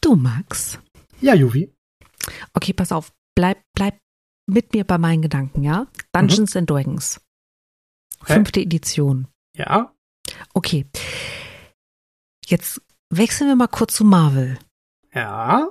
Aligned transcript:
Du, 0.00 0.16
Max. 0.16 0.78
Ja, 1.20 1.34
Juvi. 1.34 1.72
Okay, 2.54 2.72
pass 2.72 2.92
auf. 2.92 3.12
Bleib, 3.36 3.62
bleib 3.74 3.98
mit 4.46 4.72
mir 4.72 4.84
bei 4.84 4.98
meinen 4.98 5.22
Gedanken, 5.22 5.62
ja? 5.62 5.86
Dungeons 6.12 6.56
and 6.56 6.68
Dragons. 6.68 7.20
Okay. 8.20 8.34
Fünfte 8.34 8.60
Edition. 8.60 9.28
Ja. 9.56 9.94
Okay. 10.54 10.86
Jetzt 12.46 12.82
wechseln 13.12 13.48
wir 13.48 13.56
mal 13.56 13.68
kurz 13.68 13.94
zu 13.94 14.04
Marvel. 14.04 14.58
Ja. 15.14 15.68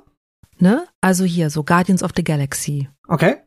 Ne? 0.57 0.87
Also 1.01 1.23
hier, 1.23 1.49
so 1.49 1.63
Guardians 1.63 2.03
of 2.03 2.11
the 2.15 2.23
Galaxy. 2.23 2.89
Okay. 3.07 3.43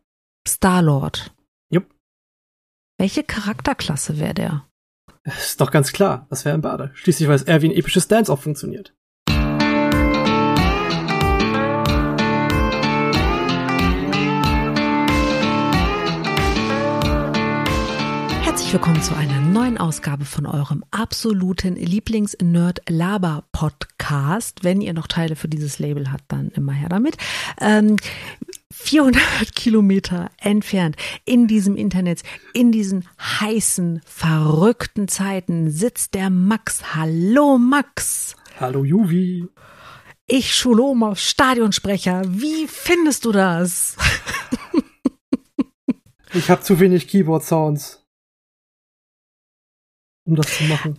Star-Lord. 0.46 1.34
Jupp. 1.70 1.94
Welche 2.98 3.22
Charakterklasse 3.24 4.18
wäre 4.18 4.34
der? 4.34 4.68
Ist 5.24 5.60
doch 5.60 5.70
ganz 5.70 5.92
klar. 5.92 6.26
Das 6.30 6.44
wäre 6.44 6.54
ein 6.54 6.62
Bade. 6.62 6.90
Schließlich 6.94 7.28
weiß 7.28 7.44
er, 7.44 7.62
wie 7.62 7.68
ein 7.68 7.76
episches 7.76 8.08
Dance-Off 8.08 8.42
funktioniert. 8.42 8.94
Herzlich 18.72 18.88
willkommen 18.88 19.02
zu 19.02 19.14
einer 19.14 19.38
neuen 19.38 19.76
Ausgabe 19.76 20.24
von 20.24 20.46
eurem 20.46 20.82
absoluten 20.92 21.76
Lieblings-Nerd-Laber-Podcast. 21.76 24.64
Wenn 24.64 24.80
ihr 24.80 24.94
noch 24.94 25.08
Teile 25.08 25.36
für 25.36 25.48
dieses 25.48 25.78
Label 25.78 26.10
habt, 26.10 26.24
dann 26.28 26.48
immer 26.52 26.72
her 26.72 26.88
damit. 26.88 27.18
Ähm, 27.60 27.98
400 28.72 29.22
Kilometer 29.54 30.30
entfernt 30.40 30.96
in 31.26 31.48
diesem 31.48 31.76
Internet, 31.76 32.22
in 32.54 32.72
diesen 32.72 33.06
heißen, 33.20 34.00
verrückten 34.06 35.06
Zeiten 35.06 35.70
sitzt 35.70 36.14
der 36.14 36.30
Max. 36.30 36.94
Hallo 36.94 37.58
Max. 37.58 38.36
Hallo 38.58 38.84
Juvi. 38.84 39.48
Ich 40.26 40.54
Schuloma, 40.54 41.14
Stadionsprecher. 41.14 42.22
Wie 42.26 42.66
findest 42.68 43.26
du 43.26 43.32
das? 43.32 43.96
Ich 46.34 46.48
habe 46.48 46.62
zu 46.62 46.80
wenig 46.80 47.08
Keyboard-Sounds, 47.08 48.01
um 50.24 50.36
das 50.36 50.56
zu 50.56 50.64
machen. 50.64 50.98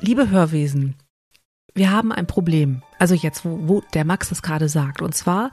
Liebe 0.00 0.30
Hörwesen, 0.30 0.96
wir 1.76 1.90
haben 1.90 2.12
ein 2.12 2.28
Problem. 2.28 2.82
Also 3.00 3.16
jetzt, 3.16 3.44
wo, 3.44 3.58
wo 3.62 3.82
der 3.94 4.04
Max 4.04 4.28
das 4.28 4.42
gerade 4.42 4.68
sagt. 4.68 5.02
Und 5.02 5.12
zwar 5.14 5.50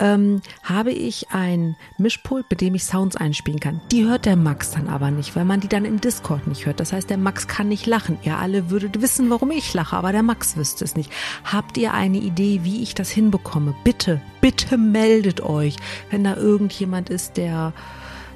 ähm, 0.00 0.42
habe 0.64 0.90
ich 0.90 1.30
ein 1.30 1.76
Mischpult, 1.96 2.46
mit 2.50 2.60
dem 2.60 2.74
ich 2.74 2.82
Sounds 2.82 3.14
einspielen 3.14 3.60
kann. 3.60 3.80
Die 3.92 4.04
hört 4.04 4.26
der 4.26 4.34
Max 4.34 4.72
dann 4.72 4.88
aber 4.88 5.12
nicht, 5.12 5.36
weil 5.36 5.44
man 5.44 5.60
die 5.60 5.68
dann 5.68 5.84
im 5.84 6.00
Discord 6.00 6.48
nicht 6.48 6.66
hört. 6.66 6.80
Das 6.80 6.92
heißt, 6.92 7.08
der 7.08 7.18
Max 7.18 7.46
kann 7.46 7.68
nicht 7.68 7.86
lachen. 7.86 8.18
Ihr 8.24 8.36
alle 8.36 8.68
würdet 8.68 9.00
wissen, 9.00 9.30
warum 9.30 9.52
ich 9.52 9.72
lache, 9.72 9.96
aber 9.96 10.10
der 10.10 10.24
Max 10.24 10.56
wüsste 10.56 10.84
es 10.84 10.96
nicht. 10.96 11.12
Habt 11.44 11.78
ihr 11.78 11.94
eine 11.94 12.18
Idee, 12.18 12.60
wie 12.64 12.82
ich 12.82 12.96
das 12.96 13.10
hinbekomme? 13.10 13.74
Bitte, 13.84 14.20
bitte 14.40 14.76
meldet 14.76 15.40
euch, 15.40 15.76
wenn 16.10 16.24
da 16.24 16.36
irgendjemand 16.36 17.10
ist, 17.10 17.36
der 17.36 17.72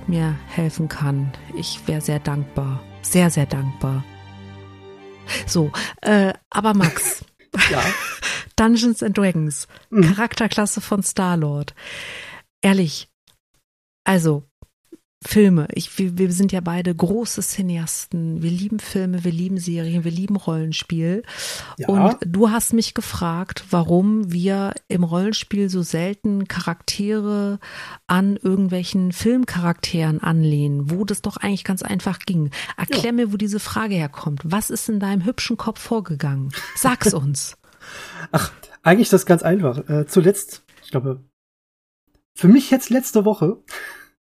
mir 0.06 0.36
helfen 0.46 0.86
kann. 0.86 1.32
Ich 1.56 1.80
wäre 1.88 2.00
sehr 2.00 2.20
dankbar. 2.20 2.80
Sehr, 3.04 3.30
sehr 3.30 3.46
dankbar. 3.46 4.02
So, 5.46 5.70
äh, 6.02 6.32
aber 6.50 6.74
Max. 6.74 7.24
Ja. 7.70 7.80
Dungeons 8.56 9.00
and 9.00 9.16
Dragons, 9.16 9.68
Mhm. 9.90 10.02
Charakterklasse 10.02 10.80
von 10.80 11.04
Star-Lord. 11.04 11.72
Ehrlich, 12.62 13.08
also 14.02 14.42
Filme. 15.26 15.68
Ich, 15.72 15.98
wir, 15.98 16.18
wir 16.18 16.32
sind 16.32 16.52
ja 16.52 16.60
beide 16.60 16.94
große 16.94 17.40
Cineasten. 17.42 18.42
Wir 18.42 18.50
lieben 18.50 18.78
Filme, 18.78 19.24
wir 19.24 19.32
lieben 19.32 19.58
Serien, 19.58 20.04
wir 20.04 20.10
lieben 20.10 20.36
Rollenspiel. 20.36 21.22
Ja. 21.78 21.88
Und 21.88 22.16
du 22.24 22.50
hast 22.50 22.72
mich 22.72 22.94
gefragt, 22.94 23.64
warum 23.70 24.32
wir 24.32 24.74
im 24.88 25.02
Rollenspiel 25.04 25.68
so 25.70 25.82
selten 25.82 26.46
Charaktere 26.48 27.58
an 28.06 28.36
irgendwelchen 28.36 29.12
Filmcharakteren 29.12 30.22
anlehnen, 30.22 30.90
wo 30.90 31.04
das 31.04 31.22
doch 31.22 31.36
eigentlich 31.36 31.64
ganz 31.64 31.82
einfach 31.82 32.20
ging. 32.20 32.50
Erklär 32.76 33.04
Ja. 33.06 33.12
mir, 33.12 33.32
wo 33.32 33.36
diese 33.36 33.60
Frage 33.60 33.94
herkommt. 33.94 34.40
Was 34.44 34.70
ist 34.70 34.88
in 34.88 35.00
deinem 35.00 35.24
hübschen 35.24 35.56
Kopf 35.56 35.80
vorgegangen? 35.80 36.50
Sag's 36.76 37.14
uns. 37.14 37.56
Ach, 38.32 38.52
eigentlich 38.82 39.08
das 39.08 39.26
ganz 39.26 39.42
einfach. 39.42 39.88
Äh, 39.88 40.06
zuletzt, 40.06 40.62
ich 40.82 40.90
glaube, 40.90 41.24
für 42.34 42.48
mich 42.48 42.70
jetzt 42.70 42.90
letzte 42.90 43.24
Woche, 43.24 43.62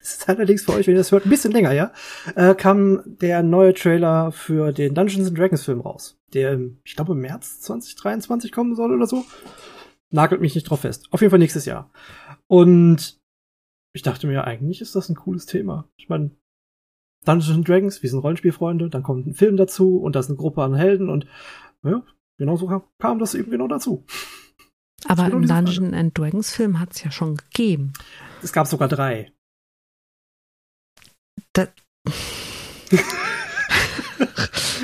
das 0.05 0.17
ist 0.17 0.29
allerdings 0.29 0.65
für 0.65 0.75
euch, 0.75 0.87
wenn 0.87 0.95
ihr 0.95 0.99
das 0.99 1.13
hört, 1.13 1.25
ein 1.25 1.31
bisschen 1.31 1.51
länger, 1.51 1.73
ja, 1.73 1.91
äh, 2.37 2.55
kam 2.55 3.03
der 3.07 3.43
neue 3.43 3.73
Trailer 3.73 4.33
für 4.33 4.71
den 4.71 4.95
Dungeons 4.95 5.29
and 5.29 5.39
Dragons 5.39 5.65
Film 5.65 5.81
raus, 5.81 6.21
der, 6.35 6.61
ich 6.85 6.95
glaube, 6.95 7.13
im 7.13 7.21
März 7.21 7.61
2023 7.63 8.53
kommen 8.53 8.75
soll 8.75 8.93
oder 8.95 9.07
so. 9.07 9.25
Nagelt 10.11 10.43
mich 10.43 10.55
nicht 10.55 10.69
drauf 10.69 10.81
fest. 10.81 11.09
Auf 11.11 11.23
jeden 11.23 11.31
Fall 11.31 11.39
nächstes 11.39 11.65
Jahr. 11.65 11.91
Und 12.49 13.19
ich 13.95 14.03
dachte 14.03 14.27
mir, 14.27 14.45
eigentlich 14.45 14.83
ist 14.83 14.95
das 14.95 15.09
ein 15.09 15.17
cooles 15.17 15.47
Thema. 15.47 15.89
Ich 15.97 16.11
meine, 16.11 16.33
Dungeons 17.25 17.57
and 17.57 17.67
Dragons, 17.67 18.03
wir 18.03 18.11
sind 18.11 18.19
Rollenspielfreunde, 18.19 18.91
dann 18.91 19.03
kommt 19.03 19.27
ein 19.27 19.35
Film 19.35 19.57
dazu 19.57 19.97
und 19.97 20.15
da 20.15 20.21
ist 20.21 20.29
eine 20.29 20.37
Gruppe 20.37 20.63
an 20.63 20.75
Helden 20.75 21.09
und 21.09 21.27
ja, 21.83 22.03
genau 22.39 22.57
so 22.57 22.67
kam, 22.67 22.83
kam 22.99 23.19
das 23.19 23.35
eben 23.35 23.51
genau 23.51 23.69
dazu. 23.69 24.05
Aber 25.09 25.25
genau 25.25 25.37
im 25.37 25.43
diese 25.43 25.55
Frage. 25.55 25.65
Dungeon 25.65 25.95
and 25.95 26.19
Dragons 26.19 26.53
Film 26.53 26.79
hat's 26.79 27.03
ja 27.03 27.11
schon 27.11 27.37
gegeben. 27.37 27.95
Es 28.43 28.53
gab 28.53 28.67
sogar 28.67 28.89
drei. 28.89 29.34
Da, 31.55 31.67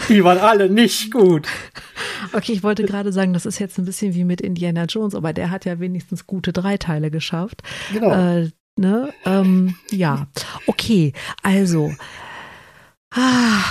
Die 0.09 0.25
waren 0.25 0.39
alle 0.39 0.69
nicht 0.71 1.13
gut. 1.13 1.47
okay, 2.33 2.53
ich 2.53 2.63
wollte 2.63 2.85
gerade 2.85 3.13
sagen, 3.13 3.33
das 3.33 3.47
ist 3.47 3.59
jetzt 3.59 3.79
ein 3.79 3.85
bisschen 3.85 4.15
wie 4.15 4.25
mit 4.25 4.41
Indiana 4.41 4.85
Jones, 4.85 5.15
aber 5.15 5.33
der 5.33 5.51
hat 5.51 5.65
ja 5.65 5.79
wenigstens 5.81 6.27
gute 6.27 6.53
drei 6.53 6.77
Teile 6.79 7.11
geschafft. 7.11 7.63
Genau. 7.93 8.11
Äh, 8.13 8.51
ne? 8.77 9.13
Ähm, 9.25 9.77
ja, 9.91 10.27
okay, 10.67 11.13
also. 11.43 11.93
Ah, 13.13 13.63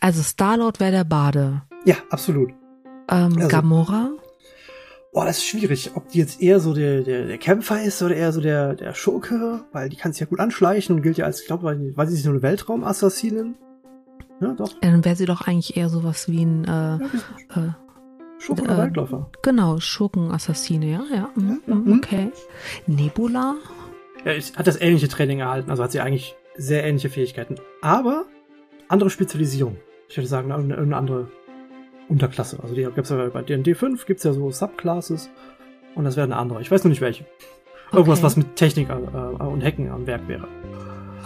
Also 0.00 0.22
Star-Lord 0.22 0.80
wäre 0.80 0.92
der 0.92 1.04
Bade. 1.04 1.62
ja, 1.84 1.96
absolut. 2.10 2.50
Ähm, 3.08 3.34
Also- 3.36 3.48
Gamora? 3.48 4.10
Boah, 5.12 5.26
das 5.26 5.38
ist 5.38 5.44
schwierig, 5.44 5.90
ob 5.94 6.08
die 6.08 6.18
jetzt 6.18 6.40
eher 6.40 6.58
so 6.58 6.72
der, 6.72 7.02
der, 7.02 7.26
der 7.26 7.36
Kämpfer 7.36 7.82
ist 7.82 8.02
oder 8.02 8.14
eher 8.14 8.32
so 8.32 8.40
der, 8.40 8.74
der 8.74 8.94
Schurke, 8.94 9.62
weil 9.72 9.90
die 9.90 9.96
kann 9.96 10.12
sich 10.12 10.20
ja 10.20 10.26
gut 10.26 10.40
anschleichen 10.40 10.96
und 10.96 11.02
gilt 11.02 11.18
ja 11.18 11.26
als, 11.26 11.42
ich 11.42 11.46
glaube, 11.46 11.64
weiß 11.66 12.08
ich 12.08 12.14
nicht, 12.14 12.24
nur 12.24 12.32
eine 12.34 12.42
Weltraumassassinin. 12.42 13.54
Ja, 14.40 14.54
doch. 14.54 14.72
Dann 14.80 15.04
wäre 15.04 15.14
sie 15.14 15.26
doch 15.26 15.42
eigentlich 15.42 15.76
eher 15.76 15.90
sowas 15.90 16.28
wie 16.28 16.42
ein, 16.42 16.64
äh, 16.64 16.68
Ja, 16.68 16.98
die 16.98 17.16
ist 17.16 18.48
äh, 18.48 18.52
oder 18.52 18.64
äh, 18.64 18.78
Waldläufer. 18.78 19.30
genau, 19.42 19.78
Schurkenassassine, 19.78 20.86
ja, 20.90 21.02
ja, 21.14 21.30
mhm, 21.34 21.60
Ja, 21.66 21.74
mhm, 21.74 21.84
mhm. 21.84 21.98
okay. 21.98 22.32
Nebula? 22.86 23.56
Ja, 24.24 24.32
hat 24.32 24.66
das 24.66 24.80
ähnliche 24.80 25.08
Training 25.08 25.40
erhalten, 25.40 25.70
also 25.70 25.82
hat 25.82 25.92
sie 25.92 26.00
eigentlich 26.00 26.34
sehr 26.56 26.84
ähnliche 26.84 27.10
Fähigkeiten. 27.10 27.56
Aber 27.82 28.24
andere 28.88 29.10
Spezialisierung. 29.10 29.76
Ich 30.08 30.16
würde 30.16 30.28
sagen, 30.28 30.50
eine, 30.52 30.76
eine 30.76 30.96
andere 30.96 31.28
Unterklasse. 32.08 32.58
Also 32.62 32.74
die 32.74 32.82
gibt's 32.94 33.10
ja 33.10 33.28
bei 33.28 33.42
D&D 33.42 33.74
5 33.74 34.06
gibt's 34.06 34.24
ja 34.24 34.32
so 34.32 34.50
Subclasses 34.50 35.30
und 35.94 36.04
das 36.04 36.16
wäre 36.16 36.24
eine 36.26 36.36
andere. 36.36 36.60
Ich 36.60 36.70
weiß 36.70 36.84
nur 36.84 36.90
nicht 36.90 37.00
welche. 37.00 37.24
Irgendwas, 37.92 38.18
Okay. 38.18 38.24
was 38.26 38.36
mit 38.36 38.56
Technik 38.56 38.88
äh, 38.88 38.92
und 38.94 39.62
Hacken 39.64 39.90
am 39.90 40.06
Werk 40.06 40.26
wäre. 40.28 40.48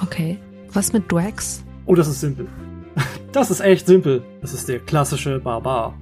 Okay. 0.02 0.38
Was 0.72 0.92
mit 0.92 1.10
Drax? 1.10 1.64
Oh, 1.86 1.94
das 1.94 2.08
ist 2.08 2.20
simpel. 2.20 2.46
Das 3.32 3.50
ist 3.50 3.60
echt 3.60 3.86
simpel. 3.86 4.22
Das 4.40 4.54
ist 4.54 4.66
der 4.66 4.78
klassische 4.78 5.38
Barbar. 5.40 5.92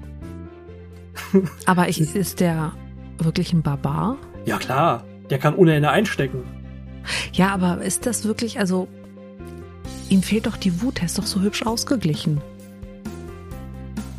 Aber 1.67 1.89
ich, 1.89 2.01
ist 2.15 2.39
der 2.39 2.73
wirklich 3.19 3.53
ein 3.53 3.63
Barbar? 3.63 4.19
Ja 4.45 4.57
klar, 4.59 5.03
der 5.31 5.39
kann 5.39 5.57
ohne 5.57 5.75
Ende 5.75 5.91
einstecken. 5.91 6.45
Ja, 7.33 7.53
aber 7.53 7.83
ist 7.83 8.07
das 8.07 8.25
wirklich, 8.25 8.59
also, 8.61 8.87
ihm 10.09 10.23
fehlt 10.23 10.47
doch 10.47 10.57
die 10.57 10.81
Wut, 10.81 11.01
er 11.01 11.07
ist 11.07 11.19
doch 11.19 11.27
so 11.27 11.41
hübsch 11.43 11.67
ausgeglichen. 11.67 12.41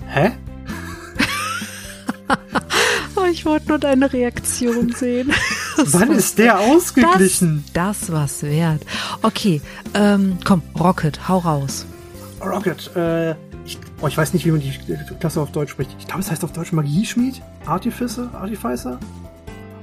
Hä? 0.07 0.31
Ich 3.45 3.51
wollte 3.51 3.67
nur 3.67 3.77
deine 3.77 4.11
Reaktion 4.11 4.91
sehen. 4.93 5.31
Wann 5.77 6.11
ist 6.13 6.39
der 6.39 6.59
ausgeglichen? 6.59 7.63
Das, 7.73 7.99
das 7.99 8.11
was 8.11 8.41
wert. 8.41 8.81
Okay, 9.21 9.61
ähm, 9.93 10.39
komm, 10.43 10.63
Rocket, 10.79 11.29
hau 11.29 11.37
raus. 11.37 11.85
Rocket, 12.43 12.89
äh, 12.95 13.35
ich, 13.63 13.77
oh, 14.01 14.07
ich 14.07 14.17
weiß 14.17 14.33
nicht, 14.33 14.47
wie 14.47 14.51
man 14.51 14.61
die 14.61 14.73
Klasse 15.19 15.41
auf 15.41 15.51
Deutsch 15.51 15.69
spricht. 15.69 15.95
Ich 15.99 16.07
glaube, 16.07 16.21
es 16.21 16.31
heißt 16.31 16.43
auf 16.43 16.53
Deutsch 16.53 16.71
Magieschmied? 16.71 17.39
Artificer? 17.67 18.33
Artificer? 18.33 18.99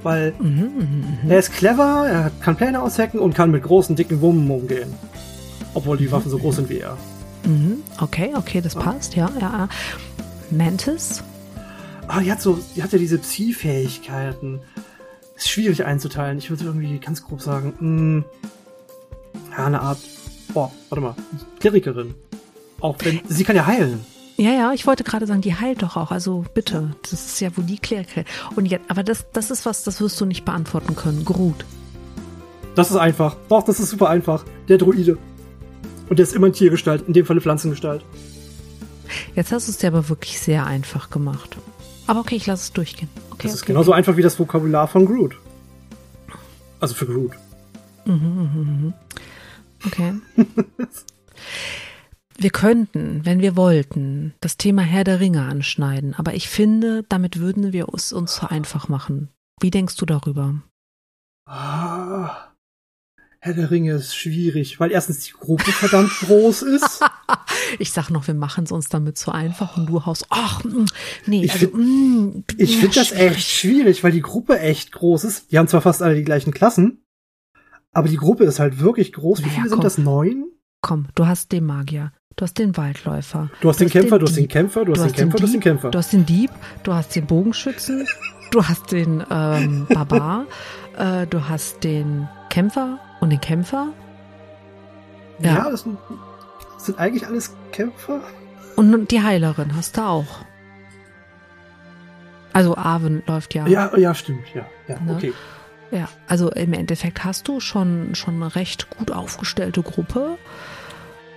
Weil 0.03 0.33
Mhm, 0.39 0.49
mhm, 0.49 1.17
mhm. 1.23 1.31
er 1.31 1.39
ist 1.39 1.53
clever, 1.53 2.05
er 2.05 2.31
kann 2.41 2.57
Pläne 2.57 2.81
aushacken 2.81 3.21
und 3.21 3.33
kann 3.33 3.49
mit 3.49 3.63
großen, 3.63 3.95
dicken 3.95 4.19
Wummen 4.19 4.51
umgehen. 4.51 4.93
Obwohl 5.73 5.95
die 5.95 6.11
Waffen 6.11 6.29
so 6.29 6.37
groß 6.37 6.57
sind 6.57 6.69
wie 6.69 6.79
er. 6.79 6.97
Mhm, 7.45 7.77
okay, 8.01 8.33
okay, 8.35 8.59
das 8.59 8.75
passt, 8.75 9.15
ja, 9.15 9.31
ja. 9.39 9.39
ja. 9.39 9.69
Mantis? 10.51 11.23
Ah, 12.07 12.19
die 12.19 12.31
hat 12.31 12.41
so, 12.41 12.59
die 12.75 12.83
hat 12.83 12.91
ja 12.91 12.99
diese 12.99 13.17
Psi-Fähigkeiten. 13.17 14.61
Ist 15.35 15.49
schwierig 15.49 15.85
einzuteilen. 15.85 16.37
Ich 16.37 16.49
würde 16.49 16.65
irgendwie 16.65 16.99
ganz 16.99 17.23
grob 17.23 17.41
sagen, 17.41 17.73
mh, 17.79 18.23
ja, 19.57 19.65
eine 19.65 19.81
Art, 19.81 19.99
boah, 20.53 20.71
warte 20.89 21.01
mal, 21.01 21.15
Klerikerin. 21.59 22.13
Auch 22.79 22.97
wenn, 22.99 23.21
sie 23.27 23.43
kann 23.43 23.55
ja 23.55 23.65
heilen. 23.65 24.05
Ja, 24.35 24.51
ja, 24.51 24.73
ich 24.73 24.87
wollte 24.87 25.03
gerade 25.03 25.27
sagen, 25.27 25.41
die 25.41 25.55
heilt 25.55 25.83
doch 25.83 25.95
auch. 25.95 26.11
Also 26.11 26.43
bitte, 26.53 26.95
das 27.03 27.13
ist 27.13 27.39
ja 27.39 27.55
wohl 27.55 27.63
die 27.63 27.77
Klärke. 27.77 28.25
Und 28.55 28.65
jetzt, 28.65 28.89
aber 28.89 29.03
das, 29.03 29.25
das 29.31 29.51
ist 29.51 29.65
was, 29.65 29.83
das 29.83 30.01
wirst 30.01 30.19
du 30.19 30.25
nicht 30.25 30.43
beantworten 30.43 30.95
können. 30.95 31.23
Groot. 31.23 31.65
Das 32.75 32.89
ist 32.89 32.97
einfach. 32.97 33.37
Doch, 33.49 33.63
das 33.63 33.79
ist 33.79 33.89
super 33.89 34.09
einfach. 34.09 34.43
Der 34.67 34.79
Druide. 34.79 35.17
Und 36.09 36.17
der 36.17 36.23
ist 36.23 36.33
immer 36.33 36.47
in 36.47 36.53
Tiergestalt, 36.53 37.07
in 37.07 37.13
dem 37.13 37.25
Falle 37.25 37.41
Pflanzengestalt. 37.41 38.03
Jetzt 39.35 39.51
hast 39.51 39.67
du 39.67 39.71
es 39.71 39.77
dir 39.77 39.87
aber 39.87 40.09
wirklich 40.09 40.39
sehr 40.39 40.65
einfach 40.65 41.09
gemacht. 41.11 41.57
Aber 42.07 42.19
okay, 42.19 42.35
ich 42.35 42.45
lasse 42.45 42.63
es 42.63 42.73
durchgehen. 42.73 43.09
Okay, 43.31 43.47
das 43.47 43.55
ist 43.55 43.61
okay, 43.63 43.73
genauso 43.73 43.93
einfach 43.93 44.17
wie 44.17 44.21
das 44.21 44.37
Vokabular 44.39 44.87
von 44.87 45.05
Groot. 45.05 45.35
Also 46.79 46.95
für 46.95 47.05
Groot. 47.05 47.31
Okay. 49.85 50.13
Wir 52.35 52.49
könnten, 52.49 53.25
wenn 53.25 53.41
wir 53.41 53.55
wollten, 53.55 54.33
das 54.41 54.57
Thema 54.57 54.81
Herr 54.81 55.03
der 55.03 55.19
Ringe 55.19 55.43
anschneiden, 55.43 56.15
aber 56.15 56.33
ich 56.33 56.49
finde, 56.49 57.03
damit 57.07 57.39
würden 57.39 57.73
wir 57.73 57.87
es 57.93 58.11
uns 58.11 58.33
zu 58.35 58.49
einfach 58.49 58.89
machen. 58.89 59.29
Wie 59.61 59.69
denkst 59.69 59.97
du 59.97 60.05
darüber? 60.05 60.55
Ah, 61.47 62.52
Herr 63.45 63.53
der 63.53 63.71
Ringe 63.71 63.91
ist 63.91 64.15
schwierig, 64.15 64.79
weil 64.79 64.89
erstens 64.91 65.19
die 65.19 65.33
Gruppe 65.33 65.69
verdammt 65.73 66.11
groß 66.21 66.61
ist. 66.61 67.01
Ich 67.77 67.91
sag 67.91 68.09
noch, 68.09 68.25
wir 68.27 68.33
machen 68.35 68.63
es 68.63 68.71
uns 68.71 68.87
damit 68.87 69.17
zu 69.17 69.33
einfach 69.33 69.75
und 69.75 69.87
du 69.87 70.05
haust, 70.05 70.27
ach, 70.29 70.63
mm, 70.63 70.85
nee, 71.25 71.43
Ich 71.43 71.51
also, 71.51 71.67
find- 71.67 71.75
mm, 71.75 72.43
Ich 72.57 72.75
ja, 72.75 72.79
finde 72.79 72.95
das 72.95 73.11
echt 73.11 73.45
schwierig, 73.45 74.01
weil 74.01 74.13
die 74.13 74.21
Gruppe 74.21 74.59
echt 74.59 74.93
groß 74.93 75.25
ist. 75.25 75.51
Die 75.51 75.57
haben 75.59 75.67
zwar 75.67 75.81
fast 75.81 76.01
alle 76.01 76.15
die 76.15 76.23
gleichen 76.23 76.53
Klassen, 76.53 77.03
aber 77.91 78.07
die 78.07 78.15
Gruppe 78.15 78.45
ist 78.45 78.59
halt 78.59 78.79
wirklich 78.79 79.11
groß. 79.11 79.39
Wie 79.39 79.47
Naja, 79.47 79.53
viele 79.55 79.69
sind 79.69 79.75
komm. 79.77 79.83
das? 79.83 79.97
Neun? 79.97 80.45
Komm, 80.81 81.07
du 81.15 81.27
hast 81.27 81.51
den 81.51 81.65
Magier, 81.65 82.13
du 82.37 82.43
hast 82.43 82.57
den 82.57 82.77
Waldläufer. 82.77 83.49
Du 83.59 83.67
hast 83.67 83.81
den 83.81 83.89
Kämpfer, 83.89 84.19
du 84.19 84.25
hast 84.25 84.37
den 84.37 84.47
Kämpfer, 84.47 84.85
du 84.85 84.93
hast 84.93 85.03
den 85.03 85.13
Kämpfer, 85.13 85.37
du 85.37 85.43
hast 85.43 85.51
den 85.53 85.59
Dieb, 85.59 85.63
Kämpfer. 85.63 85.91
Du 85.91 85.97
hast 85.97 86.13
den 86.13 86.25
Dieb, 86.25 86.51
du 86.83 86.93
hast 86.93 87.13
den 87.13 87.25
Bogenschützen, 87.25 88.07
du 88.51 88.63
hast 88.65 88.91
den 88.93 89.21
ähm, 89.29 89.85
Barbar, 89.89 90.45
äh, 90.97 91.27
du 91.27 91.49
hast 91.49 91.83
den 91.83 92.29
Kämpfer 92.49 92.99
und 93.23 93.29
den 93.31 93.41
Kämpfer 93.41 93.87
Ja, 95.39 95.55
Ja. 95.55 95.69
das 95.71 95.81
sind, 95.81 95.97
das 96.75 96.85
sind 96.85 96.99
eigentlich 96.99 97.25
alles 97.25 97.55
Kämpfer. 97.71 98.21
und 98.75 99.07
die 99.11 99.21
Heilerin 99.21 99.75
hast 99.75 99.97
du 99.97 100.01
auch. 100.01 100.45
Also 102.53 102.75
Arwen 102.77 103.23
läuft 103.25 103.55
ja. 103.55 103.65
Ja, 103.67 103.95
ja, 103.97 104.13
stimmt, 104.13 104.43
ja. 104.53 104.65
Ja, 104.87 104.99
Ne? 104.99 105.13
okay. 105.15 105.33
Ja, 105.91 106.07
also 106.27 106.49
im 106.51 106.73
Endeffekt 106.73 107.23
hast 107.23 107.47
du 107.47 107.59
schon, 107.59 108.15
schon 108.15 108.35
eine 108.35 108.55
recht 108.55 108.89
gut 108.97 109.11
aufgestellte 109.11 109.81
Gruppe. 109.83 110.37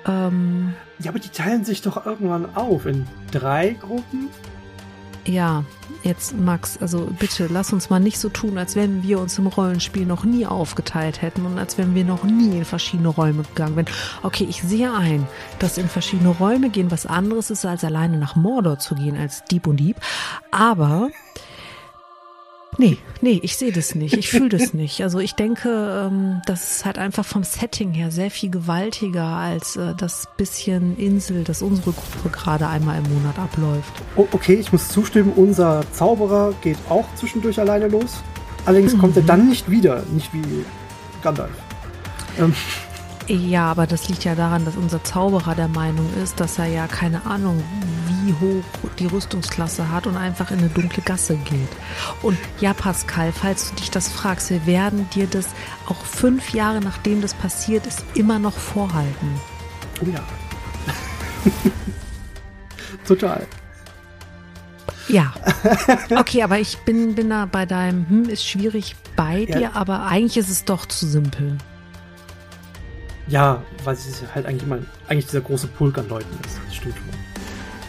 Ähm, 0.06 0.75
Ja, 0.99 1.11
aber 1.11 1.19
die 1.19 1.29
teilen 1.29 1.65
sich 1.65 1.82
doch 1.82 2.05
irgendwann 2.06 2.55
auf 2.56 2.87
in 2.87 3.06
drei 3.32 3.71
Gruppen. 3.81 4.29
Ja, 5.26 5.64
jetzt 6.02 6.38
Max, 6.38 6.78
also 6.81 7.08
bitte 7.19 7.49
lass 7.50 7.73
uns 7.73 7.90
mal 7.90 7.99
nicht 7.99 8.19
so 8.19 8.28
tun, 8.28 8.58
als 8.58 8.76
wenn 8.76 9.02
wir 9.02 9.19
uns 9.19 9.38
im 9.38 9.46
Rollenspiel 9.46 10.06
noch 10.06 10.25
nie 10.25 10.46
aufgeteilt 10.46 11.23
hätten 11.23 11.44
und 11.46 11.58
als 11.58 11.78
wenn 11.78 11.94
wir 11.94 12.05
noch 12.05 12.25
nie 12.25 12.58
in 12.58 12.64
verschiedene 12.64 13.08
Räume 13.08 13.43
gegangen 13.43 13.76
wären. 13.76 13.87
Okay, 14.23 14.46
ich 14.49 14.62
sehe 14.62 14.93
ein, 14.93 15.26
dass 15.58 15.78
in 15.78 15.88
verschiedene 15.88 16.31
Räume 16.31 16.70
gehen 16.70 16.90
was 16.90 17.06
anderes 17.06 17.50
ist, 17.50 17.64
als 17.64 17.84
alleine 17.84 18.19
nach 18.19 18.37
Mordor 18.37 18.78
zu 18.78 18.94
gehen, 18.94 19.17
als 19.17 19.44
Dieb 19.44 19.67
und 19.67 19.78
Dieb. 19.78 19.96
Aber 20.50 21.11
Nee, 22.78 22.99
nee, 23.23 23.40
ich 23.43 23.56
sehe 23.56 23.73
das 23.73 23.94
nicht. 23.94 24.14
Ich 24.17 24.28
fühle 24.28 24.50
das 24.50 24.75
nicht. 24.75 25.02
Also 25.02 25.19
ich 25.19 25.34
denke, 25.34 25.69
ähm, 26.11 26.43
das 26.46 26.70
ist 26.73 26.84
halt 26.84 26.99
einfach 26.99 27.25
vom 27.25 27.43
Setting 27.43 27.93
her 27.93 28.11
sehr 28.11 28.31
viel 28.31 28.50
gewaltiger 28.50 29.25
als 29.25 29.76
äh, 29.76 29.94
das 29.96 30.28
bisschen 30.37 30.96
Insel, 30.99 31.43
das 31.44 31.62
unsere 31.62 31.93
Gruppe 31.93 32.28
gerade 32.31 32.67
einmal 32.69 32.99
im 32.99 33.12
Monat 33.14 33.38
abläuft. 33.38 33.93
Oh, 34.17 34.26
okay, 34.32 34.55
ich 34.55 34.73
muss 34.73 34.88
zustimmen, 34.88 35.32
unser 35.37 35.90
Zauberer 35.93 36.52
geht 36.61 36.76
auch 36.90 37.06
zwischendurch 37.14 37.58
alleine 37.58 37.88
los. 37.88 38.17
Allerdings 38.67 38.99
kommt 38.99 39.17
er 39.17 39.22
Mhm. 39.22 39.26
dann 39.26 39.49
nicht 39.49 39.70
wieder, 39.70 40.02
nicht 40.12 40.32
wie 40.34 40.43
Gandalf. 41.22 41.50
Ähm, 42.38 42.52
Ja, 43.29 43.70
aber 43.70 43.87
das 43.88 44.08
liegt 44.08 44.22
ja 44.25 44.34
daran, 44.37 44.64
dass 44.64 44.76
unser 44.76 45.02
Zauberer 45.02 45.55
der 45.56 45.67
Meinung 45.69 46.06
ist, 46.22 46.38
dass 46.38 46.58
er 46.58 46.67
ja 46.67 46.87
keine 46.87 47.26
Ahnung, 47.26 47.61
wie 48.26 48.34
hoch 48.34 48.64
die 48.99 49.06
Rüstungsklasse 49.06 49.90
hat 49.90 50.06
und 50.06 50.17
einfach 50.17 50.50
in 50.50 50.58
eine 50.58 50.69
dunkle 50.69 51.02
Gasse 51.02 51.37
geht. 51.37 51.69
Und 52.23 52.37
ja, 52.61 52.75
Pascal, 52.75 53.32
falls 53.32 53.70
du 53.70 53.76
dich 53.76 53.90
das 53.90 54.08
fragst, 54.08 54.50
wir 54.50 54.67
werden 54.67 55.08
dir 55.14 55.26
das 55.26 55.46
auch 55.88 56.05
fünf 56.05 56.52
Jahre 56.52 56.81
nachdem 56.81 57.23
das 57.23 57.34
passiert 57.34 57.87
ist, 57.87 58.05
immer 58.14 58.38
noch 58.38 58.55
vorhalten. 58.56 59.40
oh 60.02 60.06
ja. 60.12 60.23
Total. 63.06 63.46
Ja. 65.08 65.32
Okay, 66.11 66.43
aber 66.43 66.58
ich 66.58 66.79
bin, 66.79 67.14
bin 67.14 67.31
da 67.31 67.46
bei 67.46 67.64
deinem, 67.64 68.08
hm, 68.08 68.25
ist 68.29 68.44
schwierig 68.44 68.96
bei 69.14 69.46
Ja. 69.49 69.58
dir, 69.58 69.76
aber 69.76 70.06
eigentlich 70.06 70.37
ist 70.37 70.50
es 70.50 70.64
doch 70.64 70.87
zu 70.87 71.06
simpel. 71.06 71.56
Ja, 73.29 73.62
weil 73.84 73.94
es 73.94 74.22
halt 74.34 74.46
eigentlich 74.46 74.64
immer 74.64 74.79
eigentlich 75.08 75.26
dieser 75.26 75.40
große 75.40 75.69
Pulk 75.69 75.99
an 75.99 76.08
Leuten 76.08 76.37
ist. 76.46 76.58
Das 76.67 76.75
stimmt 76.75 76.96
schon. 76.96 77.05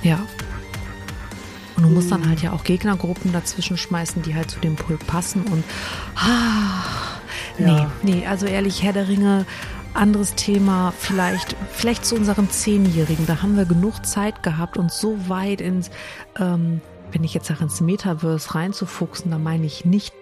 Ja. 0.07 0.19
Und 1.75 1.83
du 1.83 1.89
musst 1.89 2.12
dann 2.12 2.27
halt 2.27 2.42
ja 2.42 2.54
auch 2.54 2.63
Gegnergruppen 2.63 3.31
dazwischen 3.33 3.77
schmeißen, 3.77 4.24
die 4.24 4.33
halt 4.33 4.50
zu 4.50 4.59
dem 4.59 4.75
Pulk 4.75 5.06
passen 5.06 5.44
und 5.44 5.63
ah, 6.15 7.19
nee, 7.59 7.68
Ja. 7.68 7.92
nee, 8.01 8.25
also 8.25 8.45
ehrlich, 8.48 8.81
Herr 8.81 8.94
der 8.94 9.07
Ringe, 9.07 9.45
anderes 9.94 10.33
Thema, 10.36 10.94
vielleicht, 10.98 11.56
vielleicht 11.71 12.06
zu 12.06 12.15
unserem 12.15 12.50
Zehnjährigen, 12.50 13.25
da 13.27 13.42
haben 13.42 13.57
wir 13.57 13.65
genug 13.65 14.06
Zeit 14.06 14.44
gehabt, 14.44 14.77
uns 14.77 15.00
so 15.00 15.30
weit 15.30 15.62
ins, 15.62 15.92
ähm, 16.39 16.81
wenn 17.12 17.24
ich 17.24 17.33
jetzt 17.33 17.48
sage, 17.48 17.63
ins 17.63 17.81
Metaverse 17.81 18.56
reinzufuchsen, 18.56 19.30
da 19.30 19.38
meine 19.38 19.65
ich 19.65 19.86
nicht 19.86 20.13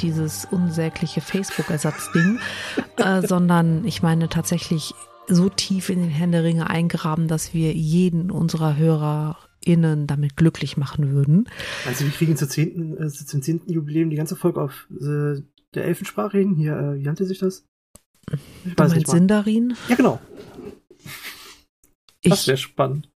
dieses 0.00 0.46
unsägliche 0.50 1.20
Facebook-Ersatzding, 1.20 2.38
äh, 2.96 3.26
sondern 3.26 3.84
ich 3.84 4.02
meine 4.02 4.28
tatsächlich 4.28 4.94
so 5.28 5.48
tief 5.48 5.90
in 5.90 6.00
den 6.00 6.10
Herrn 6.10 6.32
der 6.32 6.44
Ringe 6.44 6.68
eingraben, 6.68 7.28
dass 7.28 7.54
wir 7.54 7.72
jeden 7.72 8.30
unserer 8.30 8.76
HörerInnen 8.76 10.06
damit 10.06 10.36
glücklich 10.36 10.76
machen 10.76 11.12
würden. 11.12 11.48
Also 11.86 12.04
wir 12.04 12.12
kriegen 12.12 12.36
zur 12.36 12.48
zehnten, 12.48 12.96
äh, 13.02 13.08
zum 13.08 13.42
zehnten 13.42 13.72
Jubiläum 13.72 14.10
die 14.10 14.16
ganze 14.16 14.36
Folge 14.36 14.60
auf 14.60 14.88
äh, 14.92 15.40
der 15.74 15.84
Elfensprache 15.84 16.38
hin. 16.38 16.54
Hier, 16.56 16.76
äh, 16.76 16.98
wie 16.98 17.02
nannte 17.02 17.24
sich 17.24 17.38
das? 17.38 17.66
Ich 18.64 18.74
Du 18.74 18.82
meinst 18.82 19.10
Sindarin? 19.10 19.76
Ja, 19.88 19.96
genau. 19.96 20.20
Das 22.22 22.46
wäre 22.46 22.56
spannend. 22.56 23.10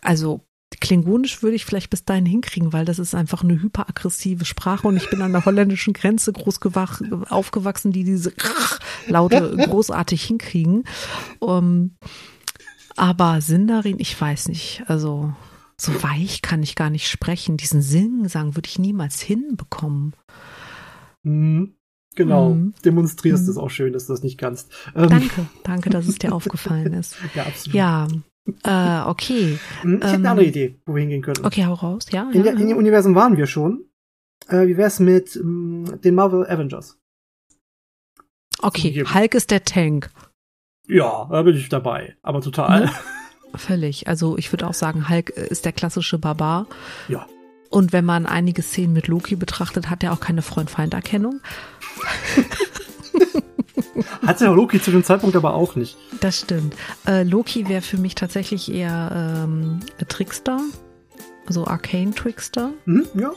also 0.00 0.47
Klingonisch 0.80 1.42
würde 1.42 1.56
ich 1.56 1.64
vielleicht 1.64 1.90
bis 1.90 2.04
dahin 2.04 2.26
hinkriegen, 2.26 2.72
weil 2.72 2.84
das 2.84 2.98
ist 2.98 3.14
einfach 3.14 3.42
eine 3.42 3.60
hyperaggressive 3.60 4.44
Sprache 4.44 4.86
und 4.86 4.96
ich 4.96 5.10
bin 5.10 5.22
an 5.22 5.32
der 5.32 5.44
holländischen 5.44 5.92
Grenze 5.92 6.32
groß 6.32 6.60
gewach, 6.60 7.00
aufgewachsen, 7.28 7.92
die 7.92 8.04
diese 8.04 8.32
Laute 9.08 9.56
großartig 9.56 10.22
hinkriegen. 10.24 10.84
Um, 11.40 11.96
aber 12.96 13.40
Sindarin, 13.40 13.98
ich 13.98 14.20
weiß 14.20 14.48
nicht, 14.48 14.82
also 14.86 15.32
so 15.76 16.02
weich 16.02 16.42
kann 16.42 16.62
ich 16.62 16.74
gar 16.74 16.90
nicht 16.90 17.08
sprechen. 17.08 17.56
Diesen 17.56 17.82
Singsang 17.82 18.56
würde 18.56 18.68
ich 18.68 18.78
niemals 18.78 19.20
hinbekommen. 19.20 20.14
Mhm. 21.22 21.74
Genau. 22.16 22.54
Mhm. 22.54 22.74
Demonstrierst 22.84 23.44
Mhm. 23.44 23.50
es 23.50 23.56
auch 23.58 23.70
schön, 23.70 23.92
dass 23.92 24.06
du 24.06 24.12
das 24.12 24.22
nicht 24.22 24.38
kannst. 24.38 24.72
Ähm, 24.96 25.08
Danke, 25.08 25.46
danke, 25.62 25.90
dass 25.90 26.08
es 26.08 26.18
dir 26.18 26.32
aufgefallen 26.34 26.92
ist. 26.94 27.16
Ja, 27.34 27.44
absolut. 27.44 27.74
Ja, 27.74 28.08
äh, 28.64 29.00
okay. 29.06 29.58
Hm, 29.82 29.96
Ich 29.96 30.04
hätte 30.04 30.14
ähm, 30.14 30.20
eine 30.20 30.30
andere 30.30 30.46
Idee, 30.46 30.78
wo 30.86 30.94
wir 30.94 31.00
hingehen 31.00 31.22
könnten. 31.22 31.44
Okay, 31.44 31.64
hau 31.66 31.74
raus, 31.74 32.06
ja. 32.10 32.30
In, 32.32 32.44
ja, 32.44 32.52
in 32.52 32.68
dem. 32.68 32.76
Universum 32.76 33.14
waren 33.14 33.36
wir 33.36 33.46
schon. 33.46 33.84
Äh, 34.48 34.66
wie 34.66 34.76
wär's 34.76 35.00
mit 35.00 35.36
ähm, 35.36 36.00
den 36.02 36.14
Marvel 36.14 36.46
Avengers? 36.46 36.98
Okay. 38.60 39.04
Hulk 39.14 39.34
ist 39.34 39.50
der 39.50 39.64
Tank. 39.64 40.10
Ja, 40.88 41.28
da 41.30 41.42
bin 41.42 41.56
ich 41.56 41.68
dabei. 41.68 42.16
Aber 42.22 42.40
total. 42.40 42.86
Ne? 42.86 42.92
Völlig. 43.54 44.08
Also 44.08 44.36
ich 44.38 44.52
würde 44.52 44.66
auch 44.66 44.74
sagen, 44.74 45.08
Hulk 45.08 45.30
ist 45.30 45.64
der 45.64 45.72
klassische 45.72 46.18
Barbar. 46.18 46.66
Ja. 47.08 47.26
Und 47.70 47.92
wenn 47.92 48.04
man 48.04 48.24
einige 48.26 48.62
Szenen 48.62 48.94
mit 48.94 49.08
Loki 49.08 49.36
betrachtet, 49.36 49.90
hat 49.90 50.02
er 50.02 50.12
auch 50.12 50.20
keine 50.20 50.42
Freund-Feind-Erkennung. 50.42 51.40
Hat 54.26 54.40
der 54.40 54.50
Loki 54.52 54.80
zu 54.80 54.90
dem 54.90 55.04
Zeitpunkt 55.04 55.36
aber 55.36 55.54
auch 55.54 55.76
nicht. 55.76 55.96
Das 56.20 56.40
stimmt. 56.40 56.74
Äh, 57.06 57.22
Loki 57.22 57.68
wäre 57.68 57.82
für 57.82 57.98
mich 57.98 58.14
tatsächlich 58.14 58.72
eher 58.72 59.44
ähm, 59.44 59.80
Trickster. 60.08 60.60
Also 61.46 61.66
Arcane-Trickster. 61.66 62.70
Mhm, 62.84 63.06
ja. 63.14 63.30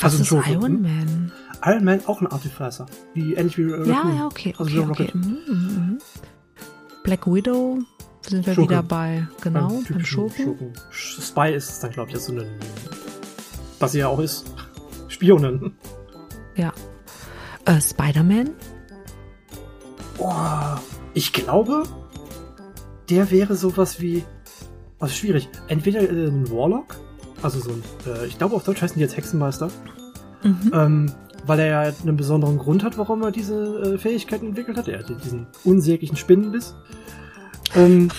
Was 0.00 0.04
Also 0.20 0.22
ist 0.36 0.48
Iron 0.48 0.62
hm? 0.64 0.82
Man? 0.82 1.32
Iron 1.64 1.84
Man 1.84 2.04
auch 2.06 2.20
ein 2.20 2.26
Artificer. 2.26 2.86
Wie 3.14 3.34
ähnlich 3.34 3.56
wie 3.58 3.62
äh, 3.62 3.88
Ja, 3.88 4.04
ja, 4.16 4.26
okay, 4.26 4.54
Also 4.58 4.82
okay, 4.82 4.90
okay. 4.90 5.10
Mhm, 5.14 5.38
mhm, 5.46 5.54
mhm. 5.54 5.98
Black 7.04 7.26
Widow 7.26 7.78
sind 8.26 8.46
wir 8.46 8.54
Schurke. 8.54 8.70
wieder 8.70 8.82
bei, 8.82 9.26
genau, 9.40 9.68
Beim 9.68 9.84
beim 9.90 10.04
Schurken. 10.04 10.44
Schurken. 10.44 10.72
Spy 10.90 11.52
ist 11.54 11.68
es 11.70 11.80
dann, 11.80 11.90
glaube 11.92 12.10
ich, 12.12 12.18
so 12.18 12.32
ein, 12.32 12.44
was 13.80 13.92
sie 13.92 13.98
ja 14.00 14.08
auch 14.08 14.20
ist. 14.20 14.44
Spionin. 15.08 15.72
Ja. 16.56 16.72
Äh, 17.64 17.80
Spider-Man? 17.80 18.50
Boah, 20.16 20.80
ich 21.14 21.32
glaube, 21.32 21.84
der 23.08 23.30
wäre 23.30 23.54
sowas 23.54 24.00
wie 24.00 24.24
also 25.02 25.14
schwierig. 25.14 25.48
Entweder 25.66 26.00
äh, 26.00 26.28
ein 26.28 26.48
Warlock, 26.50 26.96
also 27.42 27.58
so 27.58 27.70
ein, 27.70 27.82
äh, 28.06 28.26
ich 28.26 28.38
glaube 28.38 28.54
auf 28.54 28.62
Deutsch 28.62 28.82
heißen 28.82 28.94
die 28.94 29.02
jetzt 29.02 29.16
Hexenmeister, 29.16 29.68
Mhm. 30.44 30.70
ähm, 30.72 31.12
weil 31.44 31.58
er 31.58 31.66
ja 31.66 31.92
einen 32.02 32.16
besonderen 32.16 32.56
Grund 32.58 32.84
hat, 32.84 32.98
warum 32.98 33.22
er 33.22 33.32
diese 33.32 33.94
äh, 33.94 33.98
Fähigkeiten 33.98 34.46
entwickelt 34.46 34.76
hat. 34.76 34.86
Er 34.88 35.00
hat 35.00 35.08
diesen 35.24 35.48
unsäglichen 35.64 36.16
Spinnenbiss. 36.16 36.74
Ähm, 37.74 38.10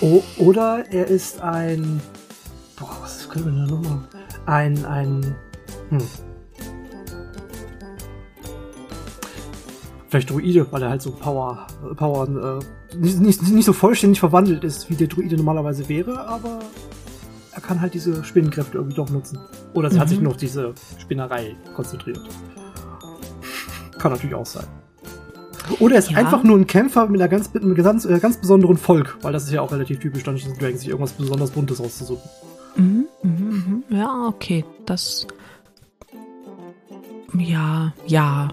o 0.00 0.22
oder 0.38 0.84
er 0.90 1.06
ist 1.06 1.40
ein, 1.42 2.00
boah, 2.78 2.96
was 3.02 3.28
können 3.28 3.44
wir 3.44 3.52
denn 3.52 3.66
da 3.66 3.74
noch 3.74 3.82
machen? 3.82 4.08
Ein, 4.46 4.84
ein, 4.86 5.36
hm. 5.90 6.00
Vielleicht 10.10 10.28
Druide, 10.30 10.66
weil 10.72 10.82
er 10.82 10.90
halt 10.90 11.02
so 11.02 11.12
Power, 11.12 11.66
äh, 11.88 11.94
Power, 11.94 12.60
äh, 12.92 12.96
nicht, 12.96 13.20
nicht, 13.20 13.42
nicht 13.48 13.64
so 13.64 13.72
vollständig 13.72 14.18
verwandelt 14.18 14.64
ist, 14.64 14.90
wie 14.90 14.96
der 14.96 15.06
Druide 15.06 15.36
normalerweise 15.36 15.88
wäre, 15.88 16.26
aber 16.26 16.58
er 17.52 17.60
kann 17.60 17.80
halt 17.80 17.94
diese 17.94 18.24
Spinnenkräfte 18.24 18.76
irgendwie 18.78 18.96
doch 18.96 19.08
nutzen. 19.08 19.38
Oder 19.72 19.88
hat 19.88 20.06
Mhm. 20.06 20.08
sich 20.08 20.20
nur 20.20 20.32
auf 20.32 20.36
diese 20.36 20.74
Spinnerei 20.98 21.54
konzentriert. 21.76 22.20
Kann 23.98 24.10
natürlich 24.12 24.34
auch 24.34 24.46
sein. 24.46 24.66
Oder 25.78 25.94
er 25.94 25.98
ist 26.00 26.10
Ja. 26.10 26.16
einfach 26.18 26.42
nur 26.42 26.56
ein 26.58 26.66
Kämpfer 26.66 27.06
mit 27.06 27.20
einer 27.20 27.28
ganz, 27.28 27.52
mit 27.54 27.62
einem 27.62 27.76
ganz, 27.76 28.04
äh, 28.04 28.18
ganz 28.18 28.38
besonderen 28.40 28.76
Volk, 28.76 29.16
weil 29.22 29.32
das 29.32 29.44
ist 29.44 29.52
ja 29.52 29.60
auch 29.62 29.70
relativ 29.70 30.00
typisch 30.00 30.26
and 30.26 30.40
Dragons, 30.60 30.80
sich 30.80 30.88
irgendwas 30.88 31.12
besonders 31.12 31.50
Buntes 31.52 31.80
auszusuchen. 31.80 32.28
Mhm, 32.74 33.06
mhm, 33.22 33.84
mhm. 33.88 33.96
Ja, 33.96 34.26
okay. 34.26 34.64
Das. 34.86 35.26
Ja, 37.34 37.92
ja. 38.06 38.48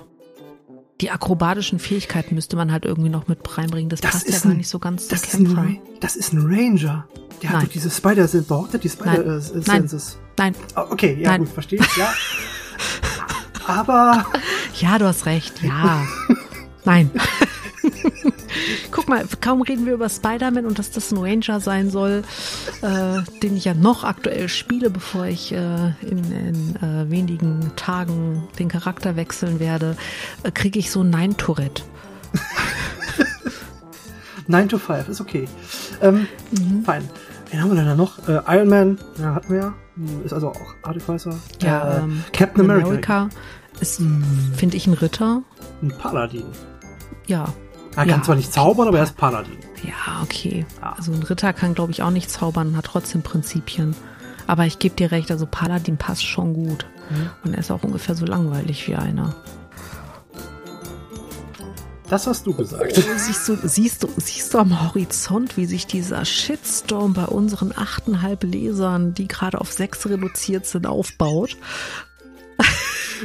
Die 1.01 1.11
akrobatischen 1.11 1.77
Fähigkeiten 1.79 2.33
müsste 2.35 2.55
man 2.55 2.71
halt 2.71 2.85
irgendwie 2.85 3.09
noch 3.09 3.27
mit 3.27 3.39
reinbringen. 3.57 3.89
Das, 3.89 4.01
Das 4.01 4.11
passt 4.11 4.29
ja 4.29 4.39
gar 4.39 4.51
ein- 4.51 4.57
nicht 4.57 4.69
so 4.69 4.79
ganz 4.79 5.07
zum 5.07 5.09
Das 5.17 5.23
ist, 5.27 5.33
ein 5.35 5.45
Kämpfer. 5.45 5.61
Ra 5.63 5.67
das 5.99 6.15
ist 6.15 6.33
ein 6.33 6.39
Ranger. 6.41 7.07
Der 7.41 7.49
hat 7.49 7.55
Nein. 7.57 7.65
doch 7.65 7.71
diese 7.71 7.89
Spider, 7.91 8.27
behauptet 8.27 8.73
hat 8.75 8.83
die 8.83 8.89
Spider 8.89 9.23
Nein. 9.23 9.39
äh, 9.85 9.99
Nein. 10.37 10.55
Ah, 10.73 10.85
Okay, 10.89 11.17
ja 11.19 11.29
Nein. 11.31 11.41
gut, 11.41 11.49
verstehe 11.49 11.79
ich, 11.79 11.97
ja. 11.97 12.11
Aber 13.67 14.25
ja, 14.79 14.97
du 14.97 15.05
hast 15.05 15.25
recht, 15.25 15.61
ja. 15.61 16.03
Nein. 16.85 17.11
Guck 19.07 19.15
mal, 19.15 19.25
kaum 19.39 19.61
reden 19.61 19.85
wir 19.85 19.93
über 19.93 20.09
Spider-Man 20.09 20.65
und 20.65 20.79
dass 20.79 20.91
das 20.91 21.13
ein 21.13 21.17
Ranger 21.17 21.61
sein 21.61 21.89
soll, 21.89 22.23
äh, 22.81 23.21
den 23.41 23.55
ich 23.55 23.63
ja 23.63 23.73
noch 23.73 24.03
aktuell 24.03 24.49
spiele, 24.49 24.89
bevor 24.89 25.27
ich 25.27 25.53
äh, 25.53 25.93
in, 26.01 26.29
in 26.33 26.75
äh, 26.75 27.09
wenigen 27.09 27.71
Tagen 27.77 28.49
den 28.59 28.67
Charakter 28.67 29.15
wechseln 29.15 29.61
werde, 29.61 29.95
äh, 30.43 30.51
kriege 30.51 30.77
ich 30.77 30.91
so 30.91 31.03
ein 31.03 31.09
Nein-Tourette. 31.09 31.83
9 34.47 34.67
to 34.69 34.77
5 34.77 35.07
ist 35.07 35.21
okay. 35.21 35.47
Ähm, 36.01 36.27
Mhm. 36.51 36.83
Fein. 36.83 37.09
Wen 37.49 37.61
haben 37.61 37.69
wir 37.69 37.77
denn 37.77 37.85
da 37.85 37.95
noch? 37.95 38.27
Äh, 38.27 38.41
Iron 38.57 38.67
Man, 38.67 38.99
ja, 39.21 39.35
hatten 39.35 39.53
wir 39.53 39.57
ja. 39.57 39.73
Ist 40.25 40.33
also 40.33 40.49
auch 40.49 40.75
Artificer. 40.83 41.33
Ja, 41.61 41.93
äh, 41.93 41.99
ähm, 41.99 42.25
Captain 42.33 42.69
America. 42.69 43.29
ist, 43.79 44.01
finde 44.53 44.75
ich, 44.75 44.85
ein 44.85 44.93
Ritter. 44.95 45.43
Ein 45.81 45.93
Paladin. 45.97 46.43
Ja, 47.27 47.53
Er 47.97 48.05
Ja. 48.05 48.13
kann 48.13 48.23
zwar 48.23 48.35
nicht 48.35 48.53
zaubern, 48.53 48.87
aber 48.87 48.99
er 48.99 49.03
ist 49.03 49.17
Paladin. 49.17 49.57
ja, 49.83 50.21
okay. 50.23 50.65
Ja. 50.81 50.93
Also 50.93 51.11
ein 51.11 51.23
Ritter 51.23 51.51
kann, 51.51 51.73
glaube 51.73 51.91
ich, 51.91 52.03
auch 52.03 52.11
nicht 52.11 52.29
zaubern, 52.31 52.77
hat 52.77 52.85
trotzdem 52.85 53.23
Prinzipien. 53.23 53.95
Aber 54.45 54.65
ich 54.65 54.79
gebe 54.79 54.95
dir 54.95 55.11
recht, 55.11 55.29
also 55.31 55.45
Paladin 55.45 55.97
passt 55.97 56.23
schon 56.25 56.53
gut. 56.53 56.85
Mhm. 57.09 57.29
Und 57.43 57.53
er 57.53 57.59
ist 57.59 57.71
auch 57.71 57.83
ungefähr 57.83 58.15
so 58.15 58.25
langweilig 58.25 58.87
wie 58.87 58.95
einer. 58.95 59.35
Das 62.09 62.25
hast 62.27 62.45
du 62.47 62.53
gesagt. 62.53 62.95
Siehst 63.17 63.49
du, 63.49 63.57
siehst 63.67 64.03
du, 64.03 64.09
siehst 64.15 64.53
du 64.53 64.59
am 64.59 64.81
Horizont, 64.81 65.57
wie 65.57 65.65
sich 65.65 65.87
dieser 65.87 66.23
Shitstorm 66.23 67.13
bei 67.13 67.25
unseren 67.25 67.73
achteinhalb 67.75 68.43
Lesern, 68.43 69.13
die 69.13 69.27
gerade 69.27 69.59
auf 69.59 69.73
sechs 69.73 70.05
reduziert 70.07 70.65
sind, 70.65 70.87
aufbaut? 70.87 71.57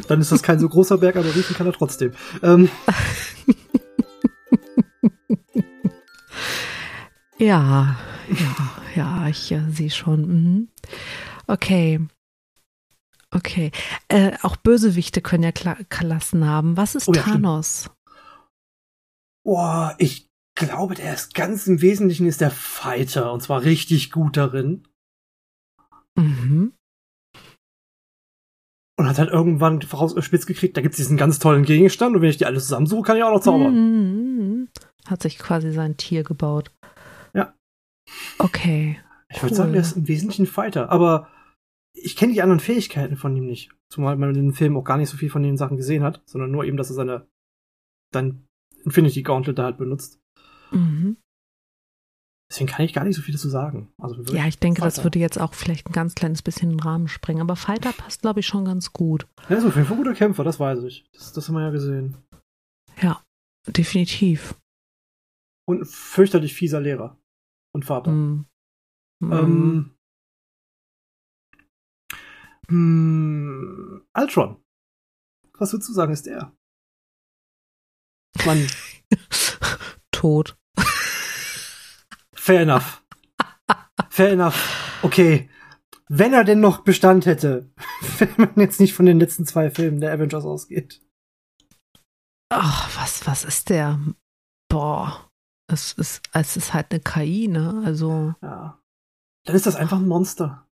Dann 0.08 0.20
ist 0.20 0.32
das 0.32 0.42
kein 0.42 0.58
so 0.58 0.68
großer 0.68 0.98
Berg, 0.98 1.16
aber 1.16 1.32
riechen 1.34 1.54
kann 1.54 1.66
er 1.66 1.74
trotzdem. 1.74 2.12
Ähm, 2.42 2.70
Ja, 7.38 7.98
ja, 8.28 8.82
ja, 8.94 9.28
ich 9.28 9.50
äh, 9.50 9.68
sehe 9.68 9.90
schon. 9.90 10.28
Mhm. 10.28 10.68
Okay. 11.48 11.98
Okay. 13.32 13.72
Äh, 14.06 14.36
auch 14.42 14.54
Bösewichte 14.56 15.20
können 15.22 15.42
ja 15.42 15.50
Kla 15.50 15.76
Klassen 15.88 16.46
haben. 16.46 16.76
Was 16.76 16.94
ist 16.94 17.08
Oh 17.08 17.12
ja. 17.12 17.22
Thanos? 17.22 17.90
boah, 19.44 19.96
ich 19.98 20.30
glaube, 20.54 20.94
der 20.94 21.14
ist 21.14 21.34
ganz 21.34 21.66
im 21.66 21.80
Wesentlichen 21.82 22.26
ist 22.26 22.40
der 22.40 22.50
Fighter. 22.52 23.32
Und 23.32 23.42
zwar 23.42 23.64
richtig 23.64 24.12
gut 24.12 24.36
darin. 24.36 24.86
Mhm. 26.14 26.74
Und 28.98 29.08
hat 29.08 29.18
halt 29.18 29.30
irgendwann 29.30 29.82
voraus 29.82 30.14
äh, 30.14 30.38
gekriegt, 30.38 30.76
da 30.76 30.80
gibt's 30.80 30.98
diesen 30.98 31.16
ganz 31.16 31.40
tollen 31.40 31.64
Gegenstand. 31.64 32.14
Und 32.14 32.22
wenn 32.22 32.30
ich 32.30 32.36
die 32.36 32.46
alle 32.46 32.60
zusammensuche, 32.60 33.02
kann 33.02 33.16
ich 33.16 33.24
auch 33.24 33.32
noch 33.32 33.40
zaubern. 33.40 33.74
Mhm. 33.74 34.68
Hat 35.06 35.22
sich 35.22 35.38
quasi 35.38 35.72
sein 35.72 35.96
Tier 35.96 36.22
gebaut. 36.24 36.70
Ja. 37.34 37.54
Okay. 38.38 38.98
Ich 39.28 39.42
würde 39.42 39.52
Cool. 39.52 39.56
sagen, 39.56 39.72
der 39.72 39.80
ist 39.82 39.96
im 39.96 40.08
Wesentlichen 40.08 40.46
Fighter. 40.46 40.90
Aber 40.90 41.28
ich 41.94 42.16
kenne 42.16 42.32
die 42.32 42.42
anderen 42.42 42.60
Fähigkeiten 42.60 43.16
von 43.16 43.34
ihm 43.36 43.46
nicht. 43.46 43.70
Zumal 43.90 44.16
man 44.16 44.30
in 44.30 44.34
dem 44.48 44.54
Film 44.54 44.76
auch 44.76 44.84
gar 44.84 44.96
nicht 44.98 45.08
so 45.10 45.16
viel 45.16 45.30
von 45.30 45.42
den 45.42 45.56
Sachen 45.56 45.76
gesehen 45.76 46.02
hat, 46.02 46.22
sondern 46.26 46.50
nur 46.50 46.64
eben, 46.64 46.76
dass 46.76 46.90
er 46.90 46.94
seine 46.94 47.26
sein 48.14 48.46
Infinity 48.84 49.22
Gauntlet 49.22 49.58
da 49.58 49.64
halt 49.64 49.78
benutzt. 49.78 50.20
Mhm. 50.70 51.16
Deswegen 52.50 52.68
kann 52.68 52.84
ich 52.84 52.92
gar 52.92 53.04
nicht 53.04 53.16
so 53.16 53.22
viel 53.22 53.32
dazu 53.34 53.48
sagen. 53.48 53.90
Also 53.96 54.20
Ja, 54.34 54.46
ich 54.46 54.58
denke, 54.58 54.82
das 54.82 54.96
Fighter. 54.96 55.04
würde 55.04 55.18
jetzt 55.20 55.40
auch 55.40 55.54
vielleicht 55.54 55.88
ein 55.88 55.92
ganz 55.94 56.14
kleines 56.14 56.42
bisschen 56.42 56.68
den 56.68 56.80
Rahmen 56.80 57.08
sprengen. 57.08 57.40
Aber 57.40 57.56
Fighter 57.56 57.92
passt, 57.92 58.20
glaube 58.20 58.40
ich, 58.40 58.46
schon 58.46 58.66
ganz 58.66 58.92
gut. 58.92 59.26
Er 59.48 59.56
ist 59.56 59.64
auf 59.64 59.74
jeden 59.74 59.86
Fall 59.88 59.96
ein 59.96 60.04
guter 60.04 60.14
Kämpfer, 60.14 60.44
das 60.44 60.60
weiß 60.60 60.82
ich. 60.82 61.06
Das, 61.14 61.32
das 61.32 61.48
haben 61.48 61.54
wir 61.54 61.62
ja 61.62 61.70
gesehen. 61.70 62.18
Ja, 63.00 63.22
definitiv. 63.66 64.54
Und 65.72 65.80
ein 65.80 65.86
fürchterlich 65.86 66.54
fieser 66.54 66.80
Lehrer. 66.80 67.18
Und 67.74 67.86
Vater. 67.86 68.10
Mhm. 68.10 68.46
Ähm, 69.22 69.96
hm, 72.68 74.06
Ultron. 74.14 74.62
Was 75.58 75.72
würdest 75.72 75.88
du 75.88 75.94
sagen, 75.94 76.12
ist 76.12 76.26
der? 76.26 76.54
Mann, 78.44 78.66
Tot. 80.10 80.58
fair 82.34 82.60
enough. 82.60 83.02
Fair 84.10 84.32
enough. 84.32 85.00
Okay. 85.02 85.48
Wenn 86.08 86.34
er 86.34 86.44
denn 86.44 86.60
noch 86.60 86.84
Bestand 86.84 87.24
hätte, 87.24 87.72
wenn 88.18 88.34
man 88.36 88.52
jetzt 88.56 88.80
nicht 88.80 88.92
von 88.92 89.06
den 89.06 89.18
letzten 89.18 89.46
zwei 89.46 89.70
Filmen 89.70 90.00
der 90.00 90.12
Avengers 90.12 90.44
ausgeht. 90.44 91.00
Ach, 92.50 93.00
was, 93.00 93.26
was 93.26 93.44
ist 93.44 93.70
der? 93.70 93.98
Boah. 94.68 95.31
Es 95.72 95.92
ist, 95.92 96.22
es 96.32 96.56
ist 96.56 96.74
halt 96.74 96.90
eine 96.90 97.00
KI, 97.00 97.48
ne? 97.48 97.82
Also, 97.84 98.34
Ja. 98.42 98.78
Dann 99.44 99.56
ist 99.56 99.66
das 99.66 99.74
einfach 99.76 99.96
ein 99.98 100.06
Monster. 100.06 100.68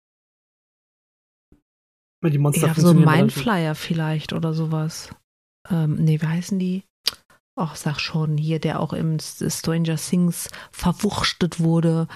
Weil 2.20 2.32
die 2.32 2.38
Monster 2.38 2.66
ja, 2.66 2.74
so 2.74 2.92
Mindflyer 2.92 3.74
vielleicht 3.74 4.32
oder 4.32 4.52
sowas. 4.52 5.10
Ähm, 5.70 5.94
nee, 5.96 6.20
wie 6.20 6.26
heißen 6.26 6.58
die? 6.58 6.84
Ach, 7.56 7.76
sag 7.76 7.98
schon, 8.00 8.36
hier, 8.36 8.58
der 8.58 8.80
auch 8.80 8.92
im 8.92 9.18
Stranger 9.20 9.96
Things 9.96 10.48
verwurstet 10.70 11.60
wurde. 11.60 12.08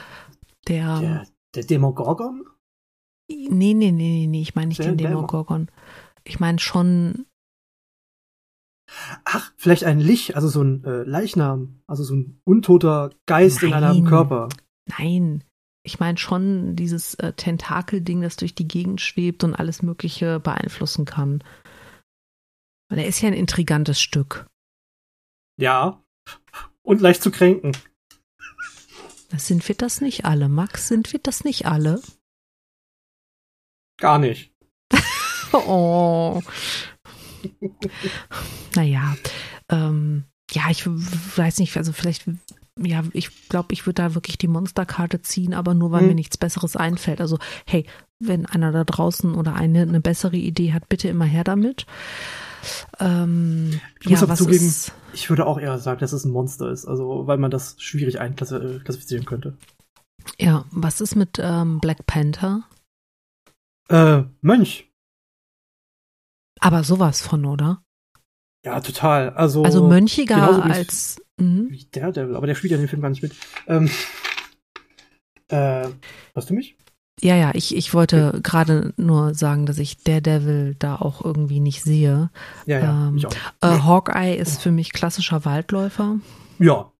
Der, 0.68 1.00
Der, 1.00 1.26
der 1.54 1.64
Demogorgon? 1.64 2.44
nee, 3.28 3.48
nee, 3.48 3.74
nee, 3.74 3.90
nee, 3.92 4.26
nee, 4.26 4.42
ich 4.42 4.54
meine 4.54 4.68
nicht 4.68 4.80
Der 4.80 4.88
den. 4.88 4.98
Demogorgon. 4.98 5.68
Ich 6.24 6.38
meine 6.38 6.58
schon, 6.58 7.26
Ach, 9.24 9.52
vielleicht 9.56 9.84
ein 9.84 10.00
Lich, 10.00 10.36
also 10.36 10.48
so 10.48 10.62
ein 10.62 10.84
äh, 10.84 11.02
Leichnam, 11.04 11.82
also 11.86 12.04
so 12.04 12.14
ein 12.14 12.40
untoter 12.44 13.10
Geist 13.26 13.62
in 13.62 13.72
einem 13.72 14.02
Nein. 14.02 14.04
Körper. 14.04 14.48
nein. 14.86 15.44
Ich 15.84 15.98
meine 15.98 16.16
schon 16.16 16.76
dieses 16.76 17.14
äh, 17.14 17.32
Tentakelding, 17.32 18.22
das 18.22 18.36
durch 18.36 18.54
die 18.54 18.68
Gegend 18.68 19.00
schwebt 19.00 19.42
und 19.42 19.54
alles 19.54 19.82
Mögliche 19.82 20.38
beeinflussen 20.38 21.04
kann. 21.04 21.42
Und 22.88 22.98
er 22.98 23.06
ist 23.06 23.20
ja 23.20 23.28
ein 23.28 23.34
intrigantes 23.34 24.00
Stück. 24.00 24.46
Ja. 25.58 26.00
Und 26.82 27.00
leicht 27.00 27.22
zu 27.22 27.32
kränken. 27.32 27.72
Das 29.30 29.46
sind 29.46 29.66
wir 29.66 29.74
das 29.74 30.00
nicht 30.00 30.24
alle. 30.24 30.48
Max, 30.48 30.88
sind 30.88 31.12
wir 31.12 31.18
das 31.20 31.42
nicht 31.42 31.66
alle? 31.66 32.00
Gar 33.98 34.18
nicht. 34.18 34.52
Oh. 35.54 36.40
naja, 38.74 39.16
ähm, 39.68 40.24
ja, 40.50 40.64
ich 40.70 40.86
weiß 40.86 41.58
nicht, 41.58 41.76
also 41.76 41.92
vielleicht, 41.92 42.24
ja, 42.78 43.02
ich 43.12 43.48
glaube, 43.48 43.72
ich 43.72 43.86
würde 43.86 44.02
da 44.02 44.14
wirklich 44.14 44.38
die 44.38 44.48
Monsterkarte 44.48 45.22
ziehen, 45.22 45.54
aber 45.54 45.74
nur, 45.74 45.90
weil 45.92 46.00
Hm. 46.00 46.08
mir 46.08 46.14
nichts 46.14 46.36
Besseres 46.36 46.76
einfällt. 46.76 47.20
Also, 47.20 47.38
hey, 47.66 47.86
wenn 48.18 48.46
einer 48.46 48.72
da 48.72 48.84
draußen 48.84 49.34
oder 49.34 49.54
eine 49.54 49.82
eine 49.82 50.00
bessere 50.00 50.36
Idee 50.36 50.72
hat, 50.72 50.88
bitte 50.88 51.08
immer 51.08 51.24
her 51.24 51.44
damit. 51.44 51.86
Ähm, 53.00 53.80
Ich 54.00 54.08
muss 54.08 54.20
ja, 54.20 54.22
aber 54.22 54.28
was 54.28 54.38
zugeben, 54.38 54.66
ist, 54.66 54.92
ich 55.12 55.28
würde 55.30 55.46
auch 55.46 55.58
eher 55.58 55.78
sagen, 55.78 56.00
dass 56.00 56.12
es 56.12 56.24
ein 56.24 56.32
Monster 56.32 56.70
ist, 56.70 56.86
also 56.86 57.26
weil 57.26 57.38
man 57.38 57.50
das 57.50 57.76
schwierig 57.78 58.20
einklassifizieren 58.20 59.24
könnte. 59.24 59.56
ja, 60.38 60.64
was 60.70 61.00
ist 61.00 61.16
mit 61.16 61.38
ähm, 61.40 61.80
Black 61.80 62.06
Panther? 62.06 62.62
Äh, 63.88 64.22
Mönch. 64.40 64.91
Aber 66.62 66.84
sowas 66.84 67.20
von, 67.20 67.44
oder? 67.44 67.82
Ja, 68.64 68.80
total. 68.80 69.30
Also, 69.30 69.64
Also 69.64 69.88
mönchiger 69.88 70.64
als. 70.64 71.20
Mhm. 71.38 71.68
wie 71.70 71.88
Daredevil, 71.90 72.36
aber 72.36 72.46
der 72.46 72.54
spielt 72.54 72.70
ja 72.70 72.76
in 72.76 72.84
dem 72.84 72.88
Film 72.88 73.02
gar 73.02 73.08
nicht 73.10 73.22
mit. 73.22 73.34
Ähm, 73.66 73.90
äh, 75.48 75.88
hörst 76.34 76.50
du 76.50 76.54
mich? 76.54 76.76
Ja, 77.20 77.36
ja, 77.36 77.50
ich, 77.54 77.76
ich 77.76 77.94
wollte 77.94 78.40
gerade 78.42 78.94
nur 78.96 79.34
sagen, 79.34 79.66
dass 79.66 79.78
ich 79.78 80.02
Daredevil 80.04 80.76
da 80.78 80.96
auch 80.96 81.24
irgendwie 81.24 81.60
nicht 81.60 81.82
sehe. 81.82 82.30
Ja, 82.66 82.78
ja, 82.78 83.08
Ähm, 83.08 83.16
ich 83.16 83.26
auch. 83.26 83.34
Äh, 83.60 83.80
Hawkeye 83.80 84.36
ist 84.36 84.62
für 84.62 84.70
mich 84.70 84.92
klassischer 84.92 85.44
Waldläufer. 85.44 86.18
Ja. 86.58 86.91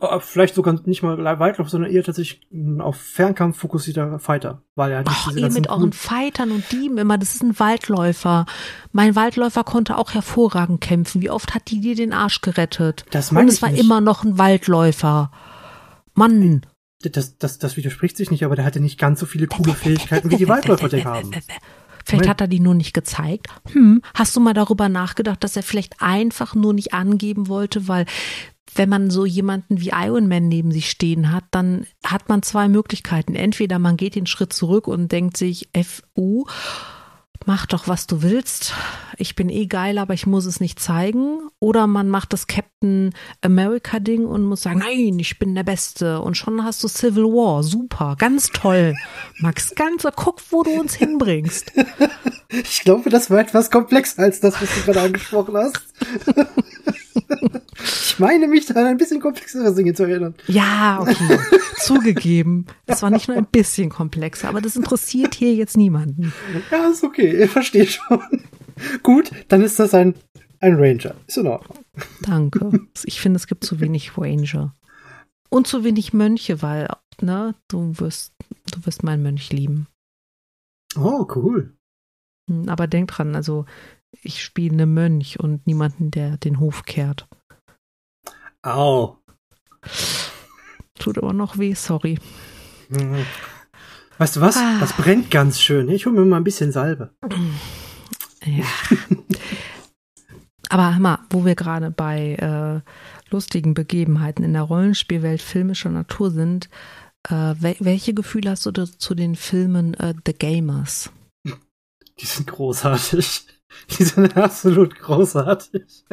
Äh, 0.00 0.20
Vielleicht 0.20 0.54
sogar 0.54 0.78
nicht 0.84 1.02
mal 1.02 1.38
Weitlauf, 1.38 1.70
sondern 1.70 1.90
eher 1.90 2.02
tatsächlich 2.02 2.46
ein 2.52 2.80
auf 2.80 2.96
Fernkampf 2.96 3.58
fokussierter 3.58 4.18
Fighter, 4.18 4.62
weil 4.74 4.92
er 4.92 5.00
nicht 5.00 5.10
Ach, 5.10 5.32
ihr 5.32 5.50
mit 5.50 5.68
euren 5.68 5.92
Fightern 5.92 6.50
und 6.50 6.70
Dieben 6.70 6.98
immer, 6.98 7.16
das 7.18 7.34
ist 7.34 7.42
ein 7.42 7.58
Waldläufer. 7.58 8.46
Mein 8.92 9.16
Waldläufer 9.16 9.64
konnte 9.64 9.96
auch 9.96 10.12
hervorragend 10.12 10.80
kämpfen. 10.80 11.22
Wie 11.22 11.30
oft 11.30 11.54
hat 11.54 11.70
die 11.70 11.80
dir 11.80 11.94
den 11.94 12.12
Arsch 12.12 12.42
gerettet? 12.42 13.06
Das 13.10 13.32
und 13.32 13.48
es 13.48 13.62
war 13.62 13.70
nicht. 13.70 13.80
immer 13.80 14.00
noch 14.00 14.24
ein 14.24 14.38
Waldläufer. 14.38 15.30
Mann. 16.14 16.62
Das, 17.02 17.38
das, 17.38 17.58
das 17.58 17.76
widerspricht 17.76 18.16
sich 18.16 18.30
nicht, 18.30 18.44
aber 18.44 18.56
der 18.56 18.64
hatte 18.64 18.80
nicht 18.80 18.98
ganz 18.98 19.20
so 19.20 19.26
viele 19.26 19.46
coole 19.46 19.74
Fähigkeiten, 19.74 20.30
wie 20.30 20.36
die 20.36 20.48
Waldläufer 20.48 20.88
die 20.88 21.04
haben. 21.04 21.30
Vielleicht 22.04 22.28
hat 22.28 22.40
er 22.40 22.46
die 22.46 22.60
nur 22.60 22.74
nicht 22.74 22.94
gezeigt. 22.94 23.48
Hm, 23.72 24.00
hast 24.14 24.36
du 24.36 24.40
mal 24.40 24.54
darüber 24.54 24.88
nachgedacht, 24.88 25.42
dass 25.42 25.56
er 25.56 25.64
vielleicht 25.64 26.00
einfach 26.00 26.54
nur 26.54 26.72
nicht 26.72 26.94
angeben 26.94 27.48
wollte, 27.48 27.88
weil 27.88 28.06
wenn 28.74 28.88
man 28.88 29.10
so 29.10 29.24
jemanden 29.24 29.80
wie 29.80 29.92
Iron 29.94 30.28
Man 30.28 30.48
neben 30.48 30.72
sich 30.72 30.90
stehen 30.90 31.32
hat, 31.32 31.44
dann 31.50 31.86
hat 32.04 32.28
man 32.28 32.42
zwei 32.42 32.68
Möglichkeiten. 32.68 33.34
Entweder 33.34 33.78
man 33.78 33.96
geht 33.96 34.14
den 34.14 34.26
Schritt 34.26 34.52
zurück 34.52 34.88
und 34.88 35.12
denkt 35.12 35.36
sich, 35.36 35.68
FU, 35.74 36.44
mach 37.46 37.66
doch, 37.66 37.88
was 37.88 38.06
du 38.06 38.22
willst. 38.22 38.74
Ich 39.16 39.34
bin 39.34 39.48
eh 39.48 39.66
geil, 39.66 39.98
aber 39.98 40.14
ich 40.14 40.26
muss 40.26 40.44
es 40.44 40.60
nicht 40.60 40.80
zeigen. 40.80 41.48
Oder 41.58 41.86
man 41.86 42.08
macht 42.08 42.32
das 42.32 42.46
Captain 42.46 43.14
America 43.40 43.98
Ding 44.00 44.26
und 44.26 44.44
muss 44.44 44.62
sagen, 44.62 44.80
nein, 44.80 45.18
ich 45.18 45.38
bin 45.38 45.54
der 45.54 45.62
Beste. 45.62 46.20
Und 46.20 46.36
schon 46.36 46.64
hast 46.64 46.82
du 46.84 46.88
Civil 46.88 47.24
War. 47.24 47.62
Super, 47.62 48.16
ganz 48.18 48.48
toll. 48.48 48.94
Max, 49.38 49.74
ganz, 49.74 50.06
guck, 50.16 50.40
wo 50.50 50.62
du 50.62 50.72
uns 50.72 50.94
hinbringst. 50.94 51.72
Ich 52.48 52.82
glaube, 52.82 53.10
das 53.10 53.28
war 53.28 53.40
etwas 53.40 53.72
komplexer 53.72 54.22
als 54.22 54.38
das, 54.38 54.62
was 54.62 54.72
du 54.72 54.80
gerade 54.82 55.00
angesprochen 55.02 55.56
hast. 55.56 55.82
ich 57.78 58.18
meine 58.18 58.46
mich 58.48 58.66
da 58.66 58.74
an 58.74 58.86
ein 58.86 58.96
bisschen 58.96 59.20
komplexere 59.20 59.74
Dinge 59.74 59.94
zu 59.94 60.04
erinnern. 60.04 60.34
Ja, 60.46 61.00
okay, 61.00 61.38
zugegeben. 61.78 62.66
Das 62.86 63.02
war 63.02 63.10
nicht 63.10 63.28
nur 63.28 63.36
ein 63.36 63.46
bisschen 63.46 63.90
komplexer, 63.90 64.48
aber 64.48 64.60
das 64.60 64.76
interessiert 64.76 65.34
hier 65.34 65.54
jetzt 65.54 65.76
niemanden. 65.76 66.32
Ja, 66.70 66.88
ist 66.88 67.04
okay, 67.04 67.44
ich 67.44 67.50
verstehe 67.50 67.86
schon. 67.86 68.20
Gut, 69.02 69.30
dann 69.48 69.62
ist 69.62 69.78
das 69.78 69.94
ein, 69.94 70.14
ein 70.60 70.74
Ranger. 70.76 71.14
Ist 71.26 71.38
in 71.38 71.46
Ordnung. 71.46 71.78
Danke. 72.22 72.80
Ich 73.04 73.20
finde, 73.20 73.36
es 73.36 73.46
gibt 73.46 73.64
zu 73.64 73.80
wenig 73.80 74.18
Ranger. 74.18 74.74
Und 75.48 75.66
zu 75.66 75.84
wenig 75.84 76.12
Mönche, 76.12 76.60
weil, 76.60 76.88
ne, 77.20 77.54
du 77.68 77.98
wirst, 77.98 78.34
du 78.72 78.84
wirst 78.84 79.02
meinen 79.02 79.22
Mönch 79.22 79.52
lieben. 79.52 79.86
Oh, 80.98 81.26
cool. 81.34 81.74
Hm, 82.50 82.68
Aber 82.68 82.86
denk 82.86 83.10
dran, 83.10 83.34
also 83.34 83.64
ich 84.22 84.42
spiele 84.42 84.74
einen 84.74 84.94
Mönch 84.94 85.38
und 85.40 85.66
niemanden, 85.66 86.10
der 86.10 86.36
den 86.36 86.60
Hof 86.60 86.84
kehrt. 86.84 87.26
Au. 88.62 89.18
Tut 90.98 91.18
aber 91.18 91.32
noch 91.32 91.58
weh, 91.58 91.74
sorry. 91.74 92.18
Mhm. 92.88 93.24
Weißt 94.18 94.36
du 94.36 94.40
was? 94.40 94.56
Ah. 94.56 94.78
Das 94.80 94.94
brennt 94.94 95.30
ganz 95.30 95.60
schön. 95.60 95.88
Ich 95.88 96.06
hole 96.06 96.18
mir 96.18 96.24
mal 96.24 96.38
ein 96.38 96.44
bisschen 96.44 96.72
Salbe. 96.72 97.14
Ja. 98.44 98.64
Aber 100.68 100.92
hör 100.94 101.00
mal, 101.00 101.18
wo 101.30 101.44
wir 101.44 101.54
gerade 101.54 101.90
bei 101.90 102.34
äh, 102.34 102.80
lustigen 103.30 103.74
Begebenheiten 103.74 104.44
in 104.44 104.52
der 104.52 104.62
Rollenspielwelt 104.62 105.42
filmischer 105.42 105.90
Natur 105.90 106.30
sind, 106.30 106.68
äh, 107.28 107.54
wel 107.58 107.76
welche 107.80 108.14
Gefühle 108.14 108.50
hast 108.50 108.66
du 108.66 108.72
zu 108.72 109.14
den 109.14 109.36
Filmen 109.36 109.94
äh, 109.94 110.14
The 110.24 110.32
Gamers? 110.32 111.10
Die 112.18 112.26
sind 112.26 112.46
großartig. 112.46 113.46
Die 113.98 114.04
sind 114.04 114.36
absolut 114.36 114.98
großartig. 114.98 116.04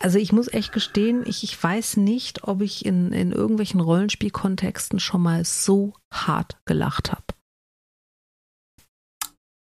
Also 0.00 0.18
ich 0.18 0.32
muss 0.32 0.48
echt 0.48 0.72
gestehen, 0.72 1.24
ich, 1.26 1.42
ich 1.42 1.62
weiß 1.62 1.96
nicht, 1.96 2.44
ob 2.44 2.62
ich 2.62 2.84
in, 2.84 3.12
in 3.12 3.32
irgendwelchen 3.32 3.80
Rollenspielkontexten 3.80 5.00
schon 5.00 5.22
mal 5.22 5.44
so 5.44 5.94
hart 6.12 6.58
gelacht 6.66 7.10
habe. 7.10 7.24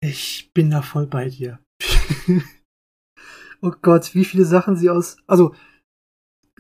Ich 0.03 0.50
bin 0.55 0.70
da 0.70 0.83
voll 0.83 1.07
bei 1.07 1.29
dir. 1.29 1.59
oh 3.61 3.72
Gott, 3.83 4.14
wie 4.14 4.24
viele 4.24 4.44
Sachen 4.44 4.76
sie 4.76 4.88
aus. 4.88 5.16
Also, 5.26 5.55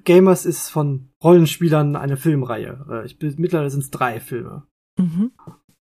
Gamers 0.04 0.46
ist 0.46 0.68
von 0.68 1.10
Rollenspielern 1.22 1.96
eine 1.96 2.16
Filmreihe. 2.16 2.86
Äh, 2.90 3.06
Ich 3.06 3.18
bin, 3.18 3.34
mittlerweile 3.38 3.70
sind 3.70 3.80
es 3.80 3.90
drei 3.90 4.20
Filme. 4.20 4.66
Mhm. 4.98 5.32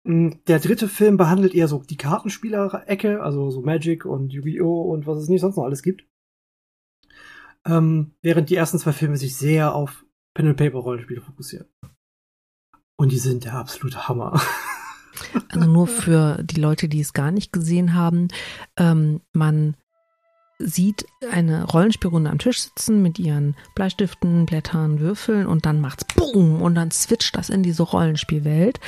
Mm, 0.05 0.31
Der 0.47 0.61
dritte 0.61 0.89
Film 0.89 1.17
behandelt 1.17 1.55
eher 1.55 1.69
so 1.69 1.83
die 1.83 1.97
Kartenspieler-Ecke, 1.97 3.23
also 3.23 3.51
so 3.51 3.63
Magic 3.63 4.05
und 4.05 4.33
Yu-Gi-Oh! 4.33 4.83
und 4.93 5.07
was 5.07 5.19
es 5.19 5.29
nicht 5.29 5.41
sonst 5.41 5.57
noch 5.57 5.65
alles 5.65 5.83
gibt. 5.83 6.07
Ähm, 7.67 8.15
während 8.23 8.51
die 8.51 8.57
ersten 8.57 8.79
zwei 8.79 8.93
Filme 8.93 9.17
sich 9.17 9.37
sehr 9.37 9.75
auf 9.75 10.05
Pen-and-Paper-Rollenspiele 10.35 11.23
fokussieren. 11.23 11.67
Und 12.97 13.11
die 13.11 13.19
sind 13.19 13.45
der 13.45 13.55
absolute 13.55 14.09
Hammer. 14.09 14.41
Also 15.49 15.71
nur 15.71 15.87
für 15.87 16.43
die 16.43 16.61
Leute, 16.61 16.89
die 16.89 16.99
es 17.01 17.13
gar 17.13 17.31
nicht 17.31 17.53
gesehen 17.53 17.95
haben, 17.95 18.27
ähm, 18.77 19.21
man 19.33 19.77
sieht 20.59 21.07
eine 21.31 21.65
Rollenspielrunde 21.65 22.31
am 22.31 22.39
Tisch 22.39 22.61
sitzen 22.61 23.03
mit 23.03 23.19
ihren 23.19 23.57
Bleistiften, 23.75 24.47
Blättern, 24.47 25.01
Würfeln 25.01 25.47
und 25.47 25.67
dann 25.67 25.81
macht's 25.81 26.05
BOOM 26.15 26.63
und 26.63 26.75
dann 26.75 26.91
switcht 26.91 27.37
das 27.37 27.51
in 27.51 27.63
diese 27.63 27.83
Rollenspielwelt, 27.83 28.81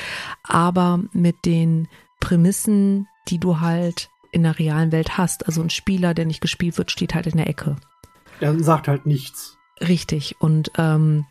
aber 0.43 1.01
mit 1.13 1.45
den 1.45 1.89
Prämissen, 2.21 3.09
die 3.29 3.39
du 3.39 3.61
halt 3.61 4.09
in 4.31 4.43
der 4.43 4.59
realen 4.59 4.93
Welt 4.93 5.19
hast. 5.19 5.47
Also 5.47 5.63
ein 5.63 5.71
Spieler, 5.71 6.15
der 6.15 6.27
nicht 6.27 6.41
gespielt 6.41 6.79
wird, 6.79 6.91
steht 6.91 7.15
halt 7.15 7.27
in 7.27 7.37
der 7.37 7.49
Ecke. 7.49 7.77
Er 8.41 8.59
sagt 8.63 8.89
halt 8.89 9.07
nichts. 9.07 9.57
Richtig. 9.81 10.37
Und 10.41 10.71
ähm, 10.79 11.27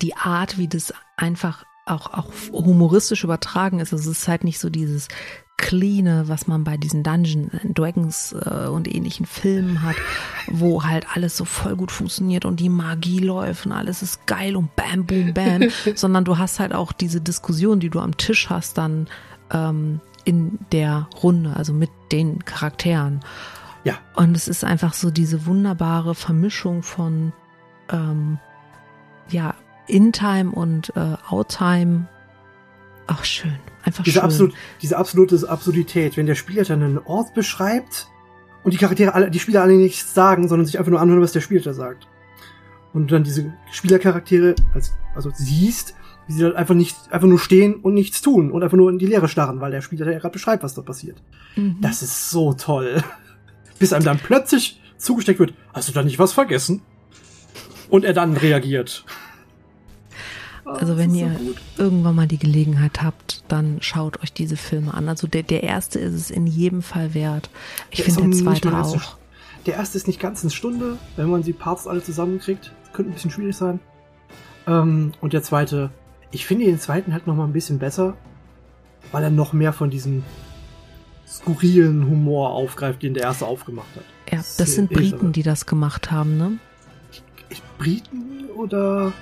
die 0.00 0.16
Art, 0.16 0.58
wie 0.58 0.68
das 0.68 0.94
einfach 1.16 1.64
auch, 1.86 2.12
auch 2.12 2.32
humoristisch 2.52 3.24
übertragen 3.24 3.80
ist, 3.80 3.92
also 3.92 4.10
es 4.10 4.18
ist 4.18 4.28
halt 4.28 4.44
nicht 4.44 4.58
so 4.58 4.70
dieses 4.70 5.08
Cleane, 5.56 6.28
was 6.28 6.46
man 6.46 6.64
bei 6.64 6.76
diesen 6.76 7.02
Dungeons 7.02 7.52
and 7.62 7.78
Dragons 7.78 8.32
äh, 8.32 8.66
und 8.66 8.92
ähnlichen 8.92 9.24
Filmen 9.24 9.82
hat, 9.82 9.96
wo 10.48 10.84
halt 10.84 11.06
alles 11.14 11.36
so 11.36 11.44
voll 11.44 11.76
gut 11.76 11.92
funktioniert 11.92 12.44
und 12.44 12.60
die 12.60 12.68
Magie 12.68 13.20
läuft 13.20 13.66
und 13.66 13.72
alles 13.72 14.02
ist 14.02 14.26
geil 14.26 14.56
und 14.56 14.74
bam, 14.76 15.06
boom, 15.06 15.32
bam, 15.32 15.68
sondern 15.94 16.24
du 16.24 16.38
hast 16.38 16.58
halt 16.60 16.74
auch 16.74 16.92
diese 16.92 17.20
Diskussion, 17.20 17.80
die 17.80 17.90
du 17.90 18.00
am 18.00 18.16
Tisch 18.16 18.50
hast, 18.50 18.78
dann 18.78 19.06
ähm, 19.52 20.00
in 20.24 20.58
der 20.72 21.08
Runde, 21.22 21.54
also 21.54 21.72
mit 21.72 21.90
den 22.10 22.44
Charakteren. 22.44 23.20
Ja. 23.84 23.98
Und 24.14 24.36
es 24.36 24.48
ist 24.48 24.64
einfach 24.64 24.94
so 24.94 25.10
diese 25.10 25.46
wunderbare 25.46 26.14
Vermischung 26.14 26.82
von 26.82 27.32
ähm, 27.90 28.38
ja, 29.28 29.54
In-Time 29.86 30.50
und 30.50 30.94
äh, 30.96 31.16
Out-Time. 31.28 32.06
Ach, 33.06 33.24
schön. 33.24 33.58
Einfach 33.84 34.04
Diese, 34.04 34.14
schön. 34.14 34.24
absolut, 34.24 34.54
diese 34.82 34.96
absolute 34.96 35.48
Absurdität, 35.48 36.16
wenn 36.16 36.26
der 36.26 36.34
Spieler 36.34 36.64
dann 36.64 36.82
einen 36.82 36.98
Ort 36.98 37.34
beschreibt 37.34 38.08
und 38.62 38.72
die 38.72 38.78
Charaktere 38.78 39.14
alle, 39.14 39.30
die 39.30 39.38
Spieler 39.38 39.62
alle 39.62 39.74
nichts 39.74 40.14
sagen, 40.14 40.48
sondern 40.48 40.66
sich 40.66 40.78
einfach 40.78 40.90
nur 40.90 41.00
anhören, 41.00 41.20
was 41.20 41.32
der 41.32 41.40
Spieler 41.40 41.74
sagt. 41.74 42.08
Und 42.92 43.10
du 43.10 43.14
dann 43.14 43.24
diese 43.24 43.52
Spielercharaktere, 43.72 44.54
als, 44.72 44.94
also 45.14 45.30
siehst, 45.34 45.94
wie 46.26 46.32
sie 46.32 46.42
dann 46.42 46.56
einfach 46.56 46.74
nicht, 46.74 46.96
einfach 47.10 47.28
nur 47.28 47.38
stehen 47.38 47.74
und 47.74 47.92
nichts 47.92 48.22
tun 48.22 48.50
und 48.50 48.62
einfach 48.62 48.76
nur 48.76 48.90
in 48.90 48.98
die 48.98 49.06
Leere 49.06 49.28
starren, 49.28 49.60
weil 49.60 49.70
der 49.70 49.82
Spieler 49.82 50.10
ja 50.10 50.18
gerade 50.18 50.32
beschreibt, 50.32 50.62
was 50.62 50.74
dort 50.74 50.86
passiert. 50.86 51.22
Mhm. 51.56 51.76
Das 51.80 52.02
ist 52.02 52.30
so 52.30 52.54
toll. 52.54 53.02
Bis 53.78 53.92
einem 53.92 54.04
dann 54.04 54.18
plötzlich 54.18 54.80
zugesteckt 54.96 55.40
wird, 55.40 55.52
hast 55.74 55.88
du 55.88 55.92
da 55.92 56.02
nicht 56.02 56.18
was 56.18 56.32
vergessen? 56.32 56.80
Und 57.90 58.04
er 58.04 58.14
dann 58.14 58.36
reagiert. 58.36 59.04
Also 60.64 60.96
wenn 60.96 61.10
das 61.10 61.18
ihr 61.18 61.36
so 61.76 61.82
irgendwann 61.82 62.14
mal 62.14 62.26
die 62.26 62.38
Gelegenheit 62.38 63.02
habt, 63.02 63.44
dann 63.48 63.78
schaut 63.80 64.22
euch 64.22 64.32
diese 64.32 64.56
Filme 64.56 64.94
an. 64.94 65.08
Also 65.08 65.26
der, 65.26 65.42
der 65.42 65.62
erste 65.62 65.98
ist 65.98 66.14
es 66.14 66.30
in 66.30 66.46
jedem 66.46 66.82
Fall 66.82 67.14
wert. 67.14 67.50
Ich 67.90 68.02
finde 68.02 68.30
der 68.30 68.38
zweite 68.38 68.76
auch. 68.76 69.16
Der 69.66 69.74
erste 69.74 69.96
ist 69.96 70.06
nicht 70.06 70.20
ganz 70.20 70.42
eine 70.42 70.50
Stunde, 70.50 70.98
wenn 71.16 71.28
man 71.28 71.42
die 71.42 71.52
Parts 71.52 71.86
alle 71.86 72.02
zusammenkriegt. 72.02 72.72
Könnte 72.92 73.10
ein 73.10 73.14
bisschen 73.14 73.30
schwierig 73.30 73.56
sein. 73.56 73.80
Ähm, 74.66 75.12
und 75.20 75.32
der 75.32 75.42
zweite, 75.42 75.90
ich 76.30 76.46
finde 76.46 76.66
den 76.66 76.78
zweiten 76.78 77.12
halt 77.12 77.26
noch 77.26 77.34
mal 77.34 77.44
ein 77.44 77.52
bisschen 77.52 77.78
besser, 77.78 78.16
weil 79.12 79.24
er 79.24 79.30
noch 79.30 79.52
mehr 79.52 79.72
von 79.72 79.90
diesem 79.90 80.22
skurrilen 81.26 82.06
Humor 82.06 82.50
aufgreift, 82.50 83.02
den 83.02 83.14
der 83.14 83.24
erste 83.24 83.46
aufgemacht 83.46 83.88
hat. 83.96 84.04
Ja, 84.30 84.38
das 84.38 84.74
sind 84.74 84.90
Briten, 84.90 85.32
die 85.32 85.42
das 85.42 85.66
gemacht 85.66 86.10
haben, 86.10 86.36
ne? 86.36 86.58
Ich, 87.10 87.22
ich, 87.48 87.62
Briten 87.78 88.46
oder 88.56 89.12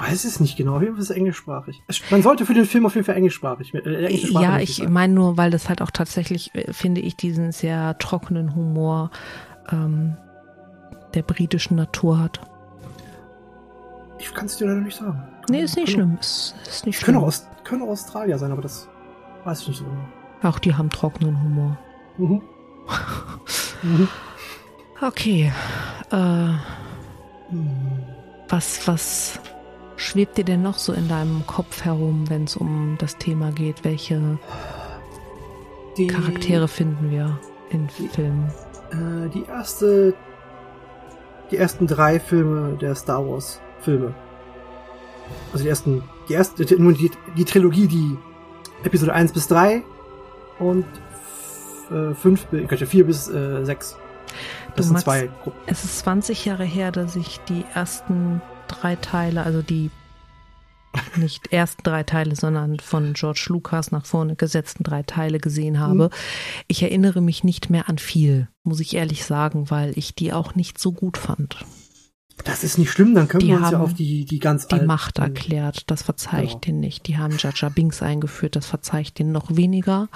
weiß 0.00 0.24
es 0.24 0.40
nicht 0.40 0.56
genau. 0.56 0.76
Auf 0.76 0.82
jeden 0.82 0.94
Fall 0.94 1.02
ist 1.02 1.10
es 1.10 1.16
englischsprachig. 1.16 1.82
Man 2.10 2.22
sollte 2.22 2.46
für 2.46 2.54
den 2.54 2.64
Film 2.64 2.86
auf 2.86 2.94
jeden 2.94 3.04
Fall 3.04 3.16
englischsprachig. 3.16 3.74
Äh, 3.74 4.14
ja, 4.32 4.58
ich 4.58 4.88
meine 4.88 5.12
nur, 5.12 5.36
weil 5.36 5.50
das 5.50 5.68
halt 5.68 5.82
auch 5.82 5.90
tatsächlich, 5.90 6.54
äh, 6.54 6.72
finde 6.72 7.00
ich, 7.00 7.16
diesen 7.16 7.52
sehr 7.52 7.98
trockenen 7.98 8.54
Humor 8.54 9.10
ähm, 9.70 10.16
der 11.14 11.22
britischen 11.22 11.76
Natur 11.76 12.18
hat. 12.18 12.40
Ich 14.18 14.32
kann 14.32 14.46
es 14.46 14.56
dir 14.56 14.66
leider 14.66 14.80
nicht 14.80 14.96
sagen. 14.96 15.22
Nee, 15.50 15.62
ist 15.62 15.76
nicht 15.76 15.92
schlimm. 15.92 16.16
Ist, 16.20 16.54
ist 16.66 16.86
nicht 16.86 16.98
schlimm. 16.98 17.16
Können 17.16 17.26
auch, 17.26 17.64
können 17.64 17.82
auch 17.82 17.88
Australier 17.88 18.38
sein, 18.38 18.52
aber 18.52 18.62
das 18.62 18.88
weiß 19.44 19.62
ich 19.62 19.68
nicht 19.68 19.78
so 19.78 19.84
genau. 19.84 20.04
Auch 20.42 20.58
die 20.58 20.74
haben 20.74 20.88
trockenen 20.90 21.42
Humor. 21.42 21.78
Mhm. 22.16 22.42
mhm. 23.82 24.08
Okay. 25.02 25.52
Äh, 26.10 26.48
was, 28.48 28.86
was 28.86 29.40
schwebt 30.00 30.38
dir 30.38 30.44
denn 30.44 30.62
noch 30.62 30.78
so 30.78 30.92
in 30.92 31.08
deinem 31.08 31.46
Kopf 31.46 31.84
herum, 31.84 32.28
wenn 32.28 32.44
es 32.44 32.56
um 32.56 32.96
das 32.98 33.16
Thema 33.18 33.52
geht? 33.52 33.84
Welche 33.84 34.38
die, 35.96 36.06
Charaktere 36.06 36.68
finden 36.68 37.10
wir 37.10 37.38
in 37.70 37.88
die, 37.98 38.08
Filmen? 38.08 38.50
Äh, 38.90 39.28
die 39.28 39.44
erste, 39.44 40.14
die 41.50 41.56
ersten 41.58 41.86
drei 41.86 42.18
Filme 42.18 42.76
der 42.78 42.94
Star 42.94 43.26
Wars 43.26 43.60
Filme. 43.80 44.14
Also 45.52 45.62
die 45.62 45.68
ersten, 45.68 46.02
die 46.28 46.32
erste, 46.32 46.64
die, 46.64 47.10
die, 47.36 47.44
Trilogie, 47.44 47.86
die 47.86 48.18
Episode 48.82 49.12
1 49.12 49.32
bis 49.32 49.48
3 49.48 49.82
und 50.58 50.86
äh, 51.90 52.14
5, 52.14 52.46
4 52.68 53.06
bis 53.06 53.28
äh, 53.28 53.64
6. 53.64 53.96
Das 54.68 54.76
du 54.76 54.82
sind 54.84 55.00
zwei 55.00 55.28
Gruppen. 55.42 55.58
Es 55.66 55.84
ist 55.84 55.98
20 56.00 56.44
Jahre 56.44 56.64
her, 56.64 56.92
dass 56.92 57.16
ich 57.16 57.40
die 57.48 57.64
ersten 57.74 58.40
drei 58.70 58.96
Teile, 58.96 59.42
also 59.42 59.62
die 59.62 59.90
nicht 61.16 61.52
ersten 61.52 61.82
drei 61.82 62.02
Teile, 62.02 62.34
sondern 62.34 62.80
von 62.80 63.12
George 63.12 63.46
Lucas 63.48 63.92
nach 63.92 64.06
vorne 64.06 64.36
gesetzten 64.36 64.82
drei 64.82 65.02
Teile 65.02 65.38
gesehen 65.38 65.78
habe. 65.78 66.04
Mhm. 66.04 66.10
Ich 66.66 66.82
erinnere 66.82 67.20
mich 67.20 67.44
nicht 67.44 67.70
mehr 67.70 67.88
an 67.88 67.98
viel, 67.98 68.48
muss 68.64 68.80
ich 68.80 68.94
ehrlich 68.96 69.24
sagen, 69.24 69.70
weil 69.70 69.96
ich 69.96 70.14
die 70.14 70.32
auch 70.32 70.54
nicht 70.54 70.78
so 70.78 70.92
gut 70.92 71.16
fand. 71.16 71.64
Das 72.44 72.64
ist 72.64 72.78
nicht 72.78 72.90
schlimm, 72.90 73.14
dann 73.14 73.28
können 73.28 73.40
die 73.40 73.48
wir 73.48 73.58
uns 73.58 73.70
ja 73.70 73.80
auf 73.80 73.94
die, 73.94 74.24
die 74.24 74.38
ganz 74.38 74.66
Die 74.66 74.74
alten, 74.74 74.86
Macht 74.86 75.18
erklärt, 75.18 75.90
das 75.90 76.02
verzeiht 76.02 76.48
genau. 76.48 76.58
den 76.60 76.80
nicht. 76.80 77.06
Die 77.06 77.18
haben 77.18 77.36
Jaja 77.38 77.68
Binks 77.68 78.02
eingeführt, 78.02 78.56
das 78.56 78.66
verzeiht 78.66 79.18
den 79.18 79.30
noch 79.30 79.54
weniger. 79.54 80.08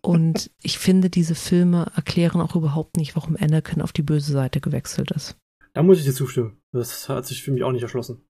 Und 0.00 0.50
ich 0.62 0.78
finde, 0.78 1.10
diese 1.10 1.34
Filme 1.34 1.90
erklären 1.94 2.40
auch 2.40 2.56
überhaupt 2.56 2.96
nicht, 2.96 3.14
warum 3.14 3.36
Anakin 3.38 3.82
auf 3.82 3.92
die 3.92 4.02
böse 4.02 4.32
Seite 4.32 4.60
gewechselt 4.60 5.10
ist. 5.10 5.36
Da 5.74 5.82
muss 5.82 5.98
ich 5.98 6.04
dir 6.04 6.14
zustimmen. 6.14 6.62
Das 6.72 7.08
hat 7.08 7.26
sich 7.26 7.42
für 7.42 7.52
mich 7.52 7.62
auch 7.64 7.72
nicht 7.72 7.82
erschlossen. 7.82 8.26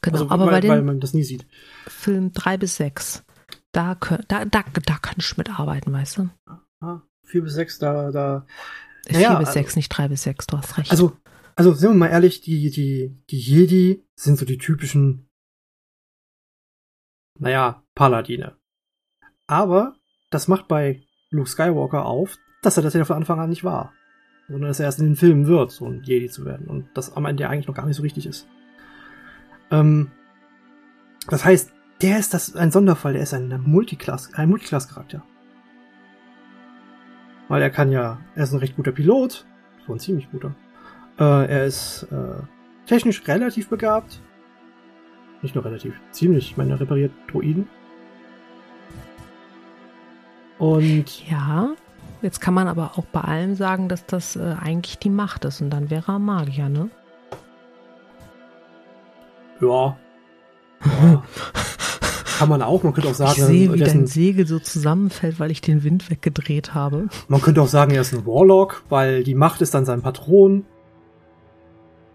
Genau, 0.00 0.18
also, 0.18 0.30
aber 0.30 0.46
weil, 0.46 0.52
bei 0.52 0.60
den 0.60 0.70
weil 0.70 0.82
man 0.82 1.00
das 1.00 1.14
nie 1.14 1.22
sieht. 1.22 1.46
Film 1.86 2.32
drei 2.32 2.56
bis 2.56 2.76
sechs, 2.76 3.24
da, 3.72 3.94
da, 4.28 4.44
da, 4.44 4.44
da 4.44 4.98
kann 4.98 5.16
ich 5.18 5.36
mitarbeiten, 5.36 5.92
weißt 5.92 6.18
du? 6.18 6.30
Ah, 6.80 7.02
vier 7.22 7.42
bis 7.42 7.54
sechs, 7.54 7.78
da, 7.78 8.10
da. 8.10 8.46
Naja, 9.08 9.30
vier 9.30 9.38
bis 9.38 9.48
also, 9.48 9.52
sechs, 9.52 9.76
nicht 9.76 9.88
drei 9.90 10.08
bis 10.08 10.22
sechs, 10.22 10.46
du 10.46 10.56
hast 10.58 10.78
recht. 10.78 10.90
Also, 10.90 11.16
also 11.56 11.72
sind 11.72 11.90
wir 11.90 11.96
mal 11.96 12.08
ehrlich, 12.08 12.40
die, 12.40 12.70
die, 12.70 13.22
die 13.30 13.38
Jedi 13.38 14.06
sind 14.16 14.38
so 14.38 14.44
die 14.44 14.58
typischen, 14.58 15.28
naja, 17.38 17.82
Paladine. 17.94 18.56
Aber 19.46 19.96
das 20.30 20.48
macht 20.48 20.68
bei 20.68 21.02
Luke 21.30 21.48
Skywalker 21.48 22.06
auf, 22.06 22.38
dass 22.62 22.76
er 22.76 22.82
das 22.82 22.94
ja 22.94 23.04
von 23.04 23.16
Anfang 23.16 23.40
an 23.40 23.50
nicht 23.50 23.64
war. 23.64 23.92
Sondern 24.48 24.68
dass 24.68 24.80
er 24.80 24.86
erst 24.86 24.98
in 24.98 25.06
den 25.06 25.16
Filmen 25.16 25.46
wird, 25.46 25.70
so 25.70 25.86
ein 25.86 26.02
Jedi 26.02 26.28
zu 26.28 26.44
werden. 26.44 26.66
Und 26.66 26.86
das 26.94 27.16
am 27.16 27.24
Ende 27.24 27.48
eigentlich 27.48 27.66
noch 27.66 27.74
gar 27.74 27.86
nicht 27.86 27.96
so 27.96 28.02
richtig 28.02 28.26
ist. 28.26 28.46
Ähm, 29.70 30.10
das 31.28 31.44
heißt, 31.44 31.72
der 32.02 32.18
ist 32.18 32.34
das 32.34 32.54
ein 32.54 32.70
Sonderfall, 32.70 33.14
der 33.14 33.22
ist 33.22 33.34
ein 33.34 33.62
Multiclass, 33.64 34.34
ein 34.34 34.50
Multiclass-Charakter. 34.50 35.22
Weil 37.48 37.62
er 37.62 37.70
kann 37.70 37.90
ja, 37.92 38.18
er 38.34 38.44
ist 38.44 38.52
ein 38.52 38.58
recht 38.58 38.76
guter 38.76 38.92
Pilot, 38.92 39.46
so 39.86 39.92
ein 39.92 39.98
ziemlich 39.98 40.30
guter. 40.30 40.54
Äh, 41.18 41.46
er 41.46 41.64
ist 41.64 42.06
äh, 42.10 42.42
technisch 42.86 43.26
relativ 43.26 43.68
begabt. 43.68 44.20
Nicht 45.42 45.54
nur 45.54 45.64
relativ, 45.64 45.94
ziemlich. 46.10 46.50
Ich 46.50 46.56
meine, 46.56 46.72
er 46.72 46.80
repariert 46.80 47.12
Droiden. 47.30 47.68
Und. 50.58 51.28
Ja, 51.28 51.74
jetzt 52.24 52.40
kann 52.40 52.54
man 52.54 52.66
aber 52.66 52.92
auch 52.96 53.04
bei 53.04 53.20
allem 53.20 53.54
sagen, 53.54 53.88
dass 53.88 54.06
das 54.06 54.36
äh, 54.36 54.56
eigentlich 54.60 54.98
die 54.98 55.10
Macht 55.10 55.44
ist 55.44 55.60
und 55.60 55.70
dann 55.70 55.90
wäre 55.90 56.12
er 56.12 56.18
Magier, 56.18 56.68
ne? 56.68 56.90
Ja. 59.60 59.96
ja. 60.84 61.22
kann 62.38 62.48
man 62.48 62.62
auch. 62.62 62.82
Man 62.82 62.92
könnte 62.92 63.10
auch 63.10 63.14
sagen, 63.14 63.34
ich 63.36 63.44
sehe, 63.44 63.72
wie 63.72 63.78
dein 63.78 64.06
Segel 64.06 64.46
so 64.46 64.58
zusammenfällt, 64.58 65.38
weil 65.38 65.50
ich 65.50 65.60
den 65.60 65.84
Wind 65.84 66.10
weggedreht 66.10 66.74
habe. 66.74 67.08
Man 67.28 67.40
könnte 67.40 67.62
auch 67.62 67.68
sagen, 67.68 67.92
er 67.92 68.00
ist 68.00 68.12
ein 68.12 68.26
Warlock, 68.26 68.82
weil 68.88 69.22
die 69.22 69.34
Macht 69.34 69.62
ist 69.62 69.74
dann 69.74 69.84
sein 69.84 70.02
Patron 70.02 70.64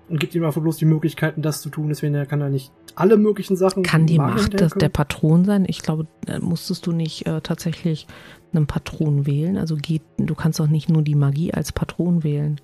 und 0.09 0.19
gibt 0.19 0.33
ihm 0.35 0.43
einfach 0.43 0.61
bloß 0.61 0.77
die 0.77 0.85
Möglichkeiten, 0.85 1.41
das 1.41 1.61
zu 1.61 1.69
tun. 1.69 1.89
Deswegen 1.89 2.27
kann 2.27 2.41
er 2.41 2.49
nicht 2.49 2.71
alle 2.95 3.17
möglichen 3.17 3.55
Sachen. 3.55 3.83
Kann 3.83 4.07
die 4.07 4.17
Macht 4.17 4.59
das 4.59 4.73
der 4.73 4.89
Patron 4.89 5.45
sein? 5.45 5.65
Ich 5.67 5.81
glaube, 5.81 6.07
musstest 6.41 6.87
du 6.87 6.91
nicht 6.91 7.27
äh, 7.27 7.41
tatsächlich 7.41 8.07
einen 8.53 8.67
Patron 8.67 9.25
wählen. 9.25 9.57
Also 9.57 9.75
geht, 9.75 10.01
du 10.17 10.35
kannst 10.35 10.59
doch 10.59 10.67
nicht 10.67 10.89
nur 10.89 11.03
die 11.03 11.15
Magie 11.15 11.53
als 11.53 11.71
Patron 11.71 12.23
wählen. 12.23 12.59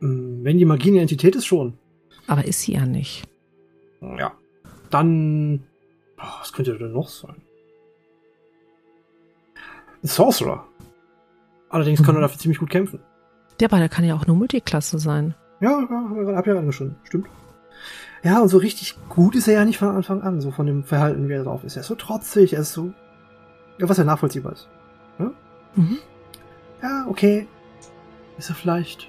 Mm, 0.00 0.44
wenn 0.44 0.58
die 0.58 0.64
Magie 0.64 0.90
eine 0.90 1.02
Entität 1.02 1.36
ist, 1.36 1.46
schon. 1.46 1.74
Aber 2.26 2.44
ist 2.44 2.62
sie 2.62 2.72
ja 2.72 2.86
nicht. 2.86 3.24
Ja. 4.00 4.32
Dann. 4.90 5.64
Oh, 6.18 6.40
was 6.40 6.52
könnte 6.52 6.76
denn 6.76 6.92
noch 6.92 7.08
sein? 7.08 7.36
Ein 10.02 10.08
Sorcerer. 10.08 10.66
Allerdings 11.68 12.00
mhm. 12.00 12.04
kann 12.04 12.14
er 12.14 12.22
dafür 12.22 12.38
ziemlich 12.38 12.58
gut 12.58 12.70
kämpfen. 12.70 13.00
Der 13.60 13.68
kann 13.88 14.04
ja 14.04 14.14
auch 14.14 14.26
nur 14.26 14.36
Multiklasse 14.36 14.98
sein. 14.98 15.34
Ja, 15.60 15.80
ja 15.80 16.36
hab 16.36 16.46
ja 16.46 16.72
schon. 16.72 16.96
Stimmt. 17.04 17.28
Ja, 18.22 18.40
und 18.40 18.48
so 18.48 18.58
richtig 18.58 18.96
gut 19.08 19.36
ist 19.36 19.48
er 19.48 19.54
ja 19.54 19.64
nicht 19.64 19.78
von 19.78 19.88
Anfang 19.88 20.22
an, 20.22 20.40
so 20.40 20.50
von 20.50 20.66
dem 20.66 20.84
Verhalten, 20.84 21.28
wie 21.28 21.34
er 21.34 21.44
drauf 21.44 21.64
ist. 21.64 21.76
Er 21.76 21.80
ist 21.80 21.86
so 21.86 21.94
trotzig, 21.94 22.52
er 22.52 22.60
ist 22.60 22.72
so. 22.72 22.92
Ja, 23.78 23.88
was 23.88 23.96
ja 23.96 24.04
nachvollziehbar 24.04 24.52
ist. 24.52 24.68
Ja, 25.18 25.30
mhm. 25.76 25.98
ja 26.82 27.06
okay. 27.08 27.46
Ist 28.38 28.50
er 28.50 28.54
vielleicht. 28.56 29.08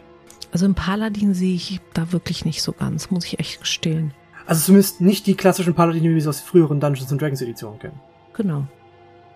Also 0.51 0.65
im 0.65 0.75
Paladin 0.75 1.33
sehe 1.33 1.55
ich 1.55 1.79
da 1.93 2.11
wirklich 2.11 2.45
nicht 2.45 2.61
so 2.61 2.71
ganz, 2.71 3.11
muss 3.11 3.25
ich 3.25 3.39
echt 3.39 3.61
gestehen. 3.61 4.13
Also 4.45 4.65
zumindest 4.65 5.01
nicht 5.01 5.27
die 5.27 5.35
klassischen 5.35 5.75
Paladine, 5.75 6.09
wie 6.09 6.15
wir 6.15 6.21
sie 6.21 6.29
aus 6.29 6.39
früheren 6.39 6.79
Dungeons 6.79 7.09
Dragons 7.09 7.41
Editionen 7.41 7.79
kennen. 7.79 7.99
Genau. 8.33 8.65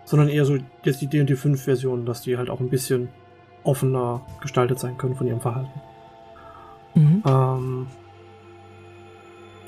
Sondern 0.05 0.27
eher 0.27 0.45
so 0.45 0.57
jetzt 0.83 1.01
die 1.01 1.07
D&D 1.07 1.35
5 1.35 1.61
Version, 1.61 2.05
dass 2.05 2.21
die 2.21 2.37
halt 2.37 2.49
auch 2.49 2.59
ein 2.59 2.69
bisschen 2.69 3.09
offener 3.63 4.25
gestaltet 4.41 4.79
sein 4.79 4.97
können 4.97 5.15
von 5.15 5.27
ihrem 5.27 5.39
Verhalten. 5.41 5.81
Mhm. 6.95 7.23
Ähm, 7.25 7.87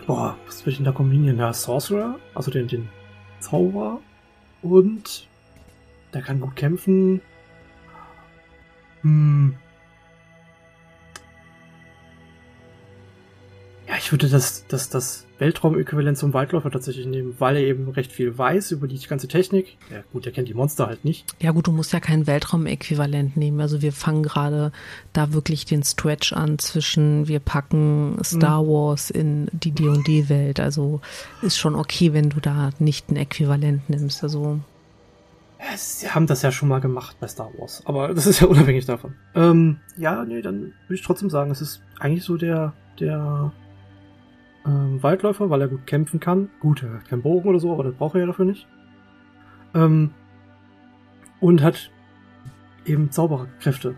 boah, 0.05 0.35
was 0.45 0.65
will 0.65 0.71
ich 0.71 0.77
denn 0.77 0.85
da 0.85 0.91
kombinieren? 0.91 1.37
Der 1.37 1.53
Sorcerer, 1.53 2.19
also 2.33 2.51
den, 2.51 2.67
den 2.67 2.89
Zauberer 3.39 3.99
und 4.61 5.27
der 6.13 6.21
kann 6.21 6.39
gut 6.39 6.55
kämpfen. 6.55 7.21
Hm, 9.01 9.55
ich 14.05 14.11
würde 14.11 14.29
das, 14.29 14.67
das, 14.67 14.89
das 14.89 15.25
Weltraum-Äquivalent 15.39 16.15
zum 16.15 16.31
Waldläufer 16.35 16.69
tatsächlich 16.69 17.07
nehmen, 17.07 17.33
weil 17.39 17.55
er 17.55 17.63
eben 17.63 17.89
recht 17.89 18.11
viel 18.11 18.37
weiß 18.37 18.69
über 18.69 18.87
die 18.87 18.99
ganze 18.99 19.27
Technik. 19.27 19.77
Ja, 19.91 20.03
gut, 20.13 20.27
er 20.27 20.31
kennt 20.31 20.47
die 20.47 20.53
Monster 20.53 20.85
halt 20.85 21.03
nicht. 21.03 21.25
Ja, 21.41 21.49
gut, 21.53 21.65
du 21.65 21.71
musst 21.71 21.91
ja 21.91 21.99
kein 21.99 22.27
Weltraum-Äquivalent 22.27 23.35
nehmen. 23.35 23.59
Also 23.59 23.81
wir 23.81 23.91
fangen 23.91 24.21
gerade 24.21 24.71
da 25.11 25.33
wirklich 25.33 25.65
den 25.65 25.81
Stretch 25.81 26.33
an 26.33 26.59
zwischen 26.59 27.27
wir 27.27 27.39
packen 27.39 28.19
Star 28.23 28.61
mhm. 28.61 28.67
Wars 28.67 29.09
in 29.09 29.47
die 29.51 29.71
D&D-Welt. 29.71 30.59
Also 30.59 31.01
ist 31.41 31.57
schon 31.57 31.73
okay, 31.73 32.13
wenn 32.13 32.29
du 32.29 32.39
da 32.39 32.69
nicht 32.77 33.09
ein 33.09 33.15
Äquivalent 33.15 33.89
nimmst. 33.89 34.21
Also 34.21 34.59
ja, 35.59 35.77
sie 35.77 36.11
haben 36.11 36.27
das 36.27 36.43
ja 36.43 36.51
schon 36.51 36.69
mal 36.69 36.79
gemacht 36.79 37.17
bei 37.19 37.27
Star 37.27 37.49
Wars, 37.57 37.81
aber 37.87 38.09
das 38.13 38.27
ist 38.27 38.39
ja 38.39 38.45
unabhängig 38.45 38.85
davon. 38.85 39.15
Ähm, 39.33 39.77
ja, 39.97 40.23
nee, 40.25 40.43
dann 40.43 40.73
würde 40.85 40.93
ich 40.93 41.01
trotzdem 41.01 41.31
sagen, 41.31 41.49
es 41.49 41.59
ist 41.59 41.81
eigentlich 41.99 42.23
so 42.23 42.37
der, 42.37 42.73
der 42.99 43.51
ähm, 44.65 45.01
Waldläufer, 45.01 45.49
weil 45.49 45.61
er 45.61 45.67
gut 45.67 45.85
kämpfen 45.85 46.19
kann. 46.19 46.49
Gut, 46.59 46.83
er 46.83 46.93
hat 46.93 47.05
keinen 47.05 47.21
Bogen 47.21 47.49
oder 47.49 47.59
so, 47.59 47.71
aber 47.71 47.83
das 47.83 47.95
braucht 47.95 48.15
er 48.15 48.21
ja 48.21 48.27
dafür 48.27 48.45
nicht. 48.45 48.67
Ähm, 49.73 50.11
und 51.39 51.61
hat 51.61 51.91
eben 52.85 53.11
Zaubererkräfte. 53.11 53.95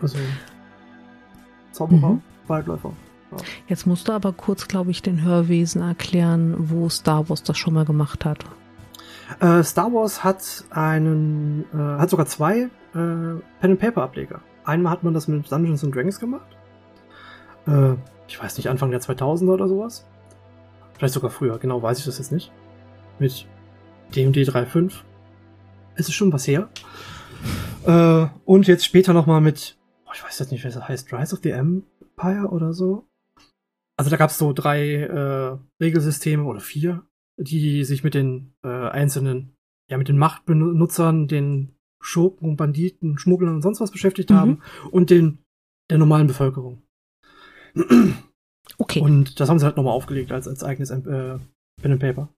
Also 0.00 0.18
Zauberer, 1.72 2.14
mhm. 2.14 2.22
Waldläufer. 2.46 2.92
Ja. 3.30 3.36
Jetzt 3.68 3.86
musst 3.86 4.08
du 4.08 4.12
aber 4.12 4.32
kurz, 4.32 4.68
glaube 4.68 4.90
ich, 4.90 5.02
den 5.02 5.22
Hörwesen 5.22 5.82
erklären, 5.82 6.54
wo 6.58 6.88
Star 6.88 7.28
Wars 7.28 7.42
das 7.42 7.56
schon 7.56 7.74
mal 7.74 7.84
gemacht 7.84 8.24
hat. 8.24 8.44
Äh, 9.40 9.62
Star 9.62 9.92
Wars 9.92 10.24
hat 10.24 10.64
einen, 10.70 11.64
äh, 11.72 11.76
hat 11.76 12.10
sogar 12.10 12.26
zwei 12.26 12.58
äh, 12.60 12.68
Pen 12.92 13.42
and 13.62 13.78
Paper 13.78 14.02
Ableger. 14.02 14.40
Einmal 14.64 14.92
hat 14.92 15.02
man 15.02 15.14
das 15.14 15.28
mit 15.28 15.50
Dungeons 15.50 15.82
and 15.84 15.94
Dragons 15.94 16.20
gemacht. 16.20 16.46
Ich 18.32 18.42
weiß 18.42 18.56
nicht, 18.56 18.70
Anfang 18.70 18.90
der 18.90 19.02
2000er 19.02 19.50
oder 19.52 19.68
sowas. 19.68 20.06
Vielleicht 20.94 21.12
sogar 21.12 21.30
früher, 21.30 21.58
genau 21.58 21.82
weiß 21.82 21.98
ich 21.98 22.06
das 22.06 22.16
jetzt 22.16 22.32
nicht. 22.32 22.50
Mit 23.18 23.46
D&D 24.16 24.44
3.5. 24.44 25.02
Es 25.96 26.08
ist 26.08 26.14
schon 26.14 26.32
was 26.32 26.46
her. 26.48 26.70
Äh, 27.84 28.26
und 28.46 28.66
jetzt 28.66 28.86
später 28.86 29.12
nochmal 29.12 29.42
mit, 29.42 29.76
oh, 30.06 30.12
ich 30.14 30.24
weiß 30.24 30.38
jetzt 30.38 30.50
nicht, 30.50 30.64
was 30.64 30.72
das 30.72 30.88
heißt, 30.88 31.12
Rise 31.12 31.34
of 31.34 31.42
the 31.42 31.50
Empire 31.50 32.48
oder 32.48 32.72
so. 32.72 33.06
Also 33.98 34.10
da 34.10 34.16
gab 34.16 34.30
es 34.30 34.38
so 34.38 34.54
drei 34.54 34.94
äh, 34.94 35.58
Regelsysteme 35.82 36.44
oder 36.44 36.60
vier, 36.60 37.04
die 37.36 37.84
sich 37.84 38.02
mit 38.02 38.14
den 38.14 38.54
äh, 38.64 38.68
einzelnen, 38.88 39.54
ja, 39.90 39.98
mit 39.98 40.08
den 40.08 40.16
Machtbenutzern, 40.16 41.28
den 41.28 41.74
Schurken, 42.00 42.56
Banditen, 42.56 43.18
Schmugglern 43.18 43.56
und 43.56 43.62
sonst 43.62 43.82
was 43.82 43.90
beschäftigt 43.90 44.30
Mhm. 44.30 44.34
haben 44.36 44.62
und 44.90 45.10
den 45.10 45.44
der 45.90 45.98
normalen 45.98 46.28
Bevölkerung. 46.28 46.82
Okay. 48.78 49.00
Und 49.00 49.38
das 49.38 49.48
haben 49.48 49.58
sie 49.58 49.64
halt 49.64 49.76
nochmal 49.76 49.92
aufgelegt 49.92 50.32
als, 50.32 50.48
als 50.48 50.64
eigenes 50.64 50.90
äh, 50.90 50.94
Pen 51.02 51.38
and 51.92 52.00
Paper. 52.00 52.28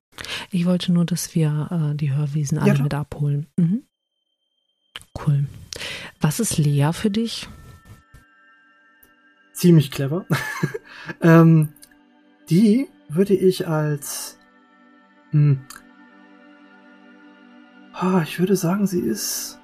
Ich 0.51 0.65
wollte 0.65 0.91
nur, 0.91 1.05
dass 1.05 1.33
wir 1.33 1.69
äh, 1.71 1.95
die 1.95 2.13
Hörwesen 2.13 2.59
alle 2.59 2.73
klar. 2.73 2.83
mit 2.83 2.93
abholen. 2.93 3.47
Mhm. 3.57 3.83
Cool. 5.17 5.45
Was 6.19 6.39
ist 6.39 6.57
Lea 6.57 6.91
für 6.93 7.09
dich? 7.09 7.47
Ziemlich 9.53 9.89
clever. 9.91 10.25
ähm, 11.21 11.69
die 12.49 12.87
würde 13.09 13.33
ich 13.33 13.67
als 13.67 14.37
hm, 15.31 15.59
ah, 17.91 18.21
ich 18.23 18.39
würde 18.39 18.55
sagen, 18.55 18.87
sie 18.87 19.01
ist 19.01 19.59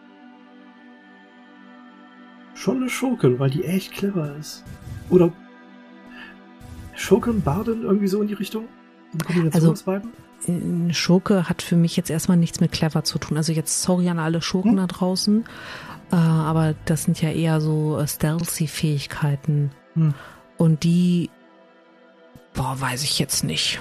schon 2.55 2.77
eine 2.77 2.89
Schurkin, 2.89 3.39
weil 3.39 3.49
die 3.49 3.63
echt 3.63 3.93
clever 3.93 4.35
ist. 4.37 4.63
Oder 5.09 5.31
Schurkin, 7.01 7.41
Bardin, 7.41 7.81
irgendwie 7.83 8.07
so 8.07 8.21
in 8.21 8.27
die 8.27 8.33
Richtung? 8.35 8.65
Eine 9.13 9.23
Kombination 9.23 9.53
Also- 9.61 9.71
aus 9.73 9.83
beiden? 9.83 10.11
Äh, 10.47 10.93
Schurke 10.93 11.47
hat 11.49 11.61
für 11.61 11.75
mich 11.75 11.95
jetzt 11.97 12.09
erstmal 12.09 12.37
nichts 12.37 12.59
mit 12.61 12.71
clever 12.71 13.03
zu 13.03 13.19
tun. 13.19 13.37
Also 13.37 13.51
jetzt 13.53 13.81
sorry 13.83 14.09
an 14.09 14.19
alle 14.19 14.41
Schurken 14.41 14.71
Hm? 14.71 14.77
da 14.77 14.87
draußen, 14.87 15.45
äh, 16.11 16.15
aber 16.15 16.73
das 16.85 17.03
sind 17.03 17.21
ja 17.21 17.29
eher 17.29 17.61
so 17.61 17.97
äh, 17.99 18.07
Stealthy-Fähigkeiten. 18.07 19.71
Hm. 19.95 20.13
Und 20.57 20.83
die, 20.83 21.29
boah, 22.53 22.75
weiß 22.79 23.03
ich 23.03 23.19
jetzt 23.19 23.43
nicht. 23.43 23.79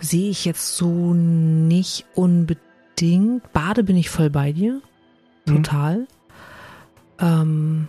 Sehe 0.00 0.30
ich 0.30 0.44
jetzt 0.44 0.76
so 0.76 1.14
nicht 1.14 2.04
unbedingt. 2.14 3.50
Bade 3.52 3.82
bin 3.84 3.96
ich 3.96 4.10
voll 4.10 4.28
bei 4.30 4.52
dir. 4.52 4.80
Hm. 5.48 5.62
Total. 5.62 6.06
Ähm, 7.18 7.88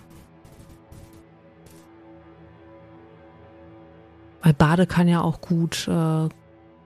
weil 4.47 4.53
Bade 4.53 4.87
kann 4.87 5.09
ja 5.09 5.19
auch 5.19 5.41
gut 5.41 5.89
äh, 5.89 6.29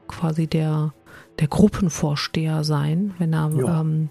quasi 0.07 0.47
der, 0.47 0.93
der 1.37 1.47
Gruppenvorsteher 1.47 2.63
sein, 2.63 3.13
wenn 3.19 3.33
er 3.33 3.51
Ja. 3.55 3.81
ähm, 3.81 4.09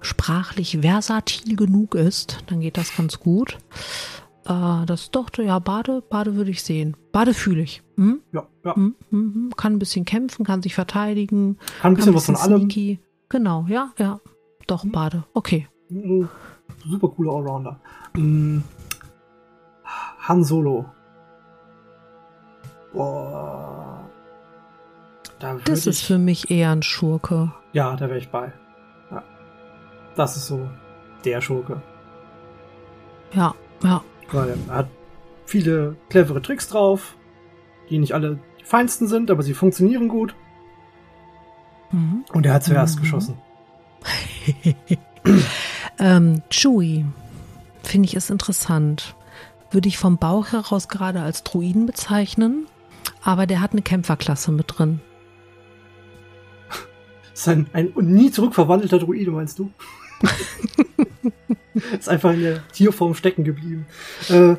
sprachlich 0.00 0.78
versatil 0.80 1.56
genug 1.56 1.94
ist, 1.94 2.42
dann 2.46 2.60
geht 2.60 2.78
das 2.78 2.96
ganz 2.96 3.20
gut. 3.20 3.58
Äh, 4.46 4.86
das 4.86 5.10
doch, 5.10 5.28
ja, 5.36 5.58
Bade, 5.58 6.02
Bade 6.08 6.36
würde 6.36 6.50
ich 6.50 6.62
sehen. 6.62 6.96
Bade 7.12 7.34
fühle 7.34 7.60
ich. 7.60 7.82
Hm? 7.96 8.20
Ja, 8.32 8.46
ja. 8.64 8.74
Hm, 8.74 8.94
hm, 9.10 9.34
hm. 9.34 9.52
Kann 9.58 9.74
ein 9.74 9.78
bisschen 9.78 10.06
kämpfen, 10.06 10.46
kann 10.46 10.62
sich 10.62 10.74
verteidigen. 10.74 11.58
Kann 11.82 11.92
ein 11.92 11.96
bisschen 11.96 12.12
kann 12.12 12.16
was 12.16 12.24
von 12.24 12.36
allem. 12.36 12.60
sneaky. 12.62 12.98
Genau, 13.28 13.66
ja, 13.68 13.90
ja. 13.98 14.20
Doch, 14.66 14.84
Hm. 14.84 14.92
Bade. 14.92 15.24
Okay. 15.34 15.68
Mm, 15.90 16.24
Super 16.88 17.08
cooler 17.08 17.32
Allrounder. 17.34 17.78
Han 18.14 18.64
Solo. 20.44 20.86
Boah. 22.96 24.00
Da 25.38 25.56
Das 25.64 25.86
ist 25.86 26.02
für 26.02 26.18
mich 26.18 26.50
eher 26.50 26.70
ein 26.70 26.82
Schurke. 26.82 27.52
Ja, 27.72 27.94
da 27.96 28.08
wäre 28.08 28.18
ich 28.18 28.30
bei. 28.30 28.52
Ja. 29.10 29.22
Das 30.16 30.36
ist 30.36 30.46
so 30.46 30.68
der 31.24 31.40
Schurke. 31.42 31.82
Ja, 33.32 33.54
ja. 33.82 34.02
Weil 34.32 34.56
er 34.68 34.74
hat 34.74 34.88
viele 35.44 35.96
clevere 36.08 36.40
Tricks 36.40 36.68
drauf, 36.68 37.16
die 37.90 37.98
nicht 37.98 38.12
alle 38.14 38.38
die 38.60 38.64
feinsten 38.64 39.06
sind, 39.08 39.30
aber 39.30 39.42
sie 39.42 39.54
funktionieren 39.54 40.08
gut. 40.08 40.34
Mhm. 41.92 42.24
Und 42.32 42.46
er 42.46 42.54
hat 42.54 42.64
zuerst 42.64 42.96
Mhm. 42.96 43.00
geschossen. 43.02 43.38
Ähm, 45.98 46.42
Chewie, 46.50 47.04
finde 47.82 48.06
ich, 48.06 48.14
ist 48.14 48.30
interessant. 48.30 49.16
Würde 49.70 49.88
ich 49.88 49.98
vom 49.98 50.18
Bauch 50.18 50.52
heraus 50.52 50.88
gerade 50.88 51.20
als 51.22 51.42
Druiden 51.42 51.86
bezeichnen, 51.86 52.66
aber 53.26 53.46
der 53.46 53.60
hat 53.60 53.72
eine 53.72 53.82
Kämpferklasse 53.82 54.52
mit 54.52 54.66
drin. 54.78 55.00
Das 57.30 57.40
ist 57.40 57.48
ein, 57.48 57.66
ein 57.72 57.92
nie 57.96 58.30
zurückverwandelter 58.30 58.98
Druide, 59.00 59.30
meinst 59.32 59.58
du? 59.58 59.70
ist 61.98 62.08
einfach 62.08 62.32
in 62.32 62.40
der 62.42 62.66
Tierform 62.68 63.14
stecken 63.14 63.44
geblieben. 63.44 63.86
Äh, 64.28 64.54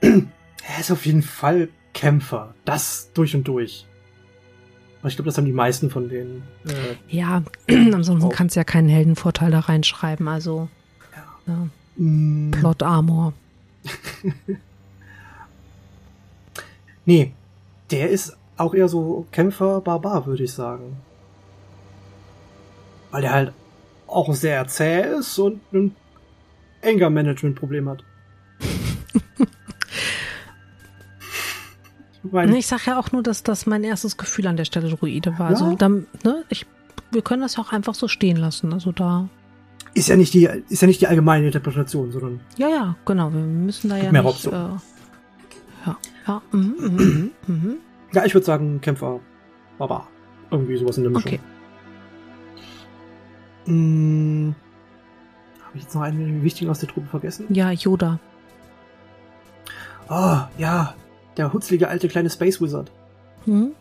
er 0.00 0.80
ist 0.80 0.90
auf 0.90 1.04
jeden 1.04 1.22
Fall 1.22 1.68
Kämpfer. 1.92 2.54
Das 2.64 3.10
durch 3.12 3.34
und 3.34 3.46
durch. 3.48 3.86
Ich 5.02 5.16
glaube, 5.16 5.28
das 5.28 5.38
haben 5.38 5.46
die 5.46 5.52
meisten 5.52 5.90
von 5.90 6.08
denen. 6.08 6.42
Äh, 6.66 6.94
Ja, 7.14 7.42
ansonsten 7.68 8.26
Oh. 8.28 8.28
kannst 8.30 8.54
du 8.54 8.60
ja 8.60 8.64
keinen 8.64 8.88
Heldenvorteil 8.88 9.50
da 9.50 9.60
reinschreiben, 9.60 10.28
also 10.28 10.68
ja, 11.46 11.68
mh, 11.96 12.56
Plot 12.56 12.82
Armor. 12.82 13.32
nee, 17.06 17.32
der 17.90 18.10
ist 18.10 18.36
auch 18.56 18.74
eher 18.74 18.88
so 18.88 19.26
Kämpfer-Barbar, 19.32 20.26
würde 20.26 20.44
ich 20.44 20.52
sagen. 20.52 20.96
Weil 23.10 23.22
der 23.22 23.32
halt 23.32 23.52
auch 24.06 24.32
sehr 24.34 24.66
zäh 24.68 25.18
ist 25.18 25.38
und 25.38 25.60
ein 25.72 25.94
Anger-Management-Problem 26.84 27.88
hat. 27.88 28.04
ich 32.24 32.32
meine, 32.32 32.58
Ich 32.58 32.66
sage 32.66 32.82
ja 32.86 32.98
auch 32.98 33.12
nur, 33.12 33.22
dass 33.22 33.42
das 33.42 33.66
mein 33.66 33.84
erstes 33.84 34.16
Gefühl 34.16 34.46
an 34.46 34.56
der 34.56 34.64
Stelle 34.64 34.88
Druide 34.90 35.38
war. 35.38 35.50
Ja. 35.50 35.56
Also 35.56 35.74
dann, 35.76 36.06
ne, 36.24 36.44
ich, 36.48 36.66
wir 37.10 37.22
können 37.22 37.42
das 37.42 37.56
ja 37.56 37.62
auch 37.62 37.72
einfach 37.72 37.94
so 37.94 38.08
stehen 38.08 38.36
lassen. 38.36 38.72
Also 38.72 38.92
da, 38.92 39.28
ist 39.94 40.08
ja 40.08 40.16
nicht 40.16 40.34
die, 40.34 40.48
ist 40.68 40.82
ja 40.82 40.86
nicht 40.86 41.00
die 41.00 41.06
allgemeine 41.06 41.46
Interpretation, 41.46 42.12
sondern 42.12 42.40
ja, 42.56 42.68
ja, 42.68 42.96
genau. 43.04 43.32
Wir 43.32 43.40
müssen 43.40 43.88
da 43.88 43.96
ja 43.96 44.12
Mehr 44.12 44.22
nicht. 44.22 44.46
Äh, 44.46 44.50
ja, 44.50 45.96
ja, 46.26 46.42
mhm, 46.52 46.74
mhm, 46.78 47.30
mhm. 47.46 47.76
ja, 48.12 48.24
ich 48.24 48.34
würde 48.34 48.46
sagen 48.46 48.80
Kämpfer, 48.80 49.20
Barbar. 49.78 50.08
Irgendwie 50.50 50.76
sowas 50.76 50.96
in 50.96 51.04
der 51.04 51.12
Mischung. 51.12 51.32
Okay. 51.32 51.40
Mm, 53.66 54.54
Habe 55.64 55.76
ich 55.76 55.82
jetzt 55.82 55.94
noch 55.94 56.02
einen 56.02 56.42
wichtigen 56.42 56.70
aus 56.70 56.80
der 56.80 56.88
Truppe 56.88 57.08
vergessen? 57.08 57.46
Ja, 57.50 57.70
Yoda. 57.70 58.18
Oh, 60.08 60.38
ja, 60.58 60.94
der 61.36 61.52
hutzlige 61.52 61.88
alte 61.88 62.08
kleine 62.08 62.30
Space 62.30 62.60
Wizard. 62.60 62.90
Hm? 63.44 63.72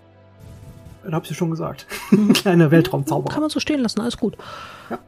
Da 1.03 1.13
hab 1.13 1.23
ich 1.23 1.31
ja 1.31 1.35
schon 1.35 1.49
gesagt. 1.49 1.87
Kleiner 2.33 2.71
Weltraumzauberer. 2.71 3.33
Kann 3.33 3.41
man 3.41 3.49
so 3.49 3.59
stehen 3.59 3.79
lassen, 3.79 4.01
alles 4.01 4.17
gut. 4.17 4.37
Ja. 4.89 4.99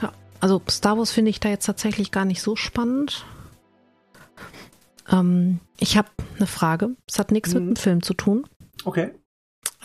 Ja, 0.00 0.12
also 0.40 0.62
Star 0.70 0.96
Wars 0.96 1.10
finde 1.10 1.30
ich 1.30 1.40
da 1.40 1.48
jetzt 1.48 1.66
tatsächlich 1.66 2.12
gar 2.12 2.24
nicht 2.24 2.40
so 2.40 2.54
spannend. 2.56 3.24
Ähm, 5.10 5.60
ich 5.78 5.96
habe 5.96 6.08
eine 6.36 6.46
Frage. 6.46 6.96
Es 7.08 7.18
hat 7.18 7.30
nichts 7.32 7.54
mit 7.54 7.62
Mhm. 7.62 7.66
dem 7.68 7.76
Film 7.76 8.02
zu 8.02 8.14
tun. 8.14 8.46
Okay. 8.84 9.12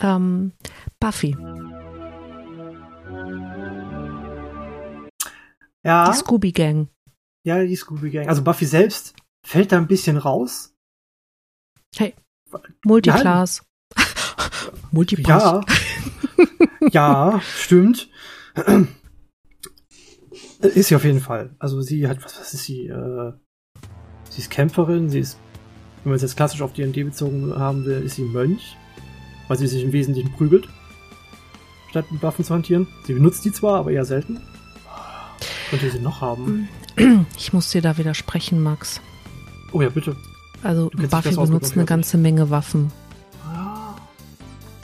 Ähm, 0.00 0.52
Buffy, 1.00 1.36
Ja, 5.84 6.10
die 6.10 6.16
Scooby 6.16 6.52
Gang. 6.52 6.88
ja, 7.44 7.62
die 7.62 7.76
Scooby 7.76 8.10
Gang. 8.10 8.28
Also 8.28 8.42
Buffy 8.42 8.64
selbst 8.64 9.14
fällt 9.46 9.72
da 9.72 9.76
ein 9.78 9.86
bisschen 9.86 10.16
raus. 10.16 10.70
Multiclass. 12.84 13.62
Multipass. 14.92 15.42
Ja. 15.42 15.60
ja, 16.90 17.40
stimmt. 17.40 18.08
Ist 20.60 20.88
sie 20.88 20.96
auf 20.96 21.04
jeden 21.04 21.20
Fall. 21.20 21.54
Also 21.58 21.80
sie 21.82 22.06
hat, 22.06 22.24
was, 22.24 22.38
was 22.38 22.54
ist 22.54 22.64
sie? 22.64 22.86
Äh, 22.86 23.32
sie 24.34 24.40
ist 24.40 24.50
Kämpferin, 24.50 25.08
sie 25.10 25.20
ist, 25.20 25.38
wenn 26.02 26.10
man 26.10 26.16
es 26.16 26.22
jetzt 26.22 26.36
klassisch 26.36 26.60
auf 26.60 26.72
D&D 26.72 27.04
bezogen 27.04 27.54
haben 27.56 27.84
will, 27.84 28.02
ist 28.02 28.16
sie 28.16 28.22
Mönch, 28.22 28.76
weil 29.48 29.58
sie 29.58 29.66
sich 29.66 29.84
im 29.84 29.92
Wesentlichen 29.92 30.32
prügelt, 30.32 30.68
statt 31.90 32.06
mit 32.10 32.22
Waffen 32.22 32.44
zu 32.44 32.52
hantieren. 32.52 32.86
Sie 33.06 33.14
benutzt 33.14 33.44
die 33.44 33.52
zwar, 33.52 33.78
aber 33.78 33.92
eher 33.92 34.04
selten. 34.04 34.40
Könnte 35.70 35.90
sie 35.90 36.00
noch 36.00 36.20
haben? 36.20 36.68
Ich 37.36 37.52
muss 37.52 37.70
dir 37.70 37.82
da 37.82 37.98
widersprechen, 37.98 38.62
Max. 38.62 39.00
Oh 39.72 39.82
ja, 39.82 39.88
bitte. 39.88 40.16
Also 40.62 40.90
Buffy 40.94 41.34
benutzt 41.34 41.74
eine 41.74 41.84
ganze 41.84 42.16
Menge 42.16 42.50
Waffen. 42.50 42.92
Ah. 43.44 43.96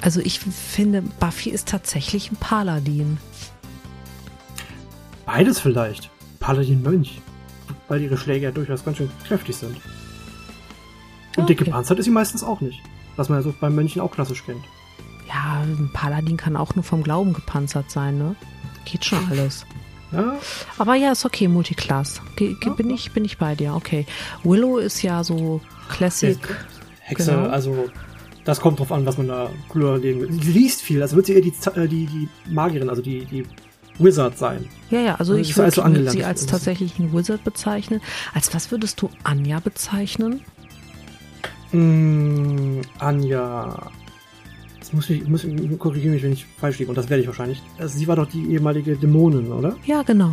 Also 0.01 0.21
ich 0.21 0.41
finde, 0.41 1.03
Buffy 1.21 1.51
ist 1.51 1.69
tatsächlich 1.69 2.33
ein 2.33 2.37
Paladin. 2.37 3.19
Beides 5.25 5.61
vielleicht. 5.61 6.11
Paladin-Mönch. 6.41 7.21
Weil 7.91 8.01
ihre 8.01 8.17
Schläge 8.17 8.47
ja 8.47 8.51
durchaus 8.53 8.85
ganz 8.85 8.97
schön 8.97 9.11
kräftig 9.29 9.57
sind. 9.57 9.77
Und 11.37 11.45
Okay. 11.45 11.47
dicke 11.55 11.71
Panzer 11.71 11.99
ist 11.99 12.07
sie 12.07 12.11
meistens 12.11 12.43
auch 12.43 12.61
nicht. 12.63 12.81
Was 13.17 13.29
man 13.29 13.39
ja 13.39 13.43
so 13.43 13.53
beim 13.61 13.75
Mönchen 13.75 14.01
auch 14.01 14.11
klassisch 14.13 14.45
kennt. 14.45 14.65
Ja, 15.29 15.61
ein 15.63 15.91
Paladin 15.93 16.37
kann 16.37 16.57
auch 16.57 16.75
nur 16.75 16.83
vom 16.85 17.03
Glauben 17.03 17.33
gepanzert 17.35 17.91
sein, 17.91 18.17
ne? 18.19 18.35
Geht 18.85 19.05
schon 19.05 19.19
alles. 19.31 19.67
Ja, 20.13 20.35
Aber 20.79 20.95
ja, 20.97 21.13
ist 21.13 21.25
okay, 21.25 21.47
Multiclass. 21.47 22.21
Ge 22.37 22.57
Ja, 22.65 22.71
bin, 22.73 22.89
ja. 22.89 22.95
ich, 22.97 23.13
bin 23.13 23.25
ich 23.25 23.39
bei 23.39 23.55
dir, 23.55 23.75
okay. 23.75 24.07
Willow 24.43 24.79
ist 24.79 25.03
ja 25.03 25.23
so 25.23 25.61
Classic. 25.89 26.39
Hexe, 27.01 27.31
Genau. 27.33 27.49
also 27.49 27.89
das 28.45 28.61
kommt 28.61 28.81
drauf 28.81 28.91
an, 28.91 29.05
was 29.07 29.19
man 29.19 29.29
da 29.29 29.51
cooler 29.69 29.99
legen 29.99 30.21
will. 30.23 30.33
Sie 30.33 30.53
liest 30.53 30.83
viel, 30.83 31.01
also 31.03 31.15
wird 31.17 31.27
sie 31.27 31.35
eher 31.35 31.43
die, 31.43 31.53
äh, 31.77 31.87
die, 31.87 32.07
die 32.07 32.29
Magierin, 32.53 32.89
also 32.89 33.03
die, 33.03 33.25
die 33.25 33.45
Wizard 33.99 34.39
sein. 34.39 34.67
Ja, 34.91 35.01
ja, 35.01 35.15
also 35.17 35.37
Das 35.37 35.47
ich 35.47 35.57
würde 35.57 35.67
also 35.83 35.85
würd 35.95 36.11
sie 36.11 36.25
als 36.25 36.47
tatsächlich 36.47 36.99
ein 36.99 37.13
Wizard 37.13 37.45
bezeichnen. 37.45 38.01
Als 38.35 38.53
was 38.55 38.71
würdest 38.71 39.01
du 39.03 39.11
Anja 39.25 39.61
bezeichnen? 39.61 40.41
Mm, 41.73 42.81
Anja. 42.99 43.91
Das 44.79 44.93
muss 44.93 45.09
ich, 45.11 45.27
muss 45.29 45.45
ich 45.45 45.79
korrigiere 45.79 46.15
mich, 46.15 46.23
wenn 46.23 46.33
ich 46.33 46.47
falsch 46.59 46.79
liege, 46.79 46.91
und 46.91 46.97
das 46.99 47.09
werde 47.09 47.21
ich 47.21 47.27
wahrscheinlich. 47.29 47.63
Also 47.79 47.97
sie 47.99 48.09
war 48.09 48.17
doch 48.17 48.27
die 48.29 48.51
ehemalige 48.53 48.97
Dämonin, 48.97 49.53
oder? 49.53 49.77
Ja, 49.87 50.03
genau. 50.03 50.33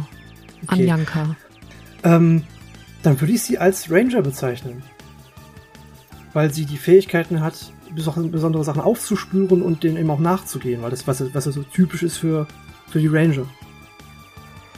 Okay. 0.64 0.90
Anjanka. 0.90 1.36
Ähm, 2.04 2.44
dann 3.04 3.20
würde 3.22 3.34
ich 3.34 3.42
sie 3.44 3.58
als 3.58 3.92
Ranger 3.92 4.22
bezeichnen. 4.22 4.82
Weil 6.34 6.54
sie 6.54 6.66
die 6.66 6.78
Fähigkeiten 6.78 7.42
hat, 7.42 7.72
beso- 7.96 8.30
besondere 8.30 8.64
Sachen 8.64 8.82
aufzuspüren 8.82 9.62
und 9.62 9.84
denen 9.84 9.98
eben 9.98 10.10
auch 10.10 10.20
nachzugehen, 10.20 10.82
weil 10.82 10.90
das, 10.92 11.06
was, 11.08 11.24
was 11.34 11.46
ja 11.46 11.52
so 11.52 11.64
typisch 11.64 12.04
ist 12.04 12.18
für, 12.18 12.48
für 12.90 13.00
die 13.00 13.08
Ranger. 13.08 13.46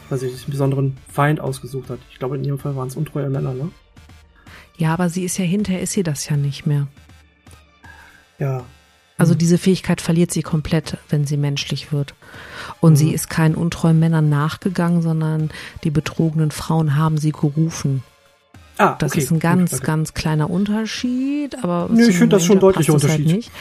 Weil 0.09 0.17
sie 0.19 0.29
sich 0.29 0.43
einen 0.43 0.51
besonderen 0.51 0.97
Feind 1.11 1.39
ausgesucht 1.39 1.89
hat. 1.89 1.99
Ich 2.11 2.19
glaube, 2.19 2.35
in 2.37 2.43
ihrem 2.43 2.57
Fall 2.59 2.75
waren 2.75 2.87
es 2.87 2.95
untreue 2.95 3.29
Männer, 3.29 3.53
ne? 3.53 3.69
Ja, 4.77 4.93
aber 4.93 5.09
sie 5.09 5.23
ist 5.23 5.37
ja 5.37 5.45
hinterher, 5.45 5.81
ist 5.81 5.91
sie 5.91 6.03
das 6.03 6.27
ja 6.29 6.37
nicht 6.37 6.65
mehr. 6.65 6.87
Ja. 8.39 8.63
Also 9.17 9.35
diese 9.35 9.57
Fähigkeit 9.57 9.99
verliert 9.99 10.31
sie 10.31 10.41
komplett, 10.43 10.97
wenn 11.09 11.25
sie 11.25 11.35
menschlich 11.35 11.91
wird. 11.91 12.15
Und 12.79 12.93
Mhm. 12.93 12.95
sie 12.95 13.11
ist 13.13 13.29
keinen 13.29 13.55
untreuen 13.55 13.99
Männern 13.99 14.29
nachgegangen, 14.29 15.01
sondern 15.01 15.49
die 15.83 15.91
betrogenen 15.91 16.51
Frauen 16.51 16.95
haben 16.95 17.17
sie 17.17 17.33
gerufen. 17.33 18.01
Ah, 18.77 18.95
Das 18.97 19.11
okay. 19.11 19.21
ist 19.21 19.31
ein 19.31 19.39
ganz, 19.39 19.73
okay. 19.73 19.83
ganz 19.85 20.13
kleiner 20.13 20.49
Unterschied, 20.49 21.61
aber 21.61 21.89
Nö, 21.91 22.07
ich 22.07 22.17
finde 22.17 22.37
das 22.37 22.45
schon 22.45 22.59
deutlicher 22.61 22.93
halt 22.93 23.03
Unterschied. 23.03 23.27
nicht. 23.27 23.51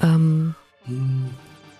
Ähm, 0.00 0.54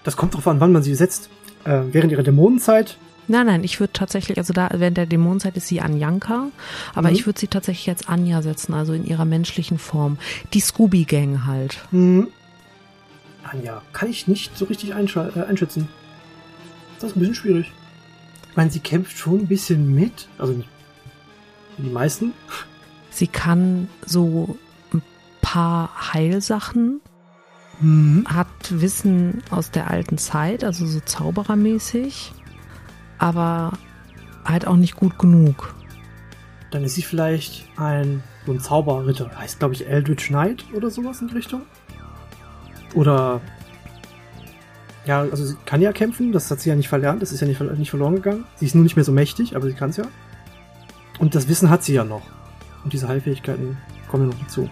Das 0.02 0.16
kommt 0.16 0.34
drauf 0.34 0.46
an, 0.48 0.58
wann 0.58 0.72
man 0.72 0.82
sie 0.82 0.94
setzt. 0.96 1.30
Äh, 1.66 1.82
während 1.92 2.12
ihrer 2.12 2.22
Dämonenzeit 2.22 2.96
nein, 3.28 3.46
nein, 3.46 3.64
ich 3.64 3.80
würde 3.80 3.92
tatsächlich, 3.92 4.38
also 4.38 4.52
da 4.52 4.68
während 4.74 4.96
der 4.96 5.06
Dämonenzeit 5.06 5.56
ist 5.56 5.66
sie 5.66 5.80
Anjanka, 5.80 6.46
aber 6.94 7.08
Mhm. 7.08 7.14
ich 7.16 7.26
würde 7.26 7.40
sie 7.40 7.48
tatsächlich 7.48 7.88
als 7.88 8.06
Anja 8.06 8.40
setzen, 8.40 8.72
also 8.72 8.92
in 8.92 9.04
ihrer 9.04 9.24
menschlichen 9.24 9.78
Form. 9.78 10.16
Die 10.54 10.60
Scooby-Gang 10.60 11.44
halt. 11.44 11.78
Hm. 11.90 12.28
Anja, 13.42 13.82
kann 13.92 14.10
ich 14.10 14.28
nicht 14.28 14.56
so 14.56 14.64
richtig 14.66 14.94
einsch- 14.94 15.36
äh, 15.36 15.44
einschätzen. 15.44 15.88
Das 17.00 17.10
ist 17.10 17.16
ein 17.16 17.20
bisschen 17.20 17.34
schwierig. 17.34 17.72
Ich 18.50 18.56
meine, 18.56 18.70
sie 18.70 18.78
kämpft 18.80 19.18
schon 19.18 19.40
ein 19.40 19.46
bisschen 19.48 19.92
mit. 19.94 20.28
Also 20.38 20.52
nicht 20.52 20.68
die 21.78 21.90
meisten. 21.90 22.32
Sie 23.10 23.26
kann 23.26 23.88
so 24.04 24.56
ein 24.92 25.02
paar 25.42 26.12
Heilsachen, 26.14 27.00
Hat 28.26 28.46
Wissen 28.70 29.42
aus 29.50 29.70
der 29.70 29.90
alten 29.90 30.16
Zeit, 30.16 30.64
also 30.64 30.86
so 30.86 31.00
zauberermäßig, 31.00 32.32
aber 33.18 33.72
halt 34.44 34.66
auch 34.66 34.76
nicht 34.76 34.96
gut 34.96 35.18
genug. 35.18 35.74
Dann 36.70 36.84
ist 36.84 36.94
sie 36.94 37.02
vielleicht 37.02 37.66
ein, 37.76 38.22
so 38.46 38.52
ein 38.52 38.60
Zauberritter. 38.60 39.30
Heißt, 39.38 39.58
glaube 39.58 39.74
ich, 39.74 39.86
Eldritch 39.86 40.28
Knight 40.28 40.64
oder 40.74 40.90
sowas 40.90 41.20
in 41.20 41.28
die 41.28 41.34
Richtung. 41.34 41.62
Oder. 42.94 43.40
Ja, 45.04 45.20
also 45.20 45.44
sie 45.44 45.56
kann 45.66 45.80
ja 45.80 45.92
kämpfen, 45.92 46.32
das 46.32 46.50
hat 46.50 46.60
sie 46.60 46.70
ja 46.70 46.74
nicht 46.74 46.88
verlernt, 46.88 47.22
das 47.22 47.30
ist 47.30 47.40
ja 47.40 47.46
nicht, 47.46 47.60
nicht 47.60 47.90
verloren 47.90 48.16
gegangen. 48.16 48.44
Sie 48.56 48.66
ist 48.66 48.74
nur 48.74 48.82
nicht 48.82 48.96
mehr 48.96 49.04
so 49.04 49.12
mächtig, 49.12 49.54
aber 49.54 49.66
sie 49.66 49.74
kann 49.74 49.90
es 49.90 49.98
ja. 49.98 50.06
Und 51.18 51.34
das 51.34 51.48
Wissen 51.48 51.70
hat 51.70 51.84
sie 51.84 51.94
ja 51.94 52.04
noch. 52.04 52.22
Und 52.82 52.92
diese 52.92 53.06
Heilfähigkeiten 53.06 53.76
kommen 54.08 54.24
ja 54.24 54.34
noch 54.34 54.42
dazu. 54.42 54.68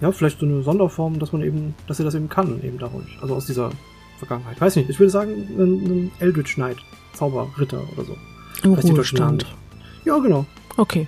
Ja, 0.00 0.12
vielleicht 0.12 0.40
so 0.40 0.46
eine 0.46 0.62
Sonderform, 0.62 1.18
dass 1.18 1.32
man 1.32 1.42
eben, 1.42 1.74
dass 1.86 1.96
sie 1.96 2.04
das 2.04 2.14
eben 2.14 2.28
kann, 2.28 2.62
eben 2.62 2.78
dadurch. 2.78 3.18
Also 3.20 3.34
aus 3.34 3.46
dieser 3.46 3.70
Vergangenheit. 4.18 4.60
Weiß 4.60 4.76
nicht, 4.76 4.88
ich 4.88 4.98
würde 4.98 5.10
sagen, 5.10 5.32
ein, 5.32 5.60
ein 5.60 6.10
Eldritch 6.20 6.54
Knight, 6.54 6.78
Zauberritter 7.14 7.82
oder 7.96 8.04
so. 8.04 8.16
Im 8.62 8.76
Weiß 8.76 8.84
deutschen 8.84 9.18
Namen 9.18 9.40
Ruhestand. 9.40 9.56
Ja, 10.04 10.18
genau. 10.18 10.46
Okay. 10.76 11.06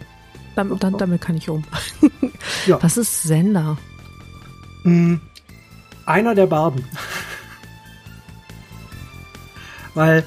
Dann, 0.56 0.76
dann, 0.78 0.98
damit 0.98 1.20
kann 1.20 1.36
ich 1.36 1.48
um. 1.48 1.64
Ja. 2.66 2.82
Was 2.82 2.96
ist 2.96 3.22
Sender? 3.22 3.78
Mm, 4.82 5.16
Einer 6.06 6.34
der 6.34 6.46
Barden. 6.46 6.84
Weil 9.94 10.24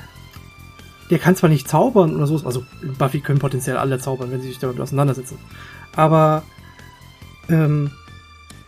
der 1.09 1.19
kann 1.19 1.35
zwar 1.35 1.49
nicht 1.49 1.67
zaubern 1.67 2.15
oder 2.15 2.27
so, 2.27 2.45
also 2.45 2.63
Buffy 2.97 3.19
können 3.19 3.39
potenziell 3.39 3.77
alle 3.77 3.99
zaubern, 3.99 4.31
wenn 4.31 4.41
sie 4.41 4.47
sich 4.47 4.59
damit 4.59 4.79
auseinandersetzen. 4.79 5.37
Aber 5.95 6.43
ähm, 7.49 7.91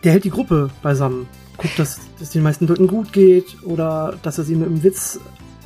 der 0.06 0.12
hält 0.12 0.22
die 0.24 0.30
Gruppe 0.30 0.70
beisammen. 0.82 1.26
Guckt, 1.56 1.76
dass 1.80 1.98
es 2.20 2.30
den 2.30 2.42
meisten 2.44 2.68
Leuten 2.68 2.86
gut 2.86 3.12
geht 3.12 3.56
oder 3.64 4.14
dass 4.22 4.38
er 4.38 4.44
sie 4.44 4.54
mit 4.54 4.68
einem 4.68 4.82
Witz 4.84 5.18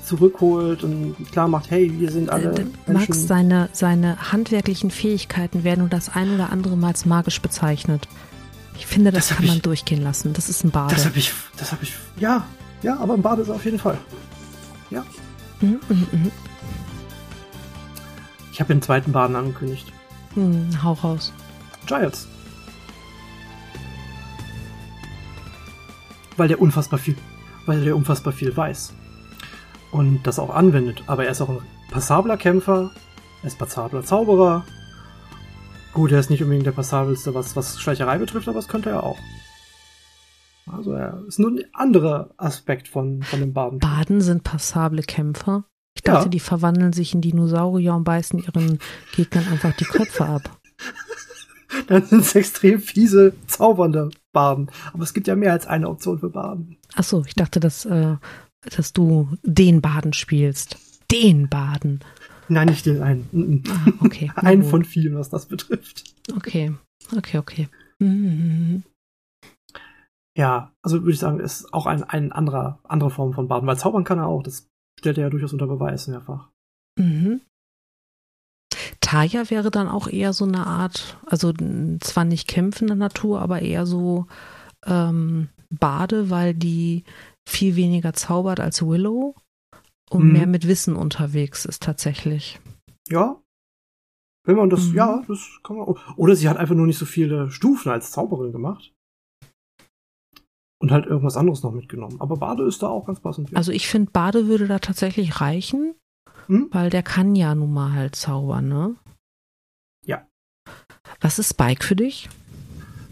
zurückholt 0.03 0.83
und 0.83 1.14
klar 1.31 1.46
macht, 1.46 1.70
hey, 1.70 1.92
wir 2.00 2.11
sind 2.11 2.31
alle 2.31 2.53
Äh. 2.87 2.92
Max, 2.92 3.26
seine, 3.26 3.68
seine 3.72 4.33
handwerklichen 4.33 4.90
Fähigkeiten 4.90 5.62
werden 5.62 5.81
nur 5.81 5.88
das 5.90 6.09
ein 6.09 6.35
oder 6.35 6.50
andere 6.50 6.74
Mal 6.79 6.88
als 6.88 7.05
magisch 7.05 7.42
bezeichnet. 7.42 8.09
Ich 8.79 8.87
finde, 8.87 9.11
das, 9.12 9.29
Das 9.29 9.37
kann 9.37 9.46
man 9.46 9.57
ich- 9.57 9.62
durchgehen 9.62 10.03
lassen. 10.03 10.33
Das 10.33 10.48
ist 10.48 10.64
ein 10.64 10.70
Bade. 10.70 10.94
Das 10.94 11.05
habe 11.05 11.18
ich, 11.18 11.33
das 11.59 11.70
habe 11.72 11.83
ich, 11.83 11.92
ja, 12.18 12.46
ja, 12.83 12.96
aber 12.98 13.14
im 13.14 13.20
Bad 13.20 13.40
ist 13.40 13.50
auf 13.50 13.62
jeden 13.66 13.79
Fall. 13.79 13.98
Ja, 14.88 15.05
mhm, 15.61 15.81
mhm. 15.90 16.31
ich 18.53 18.59
habe 18.61 18.72
den 18.72 18.81
zweiten 18.81 19.12
Baden 19.12 19.37
angekündigt. 19.37 19.92
Hm, 20.35 20.83
hau 20.83 20.94
raus. 20.94 21.31
Giles. 21.87 22.26
Weil 26.40 26.48
der 26.48 26.59
unfassbar 26.62 26.98
viel, 26.98 27.16
weil 27.66 27.85
der 27.85 27.94
unfassbar 27.94 28.33
viel 28.33 28.57
weiß. 28.57 28.94
Und 29.92 30.22
das 30.22 30.38
auch 30.38 30.48
anwendet. 30.48 31.05
Aber 31.07 31.26
er 31.26 31.33
ist 31.33 31.42
auch 31.42 31.50
ein 31.50 31.59
passabler 31.90 32.38
Kämpfer, 32.38 32.92
er 33.42 33.46
ist 33.46 33.59
passabler 33.59 34.03
Zauberer. 34.05 34.64
Gut, 35.92 36.12
er 36.12 36.18
ist 36.18 36.31
nicht 36.31 36.42
unbedingt 36.42 36.64
der 36.64 36.72
passabelste, 36.72 37.35
was, 37.35 37.57
was 37.57 37.79
Schleicherei 37.79 38.16
betrifft, 38.16 38.48
aber 38.48 38.57
das 38.59 38.68
könnte 38.68 38.88
er 38.88 39.03
auch. 39.03 39.18
Also 40.66 40.92
er 40.92 41.22
ist 41.29 41.38
nur 41.38 41.50
ein 41.50 41.61
anderer 41.74 42.31
Aspekt 42.38 42.88
von, 42.88 43.22
von 43.22 43.40
dem 43.40 43.53
Baden. 43.53 43.79
Baden 43.79 44.22
sind 44.22 44.42
passable 44.42 45.03
Kämpfer. 45.03 45.64
Ich 45.94 46.05
dachte, 46.05 46.24
Ja. 46.24 46.31
die 46.31 46.40
verwandeln 46.40 46.94
sich 46.94 47.12
in 47.12 47.20
Dinosaurier 47.20 47.92
und 47.96 48.05
beißen 48.05 48.38
ihren 48.38 48.79
Gegnern 49.14 49.46
einfach 49.48 49.76
die 49.76 49.85
Köpfe 49.85 50.24
ab. 50.24 50.59
Dann 51.88 52.07
sind 52.07 52.22
es 52.22 52.35
extrem 52.35 52.81
fiese, 52.81 53.35
zaubernde 53.46 54.09
Baden. 54.33 54.71
Aber 54.93 55.03
es 55.03 55.14
gibt 55.14 55.27
ja 55.27 55.37
mehr 55.37 55.53
als 55.53 55.66
eine 55.66 55.88
Option 55.88 56.19
für 56.19 56.31
Baden. 56.31 56.77
Ach 56.95 57.05
so, 57.05 57.25
ich 57.25 57.35
dachte, 57.35 57.61
dass, 57.61 57.85
äh, 57.85 58.16
dass 58.77 58.93
du 58.93 59.29
den 59.43 59.81
Baden 59.81 60.12
spielst. 60.12 60.77
Den 61.11 61.49
Baden. 61.49 62.01
Nein, 62.49 62.69
nicht 62.69 62.87
den 62.87 63.03
einen. 63.03 63.29
Mhm. 63.33 63.62
Ah, 63.69 63.93
okay. 64.05 64.31
Einen 64.37 64.64
von 64.64 64.85
vielen, 64.85 65.14
was 65.14 65.31
das 65.31 65.47
betrifft. 65.47 66.14
Okay, 66.35 66.73
okay, 67.16 67.38
okay. 67.38 67.69
Mhm. 68.01 68.83
Ja, 70.37 70.73
also 70.83 71.03
würde 71.03 71.12
ich 71.12 71.19
sagen, 71.19 71.38
ist 71.38 71.73
auch 71.73 71.87
ein, 71.87 72.03
ein 72.03 72.33
anderer, 72.33 72.81
andere 72.85 73.11
Form 73.11 73.33
von 73.33 73.49
Baden, 73.49 73.66
weil 73.66 73.79
zaubern 73.79 74.05
kann 74.05 74.19
er 74.19 74.27
auch, 74.27 74.43
das 74.43 74.66
stellt 74.99 75.19
er 75.19 75.25
ja 75.25 75.31
durchaus 75.31 75.53
unter 75.53 75.66
Beweis 75.66 76.09
mehrfach. 76.09 76.49
Mhm. 76.99 77.40
Taya 79.11 79.51
wäre 79.51 79.70
dann 79.73 79.88
auch 79.88 80.07
eher 80.07 80.33
so 80.33 80.44
eine 80.44 80.66
Art, 80.66 81.18
also 81.27 81.53
zwar 82.01 82.25
nicht 82.25 82.46
kämpfender 82.46 82.94
Natur, 82.94 83.40
aber 83.40 83.61
eher 83.61 83.85
so 83.85 84.26
ähm, 84.87 85.49
Bade, 85.68 86.30
weil 86.30 86.55
die 86.55 87.03
viel 87.49 87.74
weniger 87.74 88.12
zaubert 88.12 88.61
als 88.61 88.87
Willow 88.87 89.34
und 90.11 90.26
Mhm. 90.26 90.32
mehr 90.32 90.47
mit 90.47 90.68
Wissen 90.68 90.95
unterwegs 90.95 91.64
ist 91.64 91.82
tatsächlich. 91.82 92.61
Ja. 93.09 93.41
Wenn 94.45 94.57
man 94.57 94.70
das, 94.70 94.89
Mhm. 94.91 94.95
ja, 94.95 95.24
das 95.26 95.59
kann 95.64 95.76
man. 95.76 95.95
Oder 96.16 96.37
sie 96.37 96.49
hat 96.49 96.57
einfach 96.57 96.74
nur 96.76 96.87
nicht 96.87 96.99
so 96.99 97.05
viele 97.05 97.51
Stufen 97.51 97.91
als 97.91 98.12
Zauberin 98.12 98.53
gemacht. 98.53 98.93
Und 100.80 100.93
halt 100.93 101.07
irgendwas 101.07 101.37
anderes 101.37 101.62
noch 101.62 101.72
mitgenommen. 101.72 102.20
Aber 102.20 102.37
Bade 102.37 102.62
ist 102.64 102.82
da 102.82 102.89
auch 102.89 103.07
ganz 103.07 103.20
passend. 103.20 103.55
Also 103.57 103.70
ich 103.72 103.87
finde, 103.89 104.12
Bade 104.12 104.47
würde 104.47 104.66
da 104.68 104.78
tatsächlich 104.78 105.41
reichen, 105.41 105.95
Hm? 106.47 106.68
weil 106.72 106.89
der 106.91 107.03
kann 107.03 107.34
ja 107.34 107.55
nun 107.55 107.72
mal 107.72 107.93
halt 107.93 108.14
zaubern, 108.16 108.68
ne? 108.68 108.95
Ja. 111.11 111.16
Was 111.20 111.38
ist 111.38 111.50
Spike 111.50 111.84
für 111.84 111.96
dich? 111.96 112.28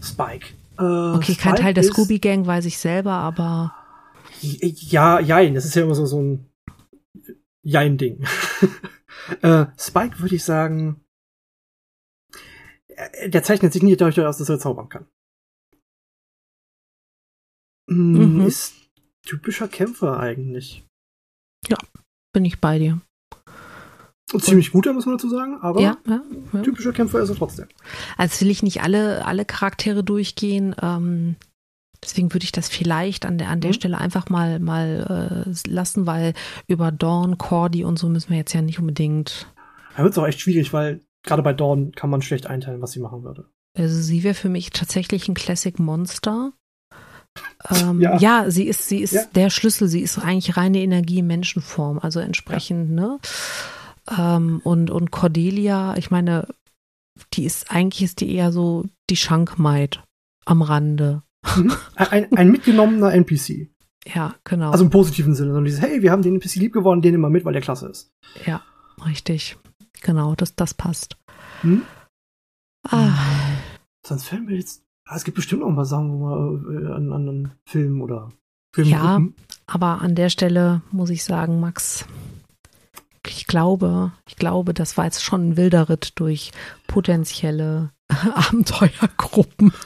Spike. 0.03 0.47
Äh, 0.79 0.83
Okay, 0.83 1.35
kein 1.35 1.53
Spike 1.53 1.63
Teil 1.63 1.75
der 1.75 1.83
Scooby 1.85 2.19
Gang, 2.19 2.47
weiß 2.47 2.65
ich 2.65 2.79
selber, 2.79 3.13
aber 3.13 3.75
Ja, 4.41 5.19
jein, 5.21 5.55
das 5.55 5.65
ist 5.65 5.75
ja 5.75 5.83
immer 5.83 5.95
so, 5.95 6.07
so 6.07 6.21
ein 6.23 6.49
Jein-Ding. 7.63 8.25
äh, 9.43 9.67
Spike 9.79 10.21
würde 10.21 10.37
ich 10.37 10.45
sagen, 10.45 11.05
äh, 12.89 13.29
der 13.29 13.43
zeichnet 13.43 13.73
sich 13.73 13.83
nie 13.83 13.97
dadurch 13.97 14.21
aus, 14.27 14.39
dass 14.39 14.49
er 14.49 14.59
zaubern 14.61 14.89
kann. 14.89 15.07
Mm, 17.91 18.19
Mhm. 18.37 18.47
Ist 18.47 18.75
typischer 19.23 19.69
Kämpfer 19.69 20.19
eigentlich. 20.21 20.85
bin 22.35 22.45
ich 22.45 22.61
bei 22.61 22.79
dir. 22.79 23.01
Ziemlich 24.41 24.73
guter, 24.73 24.93
muss 24.93 25.07
man 25.07 25.17
dazu 25.17 25.29
sagen, 25.29 25.59
aber 25.63 25.81
Ja, 25.81 25.97
ja, 26.07 26.21
ja. 26.53 26.61
typischer 26.63 26.93
Kämpfer 26.93 27.21
ist 27.21 27.31
er 27.31 27.37
trotzdem. 27.37 27.67
Also 28.17 28.41
will 28.43 28.51
ich 28.51 28.63
nicht 28.63 28.83
alle, 28.83 29.25
alle 29.25 29.45
Charaktere 29.45 30.05
durchgehen. 30.05 30.75
Ähm, 30.83 31.37
deswegen 32.05 32.33
würde 32.35 32.45
ich 32.45 32.53
das 32.53 32.69
vielleicht 32.69 33.25
an 33.25 33.39
der, 33.39 33.49
an 33.49 33.61
der 33.61 33.71
Mhm. 33.71 33.75
Stelle 33.75 33.99
einfach 33.99 34.29
mal, 34.29 34.59
mal 34.61 35.45
äh, 35.47 35.69
lassen, 35.71 36.07
weil 36.07 36.35
über 36.67 36.93
Dawn, 36.93 37.39
Cordy 37.39 37.85
und 37.85 37.99
so 37.99 38.09
müssen 38.09 38.31
wir 38.31 38.37
jetzt 38.37 38.53
ja 38.53 38.61
nicht 38.63 38.79
unbedingt. 38.79 39.47
Da 39.97 40.03
wird 40.03 40.13
es 40.13 40.19
auch 40.19 40.27
echt 40.27 40.41
schwierig, 40.41 40.73
weil 40.73 41.01
gerade 41.23 41.43
bei 41.43 41.53
Dawn 41.55 41.93
kann 41.93 42.11
man 42.11 42.21
schlecht 42.23 42.47
einteilen, 42.47 42.83
was 42.83 42.93
sie 42.93 43.01
machen 43.01 43.25
würde. 43.25 43.47
Also 43.77 43.97
sie 44.01 44.23
wäre 44.25 44.35
für 44.35 44.49
mich 44.49 44.71
tatsächlich 44.71 45.29
ein 45.29 45.35
Classic 45.35 45.79
Monster. 45.79 46.53
Ähm, 47.71 48.01
Ja. 48.01 48.17
ja. 48.19 48.51
sie 48.51 48.65
ist, 48.67 48.89
sie 48.89 48.99
ist 49.01 49.13
Ja. 49.13 49.23
der 49.37 49.51
Schlüssel, 49.51 49.87
sie 49.87 50.01
ist 50.01 50.19
eigentlich 50.19 50.57
reine 50.57 50.81
Energie 50.81 51.21
in 51.21 51.27
Menschenform, 51.29 51.99
also 52.01 52.19
entsprechend, 52.19 52.91
ne? 52.91 53.19
Ähm, 54.17 54.61
und, 54.65 54.91
und 54.91 55.11
Cordelia, 55.11 55.97
ich 55.97 56.11
meine, 56.11 56.49
die 57.35 57.45
ist, 57.45 57.71
eigentlich 57.71 58.03
ist 58.03 58.21
die 58.21 58.33
eher 58.33 58.53
so 58.53 58.85
die 59.11 59.17
Schankmaid 59.17 60.03
am 60.45 60.63
Rande. 60.63 61.23
Mhm. 61.57 61.73
ein, 61.97 62.33
ein 62.33 62.51
mitgenommener 62.51 63.13
NPC. 63.13 63.71
Ja, 64.07 64.35
genau. 64.45 64.71
Also 64.71 64.85
im 64.85 64.91
positiven 64.91 65.35
Sinne. 65.35 65.49
Sondern 65.49 65.65
dieses, 65.67 65.81
hey, 65.81 66.03
wir 66.03 66.13
haben 66.13 66.23
den 66.23 66.37
NPC 66.37 66.57
lieb 66.57 66.73
geworden, 66.73 67.03
den 67.03 67.15
immer 67.15 67.31
mit, 67.31 67.45
weil 67.45 67.53
der 67.53 67.63
klasse 67.63 67.89
ist. 67.89 68.11
Ja, 68.47 68.63
richtig. 69.05 69.59
Genau, 70.01 70.35
das, 70.35 70.55
das 70.55 70.75
passt. 70.75 71.17
Hm? 71.63 71.83
Ah, 72.89 73.13
Sonst 74.07 74.25
fällt 74.25 74.47
mir 74.47 74.57
jetzt. 74.57 74.83
Ah, 75.07 75.17
es 75.17 75.25
gibt 75.25 75.35
bestimmt 75.35 75.63
noch 75.63 75.69
ein 75.69 75.75
paar 75.75 75.85
Sachen, 75.85 76.13
wo 76.13 76.19
man 76.19 76.85
äh, 76.85 76.93
an 76.93 77.13
anderen 77.13 77.53
Filmen 77.67 78.01
oder 78.01 78.31
Filmgruppen. 78.75 79.35
aber 79.67 80.01
an 80.03 80.15
der 80.15 80.29
Stelle 80.29 80.83
muss 80.91 81.11
ich 81.11 81.25
sagen, 81.25 81.61
Max, 81.61 82.07
glaube, 83.49 84.13
ich 84.29 84.37
glaube, 84.37 84.73
das 84.75 84.97
war 84.97 85.07
jetzt 85.07 85.25
schon 85.25 85.51
ein 85.51 85.57
wilder 85.57 85.89
Ritt 85.89 86.13
durch 86.21 86.53
potenzielle 86.87 87.91
Abenteuergruppen. 88.35 89.73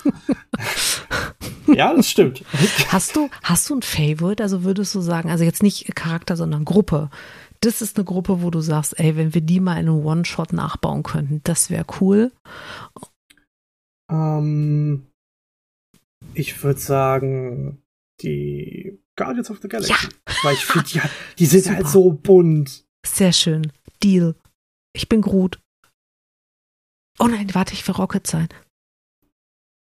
Ja, 1.69 1.95
das 1.95 2.11
stimmt. 2.11 2.45
Hast 2.89 3.17
du, 3.17 3.31
hast 3.43 3.71
du 3.71 3.77
ein 3.77 3.83
Favorite? 3.83 4.43
Also 4.43 4.65
würdest 4.65 4.95
du 4.95 5.01
sagen, 5.01 5.31
also 5.31 5.45
jetzt 5.45 5.63
nicht 5.63 5.95
Charakter, 5.95 6.37
sondern 6.37 6.65
Gruppe. 6.65 7.09
Das 7.61 7.81
ist 7.81 7.97
eine 7.97 8.05
Gruppe, 8.05 8.43
wo 8.43 8.51
du 8.51 8.61
sagst, 8.61 8.99
ey, 8.99 9.17
wenn 9.17 9.33
wir 9.33 9.41
die 9.41 9.61
mal 9.61 9.75
in 9.75 9.89
einem 9.89 10.05
One-Shot 10.05 10.53
nachbauen 10.53 11.03
könnten, 11.05 11.41
das 11.45 11.71
wäre 11.71 11.87
cool. 12.01 12.33
ähm, 14.11 15.07
ich 16.35 16.63
würde 16.63 16.81
sagen, 16.81 17.83
die 18.21 18.99
Guardians 19.17 19.51
of 19.51 19.61
the 19.63 19.69
Galaxy. 19.69 20.09
Weil 20.43 20.55
ich 20.55 20.65
finde, 20.65 20.89
die, 20.89 21.01
die 21.39 21.47
sind 21.47 21.63
Super. 21.65 21.77
halt 21.77 21.89
so 21.89 22.13
bunt. 22.13 22.82
Sehr 23.07 23.33
schön. 23.33 23.73
Deal. 24.03 24.35
Ich 24.93 25.09
bin 25.09 25.21
Groot. 25.23 25.61
Oh 27.19 27.27
nein, 27.27 27.55
warte, 27.55 27.75
ich 27.75 27.87
will 27.87 27.95
Rocket 27.95 28.27
sein. 28.27 28.49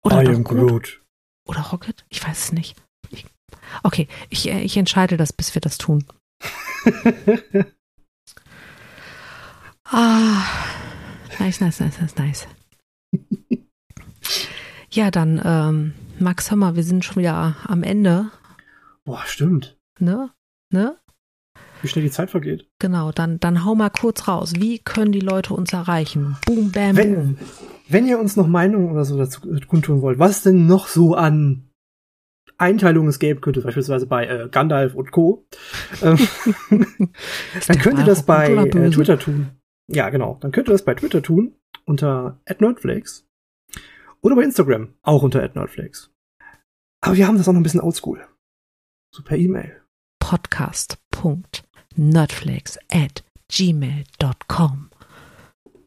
Oder 0.03 0.23
I 0.23 0.27
am 0.27 0.43
Groot. 0.43 1.01
Oder 1.47 1.61
Rocket? 1.61 2.05
Ich 2.09 2.25
weiß 2.25 2.45
es 2.45 2.51
nicht. 2.51 2.75
Ich, 3.09 3.25
okay, 3.83 4.07
ich, 4.29 4.47
äh, 4.49 4.61
ich 4.61 4.77
entscheide 4.77 5.17
das, 5.17 5.33
bis 5.33 5.53
wir 5.55 5.61
das 5.61 5.77
tun. 5.77 6.05
Ah, 9.87 10.43
nice, 11.39 11.59
nice, 11.61 11.79
nice, 11.79 11.99
nice, 12.01 12.15
nice. 12.17 12.47
Ja, 14.89 15.11
dann, 15.11 15.41
ähm, 15.43 15.93
Max, 16.19 16.49
hör 16.49 16.57
mal, 16.57 16.75
wir 16.75 16.83
sind 16.83 17.03
schon 17.05 17.17
wieder 17.17 17.57
am 17.65 17.83
Ende, 17.83 18.31
Boah, 19.03 19.23
stimmt. 19.27 19.77
ne? 19.99 20.31
Ne? 20.71 20.97
Wie 21.81 21.87
schnell 21.87 22.03
die 22.05 22.11
Zeit 22.11 22.29
vergeht. 22.31 22.67
Genau, 22.79 23.11
dann, 23.11 23.39
dann 23.39 23.65
hau 23.65 23.75
mal 23.75 23.89
kurz 23.89 24.27
raus. 24.27 24.53
Wie 24.57 24.79
können 24.79 25.11
die 25.11 25.19
Leute 25.19 25.53
uns 25.53 25.73
erreichen? 25.73 26.37
Boom, 26.45 26.71
bam, 26.71 26.95
Wenn, 26.95 27.15
boom. 27.15 27.37
wenn 27.89 28.07
ihr 28.07 28.19
uns 28.19 28.35
noch 28.35 28.47
Meinungen 28.47 28.91
oder 28.91 29.05
so 29.05 29.17
dazu 29.17 29.51
äh, 29.51 29.59
kundtun 29.61 30.01
wollt, 30.01 30.19
was 30.19 30.41
denn 30.41 30.65
noch 30.67 30.87
so 30.87 31.15
an 31.15 31.69
Einteilungen 32.57 33.09
es 33.09 33.19
geben 33.19 33.41
könnte, 33.41 33.61
beispielsweise 33.61 34.07
bei 34.07 34.25
äh, 34.25 34.49
Gandalf 34.49 34.95
und 34.95 35.11
Co., 35.11 35.45
ähm, 36.01 36.17
dann 37.67 37.77
könnt 37.79 37.99
ihr 37.99 38.05
das 38.05 38.23
bei 38.23 38.47
äh? 38.53 38.89
Twitter 38.89 39.19
tun. 39.19 39.49
Ja, 39.87 40.09
genau. 40.09 40.37
Dann 40.41 40.51
könnt 40.51 40.69
ihr 40.69 40.71
das 40.71 40.85
bei 40.85 40.95
Twitter 40.95 41.21
tun 41.21 41.55
unter 41.85 42.39
@nerdflakes 42.59 43.27
oder 44.21 44.35
bei 44.35 44.43
Instagram 44.43 44.93
auch 45.03 45.21
unter 45.21 45.41
@nerdflakes. 45.41 46.11
Aber 47.01 47.15
wir 47.15 47.27
haben 47.27 47.37
das 47.37 47.47
auch 47.47 47.53
noch 47.53 47.59
ein 47.59 47.63
bisschen 47.63 47.81
oldschool. 47.81 48.25
So 49.13 49.23
per 49.23 49.37
E-Mail. 49.37 49.81
podcast.nerdflakes 51.95 52.77
at 52.91 53.23
gmail.com. 53.49 54.89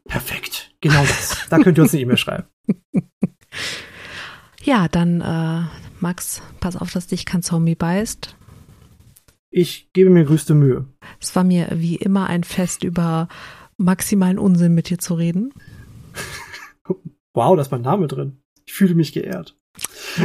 Perfekt. 0.08 0.70
Genau 0.80 1.02
das. 1.02 1.46
da 1.50 1.58
könnt 1.58 1.78
ihr 1.78 1.82
uns 1.82 1.92
eine 1.92 2.02
E-Mail 2.02 2.16
schreiben. 2.16 2.46
Ja, 4.64 4.86
dann, 4.86 5.22
äh, 5.22 5.62
Max, 6.00 6.42
pass 6.60 6.76
auf, 6.76 6.92
dass 6.92 7.06
dich 7.06 7.24
kein 7.24 7.42
Zombie 7.42 7.76
beißt. 7.76 8.36
Ich 9.50 9.90
gebe 9.94 10.10
mir 10.10 10.24
größte 10.24 10.52
Mühe. 10.52 10.86
Es 11.20 11.34
war 11.34 11.42
mir 11.42 11.68
wie 11.72 11.96
immer 11.96 12.26
ein 12.26 12.44
Fest, 12.44 12.82
über 12.84 13.28
maximalen 13.78 14.38
Unsinn 14.38 14.74
mit 14.74 14.90
dir 14.90 14.98
zu 14.98 15.14
reden. 15.14 15.54
Wow, 17.34 17.54
da 17.54 17.62
ist 17.62 17.70
mein 17.70 17.82
Name 17.82 18.08
drin. 18.08 18.42
Ich 18.66 18.72
fühle 18.72 18.94
mich 18.96 19.12
geehrt. 19.12 19.56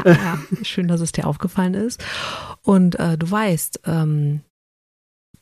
Ja, 0.03 0.39
schön, 0.63 0.87
dass 0.87 0.99
es 0.99 1.11
dir 1.11 1.27
aufgefallen 1.27 1.75
ist. 1.75 2.03
Und 2.63 2.99
äh, 2.99 3.17
du 3.17 3.29
weißt, 3.29 3.81
ähm, 3.85 4.41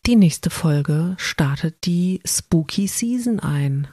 die 0.06 0.16
nächste 0.16 0.50
Folge 0.50 1.16
startet 1.18 1.86
die 1.86 2.22
Spooky 2.26 2.88
Season 2.88 3.40
ein. 3.40 3.88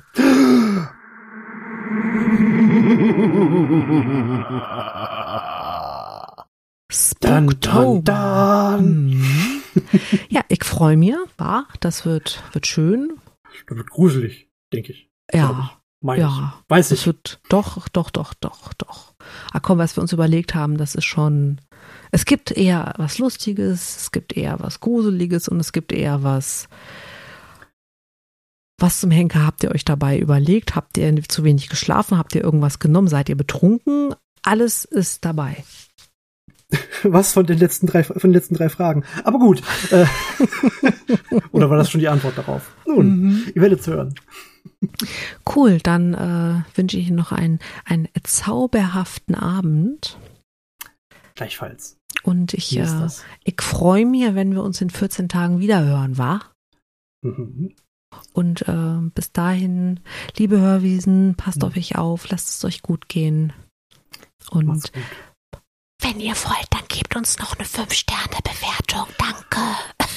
Spooktober. 7.48 8.78
Mhm. 8.80 9.62
Ja, 10.28 10.42
ich 10.48 10.64
freue 10.64 10.96
mich, 10.96 11.14
war. 11.36 11.66
Das 11.80 12.04
wird, 12.06 12.42
wird 12.52 12.66
schön. 12.66 13.12
Das 13.68 13.76
wird 13.76 13.90
gruselig, 13.90 14.48
denke 14.72 14.92
ich. 14.92 15.10
Ja, 15.32 15.70
Meine 16.00 16.22
ja. 16.22 16.28
ich. 16.28 16.70
Weiß 16.70 16.88
Das 16.88 17.00
ich. 17.00 17.06
wird 17.06 17.40
doch, 17.48 17.88
doch, 17.88 18.10
doch, 18.10 18.34
doch, 18.34 18.72
doch. 18.74 19.14
Ah, 19.52 19.60
komm, 19.60 19.78
was 19.78 19.96
wir 19.96 20.00
uns 20.02 20.12
überlegt 20.12 20.54
haben, 20.54 20.76
das 20.78 20.94
ist 20.94 21.04
schon. 21.04 21.60
Es 22.10 22.24
gibt 22.24 22.50
eher 22.50 22.94
was 22.96 23.18
Lustiges, 23.18 23.96
es 23.96 24.12
gibt 24.12 24.36
eher 24.36 24.60
was 24.60 24.80
Gruseliges 24.80 25.48
und 25.48 25.60
es 25.60 25.72
gibt 25.72 25.92
eher 25.92 26.22
was. 26.22 26.68
Was 28.80 29.00
zum 29.00 29.10
Henker 29.10 29.44
habt 29.44 29.64
ihr 29.64 29.72
euch 29.72 29.84
dabei 29.84 30.18
überlegt? 30.18 30.76
Habt 30.76 30.96
ihr 30.98 31.22
zu 31.28 31.42
wenig 31.44 31.68
geschlafen? 31.68 32.16
Habt 32.16 32.34
ihr 32.34 32.44
irgendwas 32.44 32.78
genommen? 32.78 33.08
Seid 33.08 33.28
ihr 33.28 33.36
betrunken? 33.36 34.14
Alles 34.42 34.84
ist 34.84 35.24
dabei. 35.24 35.64
Was 37.02 37.32
von 37.32 37.44
den 37.46 37.58
letzten 37.58 37.86
drei, 37.86 38.04
von 38.04 38.18
den 38.20 38.32
letzten 38.32 38.54
drei 38.54 38.68
Fragen. 38.68 39.04
Aber 39.24 39.38
gut. 39.38 39.62
Äh, 39.90 40.06
oder 41.52 41.70
war 41.70 41.76
das 41.78 41.90
schon 41.90 42.00
die 42.00 42.08
Antwort 42.08 42.38
darauf? 42.38 42.70
Nun, 42.86 43.06
Mhm. 43.20 43.52
ihr 43.54 43.62
werdet 43.62 43.80
es 43.80 43.86
hören. 43.88 44.14
Cool, 45.56 45.78
dann 45.78 46.14
äh, 46.14 46.62
wünsche 46.78 46.98
ich 46.98 47.08
Ihnen 47.08 47.16
noch 47.16 47.32
einen, 47.32 47.58
einen 47.84 48.08
zauberhaften 48.22 49.34
Abend. 49.34 50.18
Gleichfalls. 51.34 51.97
Und 52.28 52.52
ich, 52.52 52.76
äh, 52.76 53.06
ich 53.44 53.62
freue 53.62 54.04
mich, 54.04 54.34
wenn 54.34 54.52
wir 54.52 54.62
uns 54.62 54.82
in 54.82 54.90
14 54.90 55.30
Tagen 55.30 55.60
wiederhören, 55.60 56.18
wa? 56.18 56.42
Mhm. 57.22 57.74
Und 58.34 58.68
äh, 58.68 58.98
bis 59.14 59.32
dahin, 59.32 60.00
liebe 60.36 60.60
Hörwiesen, 60.60 61.36
passt 61.36 61.62
Mhm. 61.62 61.64
auf 61.64 61.76
euch 61.78 61.96
auf, 61.96 62.28
lasst 62.28 62.50
es 62.50 62.64
euch 62.66 62.82
gut 62.82 63.08
gehen. 63.08 63.54
Und 64.50 64.66
gut. 64.66 64.92
wenn 66.02 66.20
ihr 66.20 66.34
wollt, 66.34 66.66
dann 66.70 66.86
gebt 66.88 67.16
uns 67.16 67.38
noch 67.38 67.56
eine 67.56 67.66
5-Sterne-Bewertung. 67.66 69.06
Danke. 69.16 69.60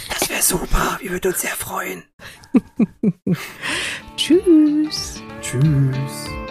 Das 0.09 0.30
wäre 0.30 0.41
super. 0.41 0.99
Wir 1.01 1.12
würden 1.12 1.32
uns 1.32 1.41
sehr 1.41 1.55
freuen. 1.55 2.03
Tschüss. 4.18 5.22
Tschüss. 5.41 6.50